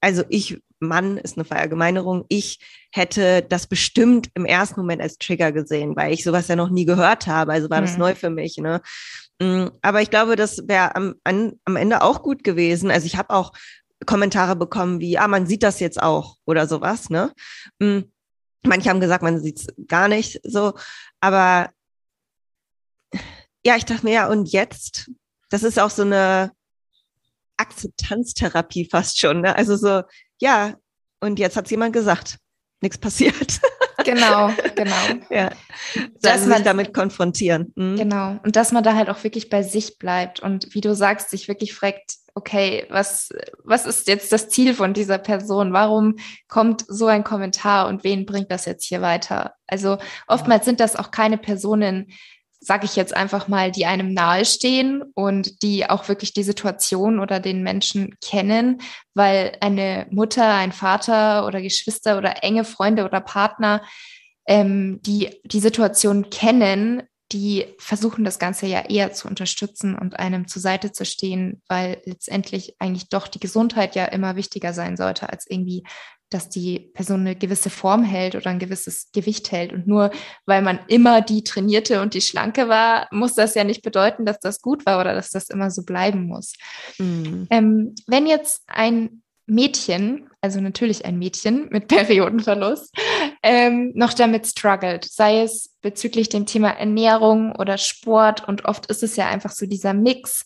also 0.00 0.24
ich, 0.28 0.60
Mann 0.78 1.16
ist 1.16 1.36
eine 1.36 1.44
Verallgemeinerung, 1.44 2.24
ich 2.28 2.58
hätte 2.92 3.42
das 3.42 3.66
bestimmt 3.66 4.30
im 4.34 4.44
ersten 4.44 4.80
Moment 4.80 5.02
als 5.02 5.18
Trigger 5.18 5.52
gesehen, 5.52 5.96
weil 5.96 6.12
ich 6.12 6.24
sowas 6.24 6.48
ja 6.48 6.56
noch 6.56 6.70
nie 6.70 6.84
gehört 6.84 7.26
habe. 7.26 7.52
Also 7.52 7.70
war 7.70 7.80
das 7.80 7.94
mhm. 7.94 7.98
neu 8.00 8.14
für 8.14 8.30
mich. 8.30 8.58
Ne? 8.58 8.80
Mm, 9.40 9.66
aber 9.82 10.02
ich 10.02 10.10
glaube, 10.10 10.36
das 10.36 10.68
wäre 10.68 10.94
am, 10.94 11.14
am 11.24 11.76
Ende 11.76 12.02
auch 12.02 12.22
gut 12.22 12.44
gewesen. 12.44 12.90
Also 12.90 13.06
ich 13.06 13.16
habe 13.16 13.30
auch 13.30 13.52
Kommentare 14.04 14.56
bekommen 14.56 15.00
wie, 15.00 15.18
ah, 15.18 15.28
man 15.28 15.46
sieht 15.46 15.62
das 15.62 15.80
jetzt 15.80 16.02
auch 16.02 16.36
oder 16.44 16.66
sowas. 16.66 17.10
Ne? 17.10 17.32
Mm, 17.78 18.00
manche 18.62 18.90
haben 18.90 19.00
gesagt, 19.00 19.22
man 19.22 19.40
sieht 19.40 19.58
es 19.58 19.66
gar 19.86 20.08
nicht 20.08 20.40
so. 20.44 20.74
Aber 21.20 21.70
ja, 23.64 23.76
ich 23.76 23.84
dachte 23.84 24.04
mir, 24.04 24.12
ja, 24.12 24.28
und 24.28 24.52
jetzt? 24.52 25.10
Das 25.50 25.62
ist 25.62 25.78
auch 25.78 25.90
so 25.90 26.02
eine 26.02 26.52
Akzeptanztherapie 27.56 28.88
fast 28.90 29.18
schon. 29.18 29.42
Ne? 29.42 29.56
Also 29.56 29.76
so, 29.76 30.02
ja, 30.40 30.74
und 31.20 31.38
jetzt 31.38 31.56
hat 31.56 31.70
jemand 31.70 31.92
gesagt, 31.92 32.38
nichts 32.80 32.98
passiert. 32.98 33.60
Genau, 34.04 34.50
genau. 34.74 34.94
ja. 35.30 35.50
Dass 36.20 36.44
man 36.46 36.58
sich 36.58 36.64
damit 36.64 36.92
konfrontieren. 36.92 37.72
Mhm. 37.76 37.96
Genau. 37.96 38.38
Und 38.44 38.54
dass 38.54 38.70
man 38.70 38.84
da 38.84 38.94
halt 38.94 39.08
auch 39.08 39.24
wirklich 39.24 39.48
bei 39.48 39.62
sich 39.62 39.98
bleibt 39.98 40.38
und 40.38 40.74
wie 40.74 40.82
du 40.82 40.94
sagst, 40.94 41.30
sich 41.30 41.48
wirklich 41.48 41.74
fragt, 41.74 42.16
okay, 42.34 42.86
was, 42.90 43.30
was 43.64 43.86
ist 43.86 44.06
jetzt 44.06 44.30
das 44.30 44.50
Ziel 44.50 44.74
von 44.74 44.92
dieser 44.92 45.16
Person? 45.16 45.72
Warum 45.72 46.16
kommt 46.46 46.84
so 46.86 47.06
ein 47.06 47.24
Kommentar 47.24 47.88
und 47.88 48.04
wen 48.04 48.26
bringt 48.26 48.50
das 48.50 48.66
jetzt 48.66 48.84
hier 48.84 49.00
weiter? 49.00 49.54
Also 49.66 49.96
oftmals 50.28 50.66
sind 50.66 50.78
das 50.78 50.94
auch 50.94 51.10
keine 51.10 51.38
Personen, 51.38 52.08
sage 52.66 52.84
ich 52.84 52.96
jetzt 52.96 53.16
einfach 53.16 53.46
mal, 53.46 53.70
die 53.70 53.86
einem 53.86 54.12
nahestehen 54.12 55.04
und 55.14 55.62
die 55.62 55.88
auch 55.88 56.08
wirklich 56.08 56.32
die 56.32 56.42
Situation 56.42 57.20
oder 57.20 57.38
den 57.38 57.62
Menschen 57.62 58.16
kennen, 58.20 58.78
weil 59.14 59.56
eine 59.60 60.08
Mutter, 60.10 60.52
ein 60.52 60.72
Vater 60.72 61.46
oder 61.46 61.62
Geschwister 61.62 62.18
oder 62.18 62.42
enge 62.42 62.64
Freunde 62.64 63.04
oder 63.04 63.20
Partner, 63.20 63.82
ähm, 64.48 65.00
die 65.02 65.40
die 65.44 65.60
Situation 65.60 66.28
kennen, 66.28 67.04
die 67.30 67.66
versuchen 67.78 68.24
das 68.24 68.40
Ganze 68.40 68.66
ja 68.66 68.80
eher 68.80 69.12
zu 69.12 69.28
unterstützen 69.28 69.96
und 69.96 70.18
einem 70.18 70.48
zur 70.48 70.60
Seite 70.60 70.90
zu 70.90 71.04
stehen, 71.04 71.62
weil 71.68 72.02
letztendlich 72.04 72.74
eigentlich 72.80 73.08
doch 73.08 73.28
die 73.28 73.40
Gesundheit 73.40 73.94
ja 73.94 74.06
immer 74.06 74.34
wichtiger 74.34 74.72
sein 74.72 74.96
sollte 74.96 75.28
als 75.28 75.46
irgendwie 75.48 75.84
dass 76.30 76.48
die 76.48 76.80
Person 76.92 77.20
eine 77.20 77.36
gewisse 77.36 77.70
Form 77.70 78.02
hält 78.02 78.34
oder 78.34 78.50
ein 78.50 78.58
gewisses 78.58 79.10
Gewicht 79.12 79.52
hält. 79.52 79.72
Und 79.72 79.86
nur 79.86 80.10
weil 80.44 80.62
man 80.62 80.80
immer 80.88 81.20
die 81.20 81.44
trainierte 81.44 82.02
und 82.02 82.14
die 82.14 82.20
schlanke 82.20 82.68
war, 82.68 83.06
muss 83.12 83.34
das 83.34 83.54
ja 83.54 83.64
nicht 83.64 83.82
bedeuten, 83.82 84.26
dass 84.26 84.40
das 84.40 84.60
gut 84.60 84.86
war 84.86 85.00
oder 85.00 85.14
dass 85.14 85.30
das 85.30 85.50
immer 85.50 85.70
so 85.70 85.84
bleiben 85.84 86.26
muss. 86.26 86.54
Mhm. 86.98 87.46
Ähm, 87.50 87.94
wenn 88.06 88.26
jetzt 88.26 88.64
ein 88.66 89.22
Mädchen, 89.46 90.28
also 90.40 90.60
natürlich 90.60 91.04
ein 91.04 91.18
Mädchen 91.18 91.68
mit 91.70 91.86
Periodenverlust, 91.88 92.92
ähm, 93.42 93.92
noch 93.94 94.12
damit 94.12 94.46
struggelt, 94.46 95.04
sei 95.04 95.42
es 95.42 95.70
bezüglich 95.80 96.28
dem 96.28 96.46
Thema 96.46 96.70
Ernährung 96.70 97.54
oder 97.54 97.78
Sport 97.78 98.46
und 98.48 98.64
oft 98.64 98.86
ist 98.86 99.04
es 99.04 99.14
ja 99.14 99.28
einfach 99.28 99.52
so 99.52 99.66
dieser 99.66 99.94
Mix. 99.94 100.44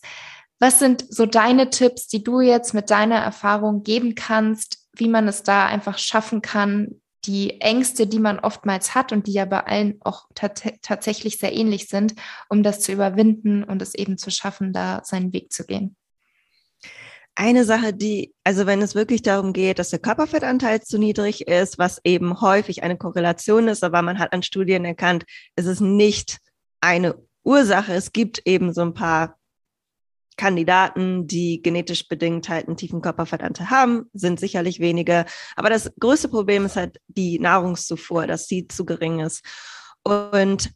Was 0.59 0.77
sind 0.77 1.03
so 1.09 1.25
deine 1.25 1.71
Tipps, 1.71 2.07
die 2.07 2.23
du 2.23 2.39
jetzt 2.39 2.75
mit 2.75 2.91
deiner 2.91 3.15
Erfahrung 3.15 3.81
geben 3.81 4.13
kannst, 4.13 4.80
wie 5.01 5.07
man 5.07 5.27
es 5.27 5.41
da 5.41 5.65
einfach 5.65 5.97
schaffen 5.97 6.43
kann, 6.43 7.01
die 7.25 7.59
Ängste, 7.59 8.05
die 8.05 8.19
man 8.19 8.37
oftmals 8.37 8.93
hat 8.93 9.11
und 9.11 9.25
die 9.25 9.33
ja 9.33 9.45
bei 9.45 9.65
allen 9.65 9.97
auch 10.01 10.27
tatsächlich 10.35 11.39
sehr 11.39 11.53
ähnlich 11.53 11.87
sind, 11.87 12.13
um 12.49 12.61
das 12.61 12.81
zu 12.81 12.91
überwinden 12.91 13.63
und 13.63 13.81
es 13.81 13.95
eben 13.95 14.19
zu 14.19 14.29
schaffen, 14.29 14.73
da 14.73 15.01
seinen 15.03 15.33
Weg 15.33 15.51
zu 15.51 15.65
gehen. 15.65 15.95
Eine 17.33 17.65
Sache, 17.65 17.93
die, 17.93 18.31
also 18.43 18.67
wenn 18.67 18.81
es 18.83 18.93
wirklich 18.93 19.23
darum 19.23 19.53
geht, 19.53 19.79
dass 19.79 19.89
der 19.89 19.99
Körperfettanteil 19.99 20.81
zu 20.81 20.99
niedrig 20.99 21.47
ist, 21.47 21.79
was 21.79 21.99
eben 22.03 22.39
häufig 22.39 22.83
eine 22.83 22.97
Korrelation 22.97 23.69
ist, 23.69 23.83
aber 23.83 24.03
man 24.03 24.19
hat 24.19 24.33
an 24.33 24.43
Studien 24.43 24.85
erkannt, 24.85 25.23
es 25.55 25.65
ist 25.65 25.81
nicht 25.81 26.37
eine 26.79 27.15
Ursache. 27.43 27.93
Es 27.93 28.11
gibt 28.11 28.43
eben 28.45 28.71
so 28.71 28.81
ein 28.81 28.93
paar 28.93 29.39
Kandidaten, 30.41 31.27
die 31.27 31.61
genetisch 31.61 32.07
bedingt 32.07 32.49
halt 32.49 32.65
einen 32.65 32.75
tiefen 32.75 33.03
Körperfettanteil 33.03 33.69
haben, 33.69 34.09
sind 34.13 34.39
sicherlich 34.39 34.79
wenige. 34.79 35.25
Aber 35.55 35.69
das 35.69 35.91
größte 35.99 36.29
Problem 36.29 36.65
ist 36.65 36.77
halt 36.77 36.99
die 37.07 37.37
Nahrungszufuhr, 37.37 38.25
dass 38.25 38.47
sie 38.47 38.67
zu 38.67 38.83
gering 38.83 39.19
ist. 39.19 39.45
Und 40.01 40.71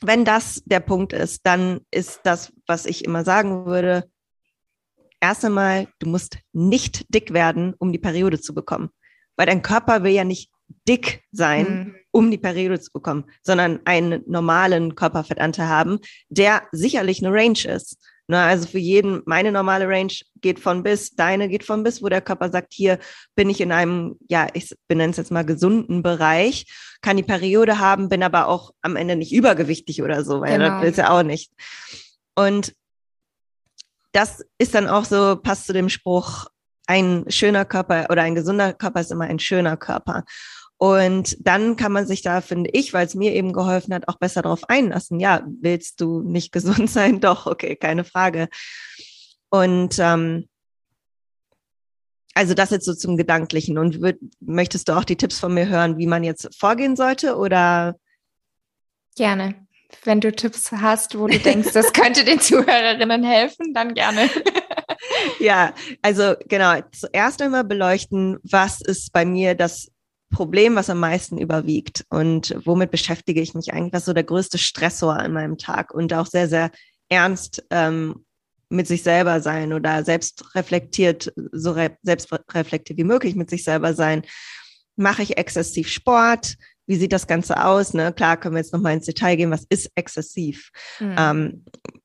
wenn 0.00 0.24
das 0.24 0.62
der 0.66 0.78
Punkt 0.78 1.12
ist, 1.12 1.44
dann 1.44 1.80
ist 1.90 2.20
das, 2.22 2.52
was 2.68 2.86
ich 2.86 3.04
immer 3.04 3.24
sagen 3.24 3.66
würde, 3.66 4.04
erst 5.20 5.44
einmal, 5.44 5.88
du 5.98 6.08
musst 6.08 6.38
nicht 6.52 7.12
dick 7.12 7.32
werden, 7.32 7.74
um 7.78 7.90
die 7.90 7.98
Periode 7.98 8.40
zu 8.40 8.54
bekommen. 8.54 8.90
Weil 9.34 9.46
dein 9.46 9.62
Körper 9.62 10.04
will 10.04 10.12
ja 10.12 10.22
nicht 10.22 10.52
dick 10.86 11.24
sein, 11.32 11.66
mhm. 11.66 11.94
um 12.12 12.30
die 12.30 12.38
Periode 12.38 12.78
zu 12.78 12.92
bekommen, 12.92 13.24
sondern 13.42 13.80
einen 13.86 14.22
normalen 14.28 14.94
Körperfettanteil 14.94 15.66
haben, 15.66 15.98
der 16.28 16.62
sicherlich 16.70 17.24
eine 17.24 17.34
Range 17.34 17.64
ist. 17.66 17.98
Na, 18.26 18.46
also 18.46 18.66
für 18.66 18.78
jeden, 18.78 19.22
meine 19.26 19.52
normale 19.52 19.86
Range 19.86 20.12
geht 20.40 20.58
von 20.58 20.82
bis, 20.82 21.14
deine 21.14 21.48
geht 21.48 21.62
von 21.62 21.82
bis, 21.82 22.02
wo 22.02 22.08
der 22.08 22.22
Körper 22.22 22.50
sagt, 22.50 22.72
hier 22.72 22.98
bin 23.34 23.50
ich 23.50 23.60
in 23.60 23.70
einem, 23.70 24.16
ja, 24.28 24.46
ich 24.54 24.74
benenne 24.88 25.10
es 25.10 25.18
jetzt 25.18 25.30
mal 25.30 25.44
gesunden 25.44 26.02
Bereich, 26.02 26.64
kann 27.02 27.18
die 27.18 27.22
Periode 27.22 27.78
haben, 27.78 28.08
bin 28.08 28.22
aber 28.22 28.48
auch 28.48 28.72
am 28.80 28.96
Ende 28.96 29.16
nicht 29.16 29.32
übergewichtig 29.32 30.02
oder 30.02 30.24
so, 30.24 30.40
weil 30.40 30.58
genau. 30.58 30.80
das 30.80 30.90
ist 30.90 30.98
ja 30.98 31.10
auch 31.10 31.22
nicht. 31.22 31.52
Und 32.34 32.74
das 34.12 34.42
ist 34.58 34.74
dann 34.74 34.88
auch 34.88 35.04
so, 35.04 35.36
passt 35.36 35.66
zu 35.66 35.74
dem 35.74 35.90
Spruch, 35.90 36.46
ein 36.86 37.24
schöner 37.28 37.64
Körper 37.64 38.06
oder 38.10 38.22
ein 38.22 38.34
gesunder 38.34 38.72
Körper 38.72 39.00
ist 39.00 39.10
immer 39.10 39.24
ein 39.24 39.38
schöner 39.38 39.76
Körper. 39.76 40.24
Und 40.76 41.36
dann 41.40 41.76
kann 41.76 41.92
man 41.92 42.06
sich 42.06 42.22
da, 42.22 42.40
finde 42.40 42.70
ich, 42.72 42.92
weil 42.92 43.06
es 43.06 43.14
mir 43.14 43.32
eben 43.32 43.52
geholfen 43.52 43.94
hat, 43.94 44.08
auch 44.08 44.18
besser 44.18 44.42
darauf 44.42 44.68
einlassen. 44.68 45.20
Ja, 45.20 45.46
willst 45.46 46.00
du 46.00 46.22
nicht 46.22 46.52
gesund 46.52 46.90
sein? 46.90 47.20
Doch, 47.20 47.46
okay, 47.46 47.76
keine 47.76 48.04
Frage. 48.04 48.48
Und 49.50 49.98
ähm, 49.98 50.48
also 52.34 52.54
das 52.54 52.70
jetzt 52.70 52.84
so 52.84 52.94
zum 52.94 53.16
Gedanklichen. 53.16 53.78
Und 53.78 54.00
würd, 54.00 54.18
möchtest 54.40 54.88
du 54.88 54.92
auch 54.92 55.04
die 55.04 55.16
Tipps 55.16 55.38
von 55.38 55.54
mir 55.54 55.68
hören, 55.68 55.98
wie 55.98 56.08
man 56.08 56.24
jetzt 56.24 56.48
vorgehen 56.58 56.96
sollte 56.96 57.36
oder? 57.36 57.94
Gerne. 59.16 59.66
Wenn 60.02 60.20
du 60.20 60.32
Tipps 60.32 60.72
hast, 60.72 61.16
wo 61.16 61.28
du 61.28 61.38
denkst, 61.38 61.72
das 61.72 61.92
könnte 61.92 62.24
den 62.24 62.40
Zuhörerinnen 62.40 63.22
helfen, 63.22 63.72
dann 63.72 63.94
gerne. 63.94 64.28
ja, 65.38 65.72
also 66.02 66.34
genau. 66.48 66.80
Zuerst 66.90 67.40
einmal 67.40 67.62
beleuchten, 67.62 68.38
was 68.42 68.80
ist 68.80 69.12
bei 69.12 69.24
mir 69.24 69.54
das 69.54 69.92
Problem, 70.34 70.74
was 70.74 70.90
am 70.90 70.98
meisten 70.98 71.38
überwiegt 71.38 72.04
und 72.10 72.54
womit 72.64 72.90
beschäftige 72.90 73.40
ich 73.40 73.54
mich 73.54 73.72
eigentlich? 73.72 73.92
Was 73.92 74.02
ist 74.02 74.06
so 74.06 74.12
der 74.12 74.24
größte 74.24 74.58
Stressor 74.58 75.20
in 75.20 75.32
meinem 75.32 75.58
Tag 75.58 75.94
und 75.94 76.12
auch 76.12 76.26
sehr, 76.26 76.48
sehr 76.48 76.70
ernst 77.08 77.64
ähm, 77.70 78.24
mit 78.68 78.88
sich 78.88 79.02
selber 79.02 79.40
sein 79.40 79.72
oder 79.72 80.04
selbst 80.04 80.54
reflektiert, 80.54 81.32
so 81.52 81.72
re 81.72 81.96
selbst 82.02 82.28
reflektiert 82.52 82.98
wie 82.98 83.04
möglich 83.04 83.36
mit 83.36 83.48
sich 83.48 83.62
selber 83.62 83.94
sein. 83.94 84.22
Mache 84.96 85.22
ich 85.22 85.36
exzessiv 85.36 85.88
Sport? 85.88 86.56
Wie 86.86 86.96
sieht 86.96 87.12
das 87.12 87.26
Ganze 87.26 87.64
aus? 87.64 87.94
Ne? 87.94 88.12
Klar, 88.12 88.36
können 88.36 88.56
wir 88.56 88.60
jetzt 88.60 88.72
nochmal 88.72 88.94
ins 88.94 89.06
Detail 89.06 89.36
gehen. 89.36 89.50
Was 89.50 89.64
ist 89.68 89.90
exzessiv? 89.94 90.70
Mhm. 90.98 91.14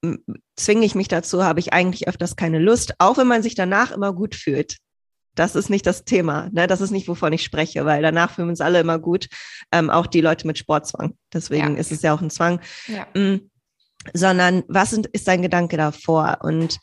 Ähm, 0.03 0.19
zwinge 0.55 0.85
ich 0.85 0.95
mich 0.95 1.07
dazu? 1.07 1.43
Habe 1.43 1.59
ich 1.59 1.73
eigentlich 1.73 2.07
öfters 2.07 2.35
keine 2.35 2.59
Lust? 2.59 2.93
Auch 2.99 3.17
wenn 3.17 3.27
man 3.27 3.43
sich 3.43 3.55
danach 3.55 3.91
immer 3.91 4.13
gut 4.13 4.35
fühlt. 4.35 4.77
Das 5.35 5.55
ist 5.55 5.69
nicht 5.69 5.85
das 5.85 6.03
Thema. 6.03 6.49
Ne? 6.51 6.67
Das 6.67 6.81
ist 6.81 6.91
nicht, 6.91 7.07
wovon 7.07 7.33
ich 7.33 7.43
spreche, 7.43 7.85
weil 7.85 8.01
danach 8.01 8.31
fühlen 8.31 8.47
wir 8.47 8.51
uns 8.51 8.61
alle 8.61 8.79
immer 8.79 8.99
gut. 8.99 9.27
Ähm, 9.71 9.89
auch 9.89 10.07
die 10.07 10.21
Leute 10.21 10.47
mit 10.47 10.57
Sportzwang. 10.57 11.15
Deswegen 11.33 11.75
ja. 11.75 11.79
ist 11.79 11.91
es 11.91 12.01
ja 12.01 12.13
auch 12.13 12.21
ein 12.21 12.29
Zwang. 12.29 12.59
Ja. 12.87 13.07
Mhm. 13.13 13.49
Sondern 14.13 14.63
was 14.67 14.91
sind, 14.91 15.07
ist 15.07 15.27
dein 15.27 15.41
Gedanke 15.41 15.77
davor? 15.77 16.39
Und 16.41 16.79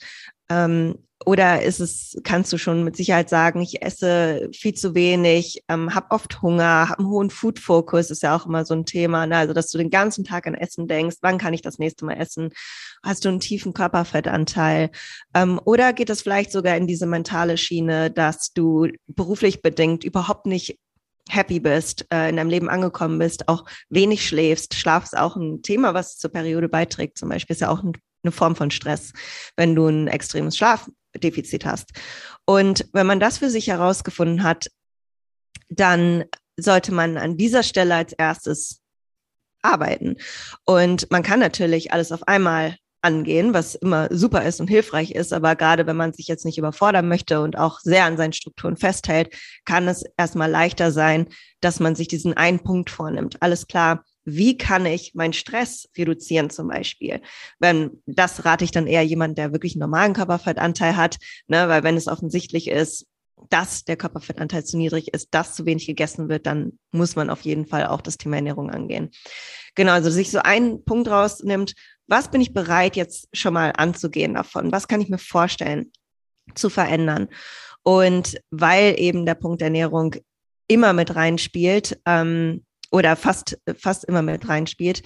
ähm, 0.49 1.06
oder 1.27 1.63
ist 1.63 1.81
es, 1.81 2.17
kannst 2.23 2.53
du 2.53 2.59
schon 2.59 2.85
mit 2.85 2.97
Sicherheit 2.97 3.29
sagen, 3.29 3.61
ich 3.61 3.83
esse 3.83 4.49
viel 4.55 4.75
zu 4.75 4.95
wenig, 4.95 5.65
ähm, 5.69 5.93
habe 5.93 6.13
oft 6.13 6.41
Hunger, 6.41 6.89
habe 6.89 7.01
einen 7.01 7.09
hohen 7.09 7.31
Food-Fokus, 7.31 8.13
ist 8.13 8.23
ja 8.23 8.37
auch 8.37 8.47
immer 8.47 8.65
so 8.65 8.75
ein 8.75 8.87
Thema, 8.87 9.27
ne? 9.27 9.37
also 9.37 9.53
dass 9.53 9.69
du 9.71 9.77
den 9.77 9.91
ganzen 9.91 10.23
Tag 10.23 10.47
an 10.47 10.55
Essen 10.55 10.87
denkst, 10.87 11.17
wann 11.23 11.39
kann 11.39 11.53
ich 11.53 11.63
das 11.63 11.81
nächste 11.81 12.05
Mal 12.05 12.15
essen? 12.15 12.51
Hast 13.03 13.25
du 13.25 13.29
einen 13.29 13.41
tiefen 13.41 13.75
Körperfettanteil? 13.75 14.91
Ähm, 15.35 15.61
oder 15.65 15.93
geht 15.93 16.11
es 16.11 16.23
vielleicht 16.23 16.53
sogar 16.53 16.77
in 16.77 16.87
diese 16.87 17.07
mentale 17.07 17.59
Schiene, 17.59 18.09
dass 18.13 18.53
du 18.53 18.87
beruflich 19.09 19.63
bedingt 19.63 20.05
überhaupt 20.05 20.47
nicht 20.47 20.79
happy 21.29 21.59
bist, 21.59 22.07
äh, 22.13 22.29
in 22.29 22.37
deinem 22.37 22.51
Leben 22.51 22.69
angekommen 22.69 23.19
bist, 23.19 23.49
auch 23.49 23.65
wenig 23.89 24.25
schläfst. 24.25 24.75
Schlaf 24.75 25.03
ist 25.03 25.19
auch 25.19 25.35
ein 25.35 25.61
Thema, 25.63 25.93
was 25.93 26.19
zur 26.19 26.31
Periode 26.31 26.69
beiträgt. 26.69 27.19
Zum 27.19 27.31
Beispiel 27.31 27.55
ist 27.55 27.63
ja 27.63 27.69
auch 27.69 27.83
ein, 27.83 27.95
eine 28.23 28.31
Form 28.31 28.55
von 28.55 28.71
Stress, 28.71 29.13
wenn 29.57 29.75
du 29.75 29.89
ein 29.89 30.07
extremes 30.07 30.57
Schlafdefizit 31.17 31.65
hast. 31.65 31.91
Und 32.45 32.87
wenn 32.93 33.07
man 33.07 33.21
das 33.21 33.39
für 33.39 33.51
sich 33.51 33.69
herausgefunden 33.69 34.43
hat, 34.43 34.71
dann 35.69 36.25
sollte 36.57 36.93
man 36.93 37.17
an 37.17 37.37
dieser 37.37 37.63
Stelle 37.63 37.95
als 37.95 38.13
erstes 38.13 38.81
arbeiten. 39.63 40.17
Und 40.65 41.11
man 41.11 41.23
kann 41.23 41.41
natürlich 41.41 41.93
alles 41.93 42.13
auf 42.13 42.29
einmal 42.29 42.77
angehen, 43.03 43.53
was 43.53 43.75
immer 43.75 44.09
super 44.11 44.45
ist 44.45 44.61
und 44.61 44.69
hilfreich 44.69 45.13
ist. 45.13 45.33
Aber 45.33 45.55
gerade 45.55 45.87
wenn 45.87 45.97
man 45.97 46.13
sich 46.13 46.29
jetzt 46.29 46.45
nicht 46.45 46.59
überfordern 46.59 47.09
möchte 47.09 47.41
und 47.41 47.59
auch 47.59 47.81
sehr 47.81 48.05
an 48.05 48.17
seinen 48.17 48.33
Strukturen 48.33 48.77
festhält, 48.77 49.35
kann 49.65 49.87
es 49.89 50.05
erstmal 50.17 50.51
leichter 50.51 50.93
sein, 50.93 51.29
dass 51.61 51.81
man 51.81 51.95
sich 51.95 52.09
diesen 52.09 52.35
einen 52.35 52.61
Punkt 52.61 52.91
vornimmt. 52.91 53.43
Alles 53.43 53.67
klar. 53.67 54.05
Wie 54.27 54.59
kann 54.59 54.85
ich 54.87 55.15
meinen 55.15 55.33
Stress 55.33 55.89
reduzieren 55.97 56.51
zum 56.51 56.69
Beispiel? 56.69 57.23
Wenn, 57.61 58.03
das 58.07 58.45
rate 58.45 58.65
ich 58.65 58.73
dann 58.73 58.89
eher 58.89 59.03
jemand, 59.03 59.39
der 59.39 59.53
wirklich 59.53 59.75
einen 59.75 59.81
normalen 59.81 60.13
Körperfettanteil 60.13 60.97
hat, 60.97 61.17
ne, 61.47 61.69
weil 61.69 61.85
wenn 61.85 61.97
es 61.97 62.09
offensichtlich 62.09 62.69
ist, 62.69 63.07
dass 63.49 63.85
der 63.85 63.97
Körperfettanteil 63.97 64.65
zu 64.65 64.77
niedrig 64.77 65.15
ist, 65.15 65.29
dass 65.31 65.55
zu 65.55 65.65
wenig 65.65 65.87
gegessen 65.87 66.29
wird, 66.29 66.47
dann 66.47 66.79
muss 66.91 67.17
man 67.17 67.31
auf 67.31 67.43
jeden 67.43 67.67
Fall 67.67 67.87
auch 67.87 68.01
das 68.01 68.19
Thema 68.19 68.37
Ernährung 68.37 68.71
angehen. 68.71 69.11
Genau, 69.77 69.93
also 69.93 70.11
sich 70.11 70.31
so 70.31 70.41
einen 70.41 70.85
Punkt 70.85 71.09
rausnimmt, 71.09 71.75
was 72.09 72.31
bin 72.31 72.41
ich 72.41 72.53
bereit 72.53 72.97
jetzt 72.97 73.29
schon 73.33 73.55
mal 73.55 73.73
anzugehen 73.77 74.35
davon? 74.35 74.73
Was 74.73 74.89
kann 74.89 75.01
ich 75.01 75.09
mir 75.09 75.19
vorstellen 75.19 75.93
zu 76.55 76.69
verändern? 76.71 77.29
Und 77.83 78.41
weil 78.51 78.99
eben 78.99 79.27
der 79.27 79.35
Punkt 79.35 79.63
Ernährung 79.63 80.17
immer 80.67 80.93
mit 80.93 81.15
reinspielt 81.15 82.01
ähm, 82.07 82.66
oder 82.91 83.17
fast, 83.17 83.59
fast 83.79 84.05
immer 84.05 84.23
mit 84.23 84.49
reinspielt, 84.49 85.03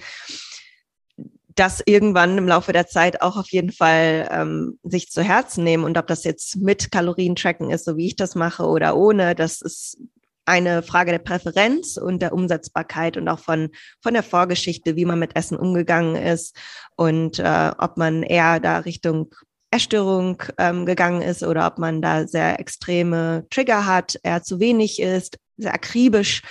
das 1.55 1.81
irgendwann 1.85 2.37
im 2.37 2.47
Laufe 2.47 2.71
der 2.71 2.87
Zeit 2.87 3.21
auch 3.21 3.37
auf 3.37 3.51
jeden 3.51 3.71
Fall 3.71 4.29
ähm, 4.31 4.79
sich 4.83 5.11
zu 5.11 5.21
Herzen 5.21 5.63
nehmen. 5.63 5.83
Und 5.83 5.97
ob 5.97 6.07
das 6.07 6.23
jetzt 6.23 6.57
mit 6.57 6.91
Kalorien-Tracken 6.91 7.69
ist, 7.69 7.85
so 7.85 7.97
wie 7.97 8.07
ich 8.07 8.15
das 8.15 8.35
mache, 8.35 8.65
oder 8.65 8.95
ohne, 8.95 9.35
das 9.35 9.61
ist 9.61 9.97
eine 10.45 10.81
Frage 10.81 11.11
der 11.11 11.19
Präferenz 11.19 11.97
und 11.97 12.21
der 12.21 12.33
Umsetzbarkeit 12.33 13.15
und 13.17 13.27
auch 13.27 13.39
von, 13.39 13.69
von 14.01 14.13
der 14.13 14.23
Vorgeschichte, 14.23 14.95
wie 14.95 15.05
man 15.05 15.19
mit 15.19 15.35
Essen 15.35 15.57
umgegangen 15.57 16.15
ist 16.15 16.57
und 16.95 17.39
äh, 17.39 17.71
ob 17.77 17.97
man 17.97 18.23
eher 18.23 18.59
da 18.59 18.79
Richtung 18.79 19.33
Erstörung 19.69 20.43
ähm, 20.57 20.85
gegangen 20.85 21.21
ist 21.21 21.43
oder 21.43 21.67
ob 21.67 21.77
man 21.77 22.01
da 22.01 22.27
sehr 22.27 22.59
extreme 22.59 23.45
Trigger 23.49 23.85
hat, 23.85 24.19
eher 24.23 24.43
zu 24.43 24.59
wenig 24.59 24.99
ist, 24.99 25.37
sehr 25.57 25.73
akribisch 25.73 26.41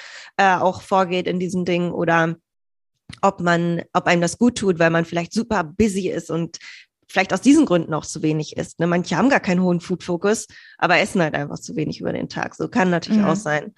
äh, 0.41 0.57
auch 0.57 0.81
vorgeht 0.81 1.27
in 1.27 1.39
diesen 1.39 1.67
Dingen 1.67 1.93
oder 1.93 2.35
ob 3.21 3.41
man, 3.41 3.83
ob 3.93 4.07
einem 4.07 4.23
das 4.23 4.39
gut 4.39 4.57
tut, 4.57 4.79
weil 4.79 4.89
man 4.89 5.05
vielleicht 5.05 5.35
super 5.35 5.65
busy 5.65 6.09
ist 6.09 6.31
und 6.31 6.57
vielleicht 7.07 7.35
aus 7.35 7.43
diesen 7.43 7.67
Gründen 7.67 7.93
auch 7.93 8.07
zu 8.07 8.23
wenig 8.23 8.57
isst. 8.57 8.81
Ne? 8.81 8.87
Manche 8.87 9.19
haben 9.19 9.29
gar 9.29 9.41
keinen 9.41 9.61
hohen 9.61 9.81
Food-Fokus, 9.81 10.47
aber 10.79 10.99
essen 10.99 11.21
halt 11.21 11.35
einfach 11.35 11.59
zu 11.59 11.77
wenig 11.77 12.01
über 12.01 12.15
den 12.15 12.31
Tag. 12.31 12.55
So 12.55 12.69
kann 12.69 12.89
natürlich 12.89 13.21
mhm. 13.21 13.27
auch 13.27 13.37
sein. 13.37 13.75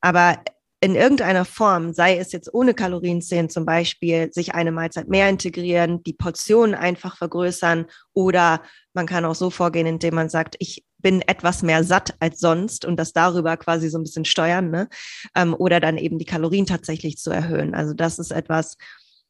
Aber 0.00 0.38
in 0.80 0.94
irgendeiner 0.94 1.44
Form, 1.44 1.92
sei 1.92 2.16
es 2.16 2.32
jetzt 2.32 2.54
ohne 2.54 2.72
Kalorienzählen 2.72 3.50
zum 3.50 3.66
Beispiel, 3.66 4.32
sich 4.32 4.54
eine 4.54 4.72
Mahlzeit 4.72 5.08
mehr 5.08 5.28
integrieren, 5.28 6.02
die 6.04 6.14
Portionen 6.14 6.74
einfach 6.74 7.18
vergrößern 7.18 7.84
oder 8.14 8.62
man 8.94 9.06
kann 9.06 9.26
auch 9.26 9.34
so 9.34 9.50
vorgehen, 9.50 9.86
indem 9.86 10.14
man 10.14 10.30
sagt, 10.30 10.56
ich 10.58 10.85
bin 10.98 11.22
etwas 11.22 11.62
mehr 11.62 11.84
satt 11.84 12.14
als 12.20 12.40
sonst 12.40 12.84
und 12.84 12.96
das 12.96 13.12
darüber 13.12 13.56
quasi 13.56 13.88
so 13.88 13.98
ein 13.98 14.02
bisschen 14.02 14.24
steuern, 14.24 14.70
ne? 14.70 14.88
Ähm, 15.34 15.54
oder 15.54 15.80
dann 15.80 15.98
eben 15.98 16.18
die 16.18 16.24
Kalorien 16.24 16.66
tatsächlich 16.66 17.18
zu 17.18 17.30
erhöhen. 17.30 17.74
Also 17.74 17.94
das 17.94 18.18
ist 18.18 18.30
etwas, 18.30 18.76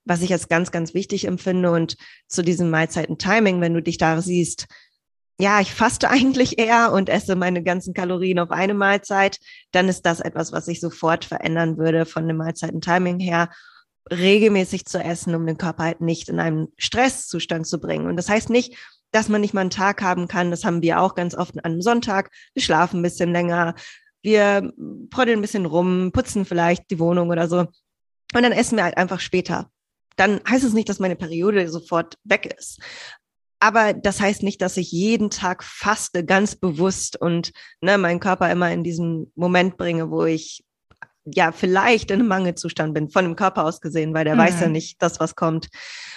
was 0.04 0.22
ich 0.22 0.32
als 0.32 0.48
ganz, 0.48 0.70
ganz 0.70 0.94
wichtig 0.94 1.26
empfinde. 1.26 1.70
Und 1.70 1.96
zu 2.28 2.42
diesem 2.42 2.70
Mahlzeiten-Timing, 2.70 3.60
wenn 3.60 3.74
du 3.74 3.82
dich 3.82 3.98
da 3.98 4.22
siehst, 4.22 4.66
ja, 5.38 5.60
ich 5.60 5.74
faste 5.74 6.08
eigentlich 6.10 6.58
eher 6.58 6.92
und 6.92 7.08
esse 7.08 7.36
meine 7.36 7.62
ganzen 7.62 7.92
Kalorien 7.92 8.38
auf 8.38 8.50
eine 8.50 8.74
Mahlzeit, 8.74 9.38
dann 9.72 9.88
ist 9.88 10.06
das 10.06 10.20
etwas, 10.20 10.52
was 10.52 10.68
ich 10.68 10.80
sofort 10.80 11.24
verändern 11.24 11.76
würde 11.76 12.06
von 12.06 12.26
dem 12.26 12.38
Mahlzeiten-Timing 12.38 13.18
her, 13.18 13.50
regelmäßig 14.10 14.86
zu 14.86 15.02
essen, 15.02 15.34
um 15.34 15.46
den 15.46 15.58
Körper 15.58 15.82
halt 15.82 16.00
nicht 16.00 16.28
in 16.28 16.38
einen 16.38 16.68
Stresszustand 16.78 17.66
zu 17.66 17.80
bringen. 17.80 18.06
Und 18.06 18.16
das 18.16 18.28
heißt 18.28 18.50
nicht, 18.50 18.76
dass 19.12 19.28
man 19.28 19.40
nicht 19.40 19.54
mal 19.54 19.62
einen 19.62 19.70
Tag 19.70 20.02
haben 20.02 20.28
kann. 20.28 20.50
Das 20.50 20.64
haben 20.64 20.82
wir 20.82 21.00
auch 21.00 21.14
ganz 21.14 21.34
oft 21.34 21.56
an 21.58 21.72
einem 21.72 21.82
Sonntag. 21.82 22.30
Wir 22.54 22.62
schlafen 22.62 23.00
ein 23.00 23.02
bisschen 23.02 23.32
länger. 23.32 23.74
Wir 24.22 24.72
prödeln 25.10 25.38
ein 25.38 25.42
bisschen 25.42 25.66
rum, 25.66 26.10
putzen 26.12 26.44
vielleicht 26.44 26.90
die 26.90 26.98
Wohnung 26.98 27.30
oder 27.30 27.48
so. 27.48 27.60
Und 27.60 28.42
dann 28.42 28.52
essen 28.52 28.76
wir 28.76 28.84
halt 28.84 28.96
einfach 28.96 29.20
später 29.20 29.70
dann 30.16 30.40
heißt 30.48 30.64
es 30.64 30.72
nicht, 30.72 30.88
dass 30.88 30.98
meine 30.98 31.16
Periode 31.16 31.68
sofort 31.68 32.18
weg 32.24 32.54
ist. 32.58 32.80
Aber 33.60 33.94
das 33.94 34.20
heißt 34.20 34.42
nicht, 34.42 34.60
dass 34.60 34.76
ich 34.76 34.92
jeden 34.92 35.30
Tag 35.30 35.64
faste, 35.64 36.24
ganz 36.24 36.56
bewusst 36.56 37.16
und 37.20 37.52
ne, 37.80 37.96
meinen 37.96 38.20
Körper 38.20 38.50
immer 38.50 38.70
in 38.70 38.84
diesen 38.84 39.32
Moment 39.34 39.76
bringe, 39.76 40.10
wo 40.10 40.24
ich 40.24 40.64
ja 41.34 41.52
vielleicht 41.52 42.10
in 42.10 42.20
einem 42.20 42.28
Mangelzustand 42.28 42.94
bin, 42.94 43.10
von 43.10 43.24
dem 43.24 43.36
Körper 43.36 43.64
aus 43.64 43.80
gesehen, 43.80 44.14
weil 44.14 44.24
der 44.24 44.34
mhm. 44.34 44.40
weiß 44.40 44.60
ja 44.60 44.68
nicht, 44.68 45.02
dass 45.02 45.20
was 45.20 45.34
kommt. 45.34 45.68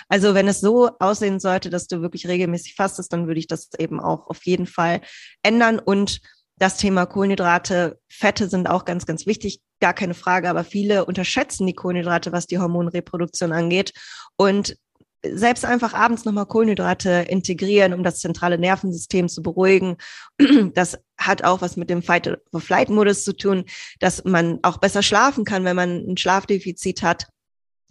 Also 0.08 0.34
wenn 0.34 0.48
es 0.48 0.62
so 0.62 0.92
aussehen 1.00 1.40
sollte, 1.40 1.70
dass 1.70 1.88
du 1.88 2.02
wirklich 2.02 2.28
regelmäßig 2.28 2.76
fastest, 2.76 3.12
dann 3.14 3.28
würde 3.28 3.40
ich 3.40 3.48
das 3.48 3.70
eben 3.78 4.00
auch 4.00 4.28
auf 4.28 4.46
jeden 4.46 4.68
Fall 4.68 5.02
ändern 5.44 5.80
und 5.80 6.22
das 6.60 6.76
Thema 6.76 7.06
Kohlenhydrate, 7.06 8.00
Fette 8.10 8.50
sind 8.50 8.70
auch 8.70 8.84
ganz, 8.84 9.06
ganz 9.06 9.26
wichtig, 9.26 9.62
gar 9.80 9.94
keine 9.94 10.14
Frage, 10.14 10.50
aber 10.50 10.66
viele 10.66 11.06
unterschätzen 11.06 11.66
die 11.66 11.74
Kohlenhydrate, 11.74 12.34
was 12.34 12.48
die 12.48 12.60
Hormonreproduktion 12.60 13.54
angeht. 13.54 13.94
Und 14.36 14.76
selbst 15.24 15.66
einfach 15.66 15.94
abends 15.94 16.26
nochmal 16.26 16.46
Kohlenhydrate 16.46 17.26
integrieren, 17.28 17.94
um 17.94 18.04
das 18.04 18.20
zentrale 18.20 18.58
Nervensystem 18.58 19.28
zu 19.30 19.42
beruhigen. 19.42 19.98
Das 20.74 21.00
hat 21.18 21.44
auch 21.44 21.62
was 21.62 21.76
mit 21.76 21.90
dem 21.90 22.02
Fight-or-Flight-Modus 22.02 23.24
zu 23.24 23.36
tun, 23.36 23.66
dass 24.00 24.24
man 24.24 24.60
auch 24.62 24.78
besser 24.78 25.04
schlafen 25.04 25.44
kann, 25.44 25.66
wenn 25.66 25.76
man 25.76 26.06
ein 26.08 26.18
Schlafdefizit 26.18 27.04
hat. 27.04 27.28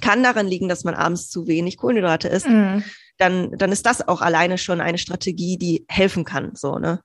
Kann 0.00 0.22
daran 0.22 0.46
liegen, 0.46 0.68
dass 0.68 0.84
man 0.84 0.94
abends 0.94 1.28
zu 1.28 1.46
wenig 1.46 1.76
Kohlenhydrate 1.76 2.28
isst. 2.28 2.48
Mm. 2.48 2.78
Dann, 3.18 3.50
dann 3.58 3.72
ist 3.72 3.84
das 3.84 4.06
auch 4.06 4.22
alleine 4.22 4.56
schon 4.56 4.80
eine 4.80 4.96
Strategie, 4.96 5.58
die 5.58 5.84
helfen 5.88 6.24
kann, 6.24 6.52
so, 6.54 6.78
ne? 6.78 7.00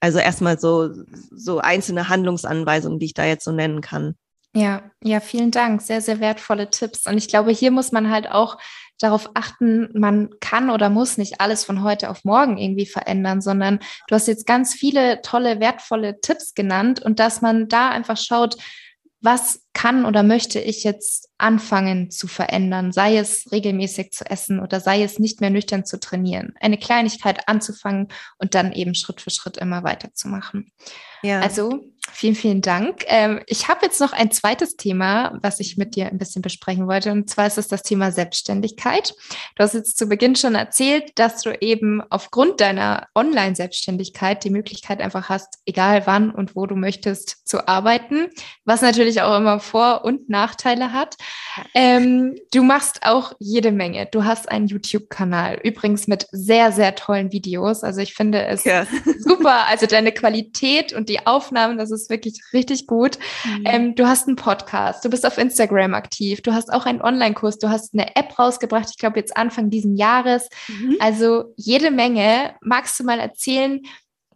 Also 0.00 0.18
erstmal 0.18 0.60
so, 0.60 0.90
so 1.30 1.58
einzelne 1.58 2.10
Handlungsanweisungen, 2.10 2.98
die 2.98 3.06
ich 3.06 3.14
da 3.14 3.24
jetzt 3.24 3.44
so 3.44 3.52
nennen 3.52 3.80
kann. 3.80 4.14
Ja, 4.56 4.90
ja, 5.02 5.20
vielen 5.20 5.50
Dank. 5.50 5.82
Sehr, 5.82 6.00
sehr 6.00 6.18
wertvolle 6.18 6.70
Tipps. 6.70 7.06
Und 7.06 7.18
ich 7.18 7.28
glaube, 7.28 7.50
hier 7.50 7.70
muss 7.70 7.92
man 7.92 8.10
halt 8.10 8.30
auch 8.30 8.56
darauf 8.98 9.30
achten, 9.34 9.88
man 9.94 10.30
kann 10.40 10.70
oder 10.70 10.90
muss 10.90 11.18
nicht 11.18 11.40
alles 11.40 11.64
von 11.64 11.82
heute 11.82 12.10
auf 12.10 12.24
morgen 12.24 12.56
irgendwie 12.58 12.86
verändern, 12.86 13.40
sondern 13.40 13.80
du 14.08 14.14
hast 14.14 14.28
jetzt 14.28 14.46
ganz 14.46 14.74
viele 14.74 15.20
tolle, 15.22 15.60
wertvolle 15.60 16.20
Tipps 16.20 16.54
genannt 16.54 17.02
und 17.02 17.18
dass 17.18 17.42
man 17.42 17.68
da 17.68 17.90
einfach 17.90 18.16
schaut, 18.16 18.56
was 19.20 19.64
kann 19.72 20.04
oder 20.04 20.22
möchte 20.22 20.60
ich 20.60 20.84
jetzt 20.84 21.30
anfangen 21.38 22.10
zu 22.10 22.28
verändern, 22.28 22.92
sei 22.92 23.16
es 23.16 23.50
regelmäßig 23.50 24.12
zu 24.12 24.24
essen 24.24 24.60
oder 24.60 24.80
sei 24.80 25.02
es 25.02 25.18
nicht 25.18 25.40
mehr 25.40 25.50
nüchtern 25.50 25.84
zu 25.84 25.98
trainieren. 25.98 26.54
Eine 26.60 26.78
Kleinigkeit 26.78 27.48
anzufangen 27.48 28.08
und 28.38 28.54
dann 28.54 28.72
eben 28.72 28.94
Schritt 28.94 29.20
für 29.20 29.30
Schritt 29.30 29.56
immer 29.56 29.82
weiterzumachen. 29.84 30.70
Ja. 31.22 31.40
Also 31.40 31.90
Vielen, 32.12 32.34
vielen 32.34 32.62
Dank. 32.62 33.04
Ähm, 33.08 33.40
ich 33.46 33.68
habe 33.68 33.84
jetzt 33.84 34.00
noch 34.00 34.12
ein 34.12 34.30
zweites 34.30 34.76
Thema, 34.76 35.38
was 35.42 35.60
ich 35.60 35.76
mit 35.76 35.96
dir 35.96 36.06
ein 36.06 36.18
bisschen 36.18 36.42
besprechen 36.42 36.86
wollte. 36.86 37.12
Und 37.12 37.28
zwar 37.28 37.46
ist 37.46 37.58
es 37.58 37.68
das 37.68 37.82
Thema 37.82 38.10
Selbstständigkeit. 38.10 39.14
Du 39.56 39.62
hast 39.62 39.74
jetzt 39.74 39.98
zu 39.98 40.06
Beginn 40.06 40.36
schon 40.36 40.54
erzählt, 40.54 41.12
dass 41.16 41.42
du 41.42 41.50
eben 41.60 42.02
aufgrund 42.10 42.60
deiner 42.60 43.08
Online-Selbstständigkeit 43.14 44.44
die 44.44 44.50
Möglichkeit 44.50 45.00
einfach 45.00 45.28
hast, 45.28 45.58
egal 45.66 46.06
wann 46.06 46.30
und 46.30 46.56
wo 46.56 46.66
du 46.66 46.76
möchtest, 46.76 47.46
zu 47.46 47.68
arbeiten, 47.68 48.28
was 48.64 48.82
natürlich 48.82 49.22
auch 49.22 49.36
immer 49.36 49.60
Vor- 49.60 50.04
und 50.04 50.28
Nachteile 50.28 50.92
hat. 50.92 51.16
Ähm, 51.74 52.36
du 52.52 52.62
machst 52.62 53.00
auch 53.02 53.32
jede 53.38 53.72
Menge. 53.72 54.06
Du 54.06 54.24
hast 54.24 54.50
einen 54.50 54.66
YouTube-Kanal, 54.68 55.60
übrigens 55.62 56.06
mit 56.06 56.26
sehr, 56.30 56.72
sehr 56.72 56.94
tollen 56.94 57.32
Videos. 57.32 57.82
Also 57.82 58.00
ich 58.00 58.14
finde 58.14 58.46
es 58.46 58.64
ja. 58.64 58.86
super. 59.18 59.66
Also 59.66 59.86
deine 59.86 60.12
Qualität 60.12 60.92
und 60.92 61.08
die 61.08 61.26
Aufnahmen, 61.26 61.78
das 61.78 61.90
ist 61.90 61.95
ist 62.02 62.10
wirklich 62.10 62.40
richtig 62.52 62.86
gut. 62.86 63.18
Mhm. 63.44 63.64
Ähm, 63.64 63.94
du 63.94 64.06
hast 64.06 64.28
einen 64.28 64.36
Podcast, 64.36 65.04
du 65.04 65.10
bist 65.10 65.26
auf 65.26 65.38
Instagram 65.38 65.94
aktiv, 65.94 66.42
du 66.42 66.52
hast 66.52 66.72
auch 66.72 66.86
einen 66.86 67.02
Online-Kurs, 67.02 67.58
du 67.58 67.68
hast 67.68 67.94
eine 67.94 68.14
App 68.16 68.38
rausgebracht, 68.38 68.88
ich 68.90 68.98
glaube 68.98 69.18
jetzt 69.18 69.36
Anfang 69.36 69.70
diesen 69.70 69.96
Jahres. 69.96 70.48
Mhm. 70.68 70.96
Also 71.00 71.52
jede 71.56 71.90
Menge. 71.90 72.54
Magst 72.60 72.98
du 73.00 73.04
mal 73.04 73.18
erzählen, 73.18 73.80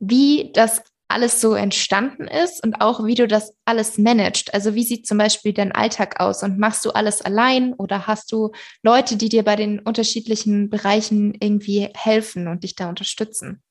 wie 0.01 0.51
das 0.55 0.83
alles 1.11 1.41
so 1.41 1.55
entstanden 1.55 2.29
ist 2.29 2.63
und 2.65 2.81
auch 2.81 3.05
wie 3.05 3.17
du 3.17 3.27
das 3.27 3.53
alles 3.65 3.99
managst. 3.99 4.55
Also 4.55 4.75
wie 4.75 4.85
sieht 4.85 5.07
zum 5.07 5.19
Beispiel 5.19 5.53
dein 5.53 5.73
Alltag 5.73 6.21
aus 6.21 6.43
und 6.43 6.59
machst 6.59 6.85
du 6.85 6.91
alles 6.91 7.21
allein 7.21 7.75
oder 7.75 8.07
hast 8.07 8.31
du 8.33 8.53
Leute, 8.83 9.17
die 9.17 9.29
dir 9.29 9.43
bei 9.43 9.57
den 9.57 9.81
unterschiedlichen 9.81 10.71
Bereichen 10.71 11.35
irgendwie 11.35 11.89
helfen 11.95 12.47
und 12.47 12.63
dich 12.63 12.77
da 12.77 12.89
unterstützen? 12.89 13.63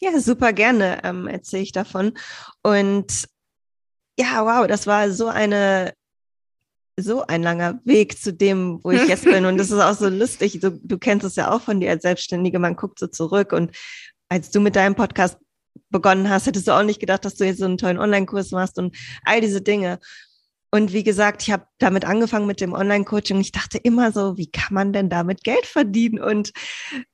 Ja, 0.00 0.18
super 0.20 0.52
gerne 0.52 1.00
ähm, 1.04 1.26
erzähle 1.26 1.62
ich 1.62 1.72
davon. 1.72 2.12
Und 2.62 3.26
ja, 4.18 4.44
wow, 4.44 4.66
das 4.66 4.86
war 4.86 5.10
so 5.10 5.28
eine 5.28 5.94
so 6.98 7.26
ein 7.26 7.42
langer 7.42 7.78
Weg 7.84 8.18
zu 8.18 8.32
dem, 8.32 8.80
wo 8.82 8.90
ich 8.90 9.06
jetzt 9.06 9.24
bin. 9.24 9.44
Und 9.44 9.58
das 9.58 9.70
ist 9.70 9.80
auch 9.80 9.94
so 9.94 10.08
lustig. 10.08 10.60
Du, 10.60 10.70
du 10.70 10.98
kennst 10.98 11.26
es 11.26 11.36
ja 11.36 11.50
auch 11.50 11.60
von 11.60 11.80
dir 11.80 11.90
als 11.90 12.02
Selbstständige. 12.02 12.58
Man 12.58 12.76
guckt 12.76 12.98
so 12.98 13.06
zurück. 13.06 13.52
Und 13.52 13.76
als 14.30 14.50
du 14.50 14.60
mit 14.60 14.76
deinem 14.76 14.94
Podcast 14.94 15.38
begonnen 15.90 16.30
hast, 16.30 16.46
hättest 16.46 16.68
du 16.68 16.72
auch 16.72 16.82
nicht 16.82 17.00
gedacht, 17.00 17.24
dass 17.24 17.34
du 17.34 17.44
jetzt 17.44 17.58
so 17.58 17.66
einen 17.66 17.76
tollen 17.78 17.98
Online-Kurs 17.98 18.50
machst 18.52 18.78
und 18.78 18.96
all 19.24 19.42
diese 19.42 19.60
Dinge. 19.60 19.98
Und 20.70 20.92
wie 20.92 21.04
gesagt, 21.04 21.42
ich 21.42 21.50
habe 21.50 21.66
damit 21.78 22.06
angefangen 22.06 22.46
mit 22.46 22.60
dem 22.60 22.72
Online-Coaching. 22.72 23.40
Ich 23.40 23.52
dachte 23.52 23.78
immer 23.78 24.10
so, 24.10 24.36
wie 24.38 24.50
kann 24.50 24.74
man 24.74 24.92
denn 24.92 25.10
damit 25.10 25.44
Geld 25.44 25.66
verdienen? 25.66 26.18
Und 26.18 26.52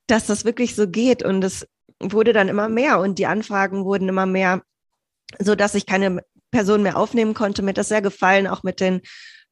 dass 0.07 0.27
das 0.27 0.45
wirklich 0.45 0.77
so 0.77 0.89
geht. 0.89 1.25
Und 1.25 1.43
es 1.43 1.67
wurde 2.03 2.33
dann 2.33 2.49
immer 2.49 2.69
mehr 2.69 3.01
und 3.01 3.19
die 3.19 3.27
Anfragen 3.27 3.85
wurden 3.85 4.09
immer 4.09 4.27
mehr, 4.27 4.63
so 5.39 5.55
dass 5.55 5.75
ich 5.75 5.87
keine 5.87 6.23
Person 6.51 6.83
mehr 6.83 6.97
aufnehmen 6.97 7.35
konnte. 7.35 7.63
Mir 7.63 7.71
hat 7.71 7.79
das 7.79 7.89
sehr 7.89 8.03
gefallen, 8.03 8.47
auch 8.47 8.63
mit 8.63 8.81
den 8.81 9.01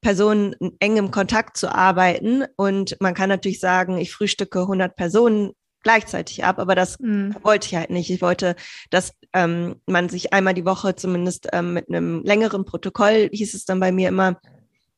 Personen 0.01 0.55
eng 0.79 0.97
im 0.97 1.11
Kontakt 1.11 1.57
zu 1.57 1.75
arbeiten. 1.75 2.45
Und 2.57 2.97
man 3.01 3.15
kann 3.15 3.29
natürlich 3.29 3.61
sagen, 3.61 3.99
ich 3.99 4.13
frühstücke 4.13 4.61
100 4.61 4.97
Personen 4.97 5.53
gleichzeitig 5.83 6.45
ab, 6.45 6.59
aber 6.59 6.75
das 6.75 6.99
mhm. 7.01 7.35
wollte 7.43 7.69
ich 7.69 7.75
halt 7.75 7.91
nicht. 7.91 8.11
Ich 8.11 8.23
wollte, 8.23 8.55
dass 8.91 9.13
ähm, 9.33 9.77
man 9.87 10.09
sich 10.09 10.33
einmal 10.33 10.55
die 10.55 10.67
Woche 10.67 10.95
zumindest 10.95 11.49
ähm, 11.53 11.73
mit 11.73 11.89
einem 11.89 12.23
längeren 12.23 12.65
Protokoll, 12.65 13.31
hieß 13.33 13.55
es 13.55 13.65
dann 13.65 13.81
bei 13.81 13.93
mir 13.93 14.09
immer, 14.09 14.41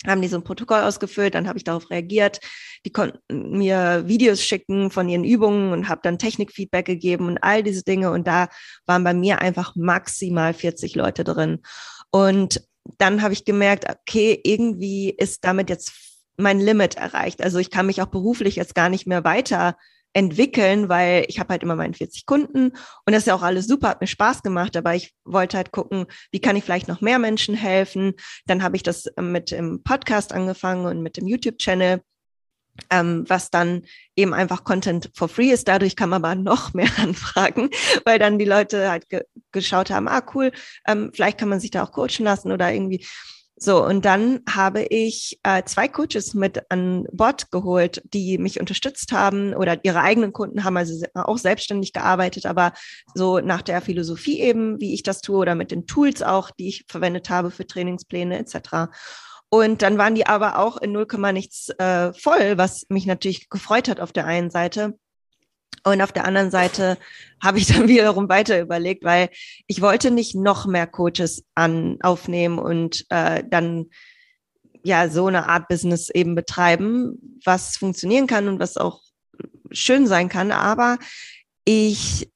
haben 0.06 0.22
die 0.22 0.28
so 0.28 0.36
ein 0.36 0.44
Protokoll 0.44 0.80
ausgefüllt, 0.80 1.34
dann 1.34 1.48
habe 1.48 1.58
ich 1.58 1.64
darauf 1.64 1.90
reagiert. 1.90 2.40
Die 2.84 2.92
konnten 2.92 3.20
mir 3.28 4.04
Videos 4.06 4.42
schicken 4.42 4.90
von 4.90 5.08
ihren 5.08 5.24
Übungen 5.24 5.72
und 5.72 5.88
habe 5.88 6.00
dann 6.02 6.18
Technikfeedback 6.18 6.86
gegeben 6.86 7.28
und 7.28 7.38
all 7.38 7.62
diese 7.62 7.84
Dinge. 7.84 8.10
Und 8.10 8.26
da 8.26 8.48
waren 8.86 9.04
bei 9.04 9.14
mir 9.14 9.40
einfach 9.40 9.76
maximal 9.76 10.54
40 10.54 10.94
Leute 10.94 11.24
drin. 11.24 11.60
Und 12.10 12.66
dann 12.98 13.22
habe 13.22 13.32
ich 13.32 13.44
gemerkt, 13.44 13.86
okay, 13.88 14.40
irgendwie 14.42 15.10
ist 15.10 15.44
damit 15.44 15.70
jetzt 15.70 15.92
mein 16.36 16.60
Limit 16.60 16.96
erreicht. 16.96 17.42
Also 17.42 17.58
ich 17.58 17.70
kann 17.70 17.86
mich 17.86 18.02
auch 18.02 18.06
beruflich 18.06 18.56
jetzt 18.56 18.74
gar 18.74 18.88
nicht 18.88 19.06
mehr 19.06 19.24
weiter 19.24 19.76
entwickeln, 20.12 20.88
weil 20.88 21.24
ich 21.28 21.38
habe 21.38 21.50
halt 21.50 21.62
immer 21.62 21.76
meinen 21.76 21.94
40 21.94 22.26
Kunden 22.26 22.68
und 22.70 23.12
das 23.12 23.20
ist 23.20 23.26
ja 23.26 23.34
auch 23.34 23.42
alles 23.42 23.66
super, 23.66 23.88
hat 23.88 24.00
mir 24.00 24.06
Spaß 24.06 24.42
gemacht, 24.42 24.76
aber 24.76 24.94
ich 24.94 25.14
wollte 25.24 25.56
halt 25.56 25.72
gucken, 25.72 26.06
wie 26.30 26.40
kann 26.40 26.56
ich 26.56 26.64
vielleicht 26.64 26.88
noch 26.88 27.00
mehr 27.00 27.18
Menschen 27.18 27.54
helfen. 27.54 28.14
Dann 28.46 28.62
habe 28.62 28.76
ich 28.76 28.82
das 28.82 29.06
mit 29.20 29.50
dem 29.50 29.82
Podcast 29.82 30.32
angefangen 30.32 30.86
und 30.86 31.02
mit 31.02 31.16
dem 31.16 31.26
YouTube-Channel. 31.26 32.00
Ähm, 32.88 33.26
was 33.28 33.50
dann 33.50 33.82
eben 34.16 34.32
einfach 34.32 34.64
Content 34.64 35.10
for 35.14 35.28
free 35.28 35.50
ist. 35.50 35.68
Dadurch 35.68 35.94
kam 35.94 36.14
aber 36.14 36.34
noch 36.34 36.72
mehr 36.72 36.88
Anfragen, 36.96 37.68
weil 38.06 38.18
dann 38.18 38.38
die 38.38 38.46
Leute 38.46 38.90
halt 38.90 39.10
ge 39.10 39.24
geschaut 39.52 39.90
haben, 39.90 40.08
ah 40.08 40.22
cool, 40.34 40.52
ähm, 40.86 41.10
vielleicht 41.12 41.36
kann 41.36 41.50
man 41.50 41.60
sich 41.60 41.70
da 41.70 41.82
auch 41.82 41.92
coachen 41.92 42.24
lassen 42.24 42.50
oder 42.50 42.72
irgendwie 42.72 43.04
so, 43.62 43.86
und 43.86 44.04
dann 44.04 44.40
habe 44.50 44.82
ich 44.82 45.38
äh, 45.44 45.62
zwei 45.62 45.86
Coaches 45.86 46.34
mit 46.34 46.68
an 46.68 47.06
Bord 47.12 47.52
geholt, 47.52 48.02
die 48.12 48.36
mich 48.38 48.58
unterstützt 48.58 49.12
haben 49.12 49.54
oder 49.54 49.78
ihre 49.84 50.00
eigenen 50.00 50.32
Kunden 50.32 50.64
haben 50.64 50.76
also 50.76 51.06
auch 51.14 51.38
selbstständig 51.38 51.92
gearbeitet, 51.92 52.44
aber 52.44 52.72
so 53.14 53.38
nach 53.38 53.62
der 53.62 53.80
Philosophie 53.80 54.40
eben, 54.40 54.80
wie 54.80 54.94
ich 54.94 55.04
das 55.04 55.20
tue 55.20 55.38
oder 55.38 55.54
mit 55.54 55.70
den 55.70 55.86
Tools 55.86 56.22
auch, 56.22 56.50
die 56.50 56.66
ich 56.66 56.86
verwendet 56.88 57.30
habe 57.30 57.52
für 57.52 57.64
Trainingspläne 57.64 58.36
etc. 58.36 58.90
Und 59.48 59.82
dann 59.82 59.96
waren 59.96 60.16
die 60.16 60.26
aber 60.26 60.58
auch 60.58 60.78
in 60.78 60.90
0, 60.90 61.06
nichts 61.32 61.68
äh, 61.78 62.12
voll, 62.14 62.58
was 62.58 62.86
mich 62.88 63.06
natürlich 63.06 63.48
gefreut 63.48 63.88
hat 63.88 64.00
auf 64.00 64.10
der 64.10 64.26
einen 64.26 64.50
Seite. 64.50 64.98
Und 65.84 66.00
auf 66.00 66.12
der 66.12 66.24
anderen 66.24 66.50
Seite 66.50 66.98
habe 67.42 67.58
ich 67.58 67.66
dann 67.68 67.88
wiederum 67.88 68.28
weiter 68.28 68.60
überlegt, 68.60 69.04
weil 69.04 69.30
ich 69.66 69.80
wollte 69.80 70.10
nicht 70.10 70.34
noch 70.34 70.66
mehr 70.66 70.86
Coaches 70.86 71.44
an, 71.54 71.98
aufnehmen 72.02 72.58
und 72.58 73.04
äh, 73.10 73.42
dann 73.48 73.86
ja 74.84 75.08
so 75.08 75.26
eine 75.26 75.48
Art 75.48 75.68
Business 75.68 76.10
eben 76.10 76.34
betreiben, 76.34 77.40
was 77.44 77.76
funktionieren 77.76 78.26
kann 78.26 78.48
und 78.48 78.58
was 78.58 78.76
auch 78.76 79.00
schön 79.70 80.06
sein 80.06 80.28
kann. 80.28 80.50
Aber 80.50 80.98
ich 81.64 82.31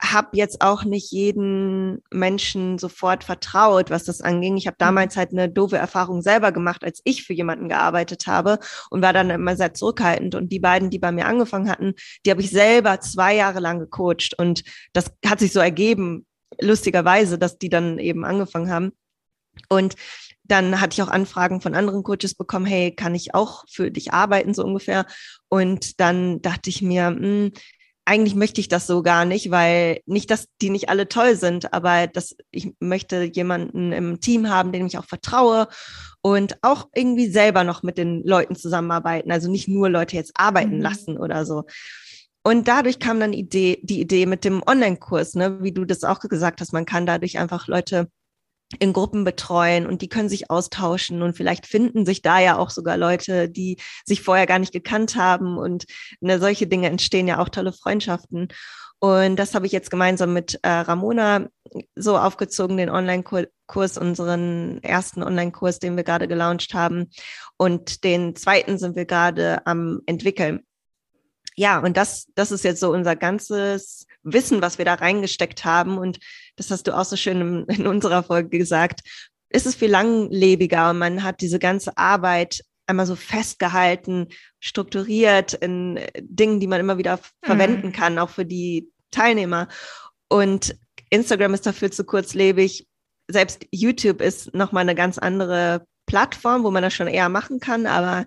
habe 0.00 0.28
jetzt 0.32 0.60
auch 0.60 0.84
nicht 0.84 1.10
jeden 1.10 2.02
Menschen 2.10 2.78
sofort 2.78 3.24
vertraut, 3.24 3.90
was 3.90 4.04
das 4.04 4.20
anging. 4.20 4.56
Ich 4.56 4.66
habe 4.66 4.76
mhm. 4.76 4.84
damals 4.84 5.16
halt 5.16 5.32
eine 5.32 5.48
doofe 5.48 5.76
Erfahrung 5.76 6.22
selber 6.22 6.52
gemacht, 6.52 6.84
als 6.84 7.00
ich 7.04 7.24
für 7.24 7.32
jemanden 7.32 7.68
gearbeitet 7.68 8.26
habe 8.26 8.58
und 8.90 9.02
war 9.02 9.12
dann 9.12 9.30
immer 9.30 9.56
sehr 9.56 9.74
zurückhaltend. 9.74 10.34
Und 10.34 10.52
die 10.52 10.60
beiden, 10.60 10.90
die 10.90 10.98
bei 10.98 11.12
mir 11.12 11.26
angefangen 11.26 11.70
hatten, 11.70 11.94
die 12.24 12.30
habe 12.30 12.42
ich 12.42 12.50
selber 12.50 13.00
zwei 13.00 13.34
Jahre 13.34 13.60
lang 13.60 13.78
gecoacht. 13.78 14.34
Und 14.38 14.64
das 14.92 15.12
hat 15.24 15.40
sich 15.40 15.52
so 15.52 15.60
ergeben, 15.60 16.26
lustigerweise, 16.60 17.38
dass 17.38 17.58
die 17.58 17.70
dann 17.70 17.98
eben 17.98 18.24
angefangen 18.24 18.70
haben. 18.70 18.92
Und 19.68 19.94
dann 20.44 20.80
hatte 20.80 20.94
ich 20.94 21.02
auch 21.02 21.10
Anfragen 21.10 21.60
von 21.60 21.74
anderen 21.74 22.02
Coaches 22.02 22.34
bekommen, 22.34 22.66
hey, 22.66 22.94
kann 22.94 23.14
ich 23.14 23.34
auch 23.34 23.64
für 23.68 23.90
dich 23.90 24.12
arbeiten, 24.12 24.54
so 24.54 24.64
ungefähr. 24.64 25.06
Und 25.48 26.00
dann 26.00 26.40
dachte 26.42 26.70
ich 26.70 26.82
mir, 26.82 27.10
mh, 27.10 27.18
hm, 27.18 27.52
eigentlich 28.06 28.36
möchte 28.36 28.60
ich 28.60 28.68
das 28.68 28.86
so 28.86 29.02
gar 29.02 29.24
nicht, 29.24 29.50
weil 29.50 30.00
nicht, 30.06 30.30
dass 30.30 30.46
die 30.62 30.70
nicht 30.70 30.88
alle 30.88 31.08
toll 31.08 31.34
sind, 31.34 31.72
aber 31.74 32.06
dass 32.06 32.36
ich 32.52 32.72
möchte 32.78 33.24
jemanden 33.24 33.92
im 33.92 34.20
Team 34.20 34.48
haben, 34.48 34.70
dem 34.70 34.86
ich 34.86 34.96
auch 34.96 35.04
vertraue 35.04 35.66
und 36.22 36.56
auch 36.62 36.88
irgendwie 36.94 37.28
selber 37.28 37.64
noch 37.64 37.82
mit 37.82 37.98
den 37.98 38.22
Leuten 38.22 38.54
zusammenarbeiten. 38.54 39.32
Also 39.32 39.50
nicht 39.50 39.66
nur 39.66 39.90
Leute 39.90 40.16
jetzt 40.16 40.32
arbeiten 40.36 40.76
mhm. 40.76 40.82
lassen 40.82 41.18
oder 41.18 41.44
so. 41.44 41.64
Und 42.44 42.68
dadurch 42.68 43.00
kam 43.00 43.18
dann 43.18 43.32
die 43.32 43.40
Idee, 43.40 43.80
die 43.82 44.00
Idee 44.00 44.24
mit 44.24 44.44
dem 44.44 44.62
Online-Kurs, 44.64 45.34
ne, 45.34 45.58
wie 45.62 45.72
du 45.72 45.84
das 45.84 46.04
auch 46.04 46.20
gesagt 46.20 46.60
hast, 46.60 46.72
man 46.72 46.86
kann 46.86 47.04
dadurch 47.04 47.38
einfach 47.38 47.66
Leute 47.66 48.08
in 48.78 48.92
Gruppen 48.92 49.24
betreuen 49.24 49.86
und 49.86 50.02
die 50.02 50.08
können 50.08 50.28
sich 50.28 50.50
austauschen 50.50 51.22
und 51.22 51.36
vielleicht 51.36 51.66
finden 51.66 52.04
sich 52.04 52.22
da 52.22 52.40
ja 52.40 52.58
auch 52.58 52.70
sogar 52.70 52.96
Leute, 52.96 53.48
die 53.48 53.78
sich 54.04 54.22
vorher 54.22 54.46
gar 54.46 54.58
nicht 54.58 54.72
gekannt 54.72 55.14
haben 55.16 55.56
und 55.56 55.84
ne, 56.20 56.40
solche 56.40 56.66
Dinge 56.66 56.88
entstehen 56.88 57.28
ja 57.28 57.38
auch 57.38 57.48
tolle 57.48 57.72
Freundschaften. 57.72 58.48
Und 58.98 59.36
das 59.36 59.54
habe 59.54 59.66
ich 59.66 59.72
jetzt 59.72 59.90
gemeinsam 59.90 60.32
mit 60.32 60.58
äh, 60.62 60.68
Ramona 60.68 61.48
so 61.94 62.16
aufgezogen, 62.16 62.76
den 62.76 62.88
Online-Kurs, 62.88 63.98
unseren 63.98 64.82
ersten 64.82 65.22
Online-Kurs, 65.22 65.78
den 65.78 65.96
wir 65.96 66.04
gerade 66.04 66.28
gelauncht 66.28 66.72
haben. 66.72 67.10
Und 67.58 68.04
den 68.04 68.34
zweiten 68.36 68.78
sind 68.78 68.96
wir 68.96 69.04
gerade 69.04 69.66
am 69.66 70.00
entwickeln. 70.06 70.65
Ja, 71.56 71.78
und 71.78 71.96
das, 71.96 72.26
das 72.34 72.52
ist 72.52 72.64
jetzt 72.64 72.80
so 72.80 72.92
unser 72.92 73.16
ganzes 73.16 74.06
Wissen, 74.22 74.60
was 74.60 74.76
wir 74.78 74.84
da 74.84 74.94
reingesteckt 74.94 75.64
haben. 75.64 75.96
Und 75.96 76.18
das 76.56 76.70
hast 76.70 76.86
du 76.86 76.96
auch 76.96 77.04
so 77.04 77.16
schön 77.16 77.64
in 77.68 77.86
unserer 77.86 78.22
Folge 78.22 78.58
gesagt. 78.58 79.00
Ist 79.48 79.66
es 79.66 79.74
viel 79.74 79.90
langlebiger 79.90 80.90
und 80.90 80.98
man 80.98 81.22
hat 81.22 81.40
diese 81.40 81.58
ganze 81.58 81.96
Arbeit 81.96 82.62
einmal 82.86 83.06
so 83.06 83.16
festgehalten, 83.16 84.28
strukturiert 84.60 85.54
in 85.54 86.00
Dingen, 86.20 86.60
die 86.60 86.66
man 86.66 86.80
immer 86.80 86.98
wieder 86.98 87.16
mhm. 87.16 87.46
verwenden 87.46 87.92
kann, 87.92 88.18
auch 88.18 88.30
für 88.30 88.44
die 88.44 88.90
Teilnehmer. 89.10 89.68
Und 90.28 90.76
Instagram 91.10 91.54
ist 91.54 91.66
dafür 91.66 91.90
zu 91.90 92.04
kurzlebig. 92.04 92.86
Selbst 93.28 93.66
YouTube 93.70 94.20
ist 94.20 94.54
nochmal 94.54 94.82
eine 94.82 94.94
ganz 94.94 95.18
andere 95.18 95.86
Plattform, 96.06 96.62
wo 96.64 96.70
man 96.70 96.82
das 96.82 96.94
schon 96.94 97.08
eher 97.08 97.28
machen 97.28 97.60
kann, 97.60 97.86
aber 97.86 98.26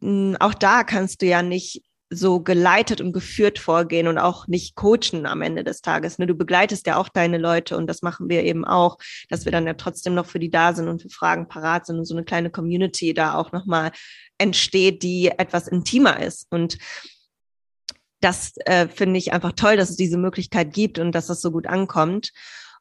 hm, 0.00 0.36
auch 0.40 0.54
da 0.54 0.84
kannst 0.84 1.20
du 1.20 1.26
ja 1.26 1.42
nicht 1.42 1.82
so 2.10 2.40
geleitet 2.40 3.00
und 3.00 3.12
geführt 3.12 3.58
vorgehen 3.58 4.08
und 4.08 4.18
auch 4.18 4.46
nicht 4.46 4.74
coachen 4.76 5.26
am 5.26 5.42
Ende 5.42 5.62
des 5.62 5.82
Tages. 5.82 6.18
Ne? 6.18 6.26
Du 6.26 6.34
begleitest 6.34 6.86
ja 6.86 6.96
auch 6.96 7.08
deine 7.08 7.38
Leute 7.38 7.76
und 7.76 7.86
das 7.86 8.02
machen 8.02 8.28
wir 8.30 8.44
eben 8.44 8.64
auch, 8.64 8.98
dass 9.28 9.44
wir 9.44 9.52
dann 9.52 9.66
ja 9.66 9.74
trotzdem 9.74 10.14
noch 10.14 10.26
für 10.26 10.38
die 10.38 10.50
da 10.50 10.72
sind 10.72 10.88
und 10.88 11.02
für 11.02 11.10
Fragen 11.10 11.48
parat 11.48 11.86
sind 11.86 11.98
und 11.98 12.06
so 12.06 12.14
eine 12.14 12.24
kleine 12.24 12.50
Community 12.50 13.12
da 13.12 13.34
auch 13.34 13.52
nochmal 13.52 13.92
entsteht, 14.38 15.02
die 15.02 15.28
etwas 15.28 15.68
intimer 15.68 16.20
ist. 16.22 16.46
Und 16.50 16.78
das 18.20 18.52
äh, 18.64 18.88
finde 18.88 19.18
ich 19.18 19.32
einfach 19.32 19.52
toll, 19.52 19.76
dass 19.76 19.90
es 19.90 19.96
diese 19.96 20.18
Möglichkeit 20.18 20.72
gibt 20.72 20.98
und 20.98 21.12
dass 21.12 21.26
das 21.26 21.40
so 21.40 21.50
gut 21.50 21.66
ankommt. 21.66 22.32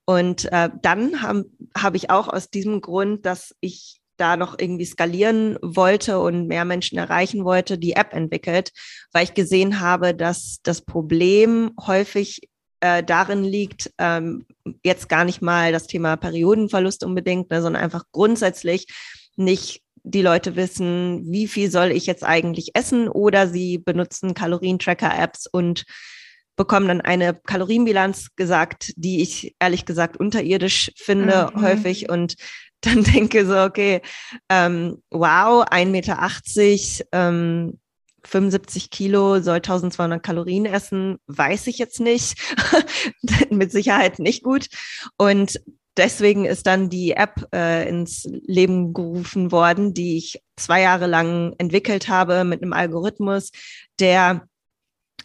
Und 0.05 0.45
äh, 0.53 0.69
dann 0.81 1.21
habe 1.21 1.49
hab 1.75 1.95
ich 1.95 2.09
auch 2.09 2.29
aus 2.29 2.49
diesem 2.49 2.79
Grund, 2.79 3.25
dass 3.25 3.53
ich 3.59 3.96
da 4.17 4.37
noch 4.37 4.57
irgendwie 4.59 4.85
skalieren 4.85 5.57
wollte 5.61 6.19
und 6.19 6.47
mehr 6.47 6.65
Menschen 6.65 6.97
erreichen 6.97 7.45
wollte, 7.45 7.77
die 7.77 7.93
App 7.93 8.13
entwickelt, 8.13 8.71
weil 9.13 9.23
ich 9.23 9.33
gesehen 9.33 9.79
habe, 9.79 10.13
dass 10.13 10.59
das 10.63 10.81
Problem 10.81 11.71
häufig 11.85 12.41
äh, 12.79 13.03
darin 13.03 13.43
liegt, 13.43 13.91
ähm, 13.97 14.45
jetzt 14.83 15.09
gar 15.09 15.25
nicht 15.25 15.41
mal 15.41 15.71
das 15.71 15.87
Thema 15.87 16.15
Periodenverlust 16.15 17.03
unbedingt, 17.03 17.49
ne, 17.49 17.61
sondern 17.61 17.81
einfach 17.81 18.03
grundsätzlich 18.11 18.87
nicht 19.35 19.81
die 20.03 20.21
Leute 20.21 20.55
wissen, 20.55 21.23
wie 21.25 21.47
viel 21.47 21.69
soll 21.69 21.91
ich 21.91 22.05
jetzt 22.05 22.23
eigentlich 22.23 22.71
essen 22.75 23.09
oder 23.09 23.47
sie 23.47 23.77
benutzen 23.77 24.33
Kalorientracker-Apps 24.33 25.47
und 25.47 25.85
bekommen 26.55 26.87
dann 26.87 27.01
eine 27.01 27.35
Kalorienbilanz 27.35 28.35
gesagt, 28.35 28.93
die 28.95 29.21
ich 29.21 29.55
ehrlich 29.59 29.85
gesagt 29.85 30.17
unterirdisch 30.17 30.91
finde 30.95 31.51
mhm. 31.53 31.61
häufig 31.61 32.09
und 32.09 32.35
dann 32.81 33.03
denke 33.03 33.45
so, 33.45 33.59
okay, 33.61 34.01
ähm, 34.49 35.01
wow, 35.09 35.65
1,80 35.65 35.85
Meter, 35.87 37.07
ähm, 37.11 37.79
75 38.23 38.89
Kilo 38.89 39.39
soll 39.39 39.57
1200 39.57 40.21
Kalorien 40.21 40.65
essen, 40.65 41.17
weiß 41.27 41.67
ich 41.67 41.77
jetzt 41.77 41.99
nicht. 41.99 42.37
Mit 43.49 43.71
Sicherheit 43.71 44.19
nicht 44.19 44.43
gut. 44.43 44.67
Und 45.17 45.61
deswegen 45.95 46.45
ist 46.45 46.67
dann 46.67 46.89
die 46.89 47.11
App 47.11 47.47
äh, 47.53 47.87
ins 47.87 48.27
Leben 48.45 48.93
gerufen 48.93 49.51
worden, 49.51 49.93
die 49.93 50.17
ich 50.17 50.41
zwei 50.57 50.81
Jahre 50.81 51.07
lang 51.07 51.55
entwickelt 51.57 52.09
habe 52.09 52.43
mit 52.43 52.61
einem 52.61 52.73
Algorithmus, 52.73 53.51
der 53.99 54.47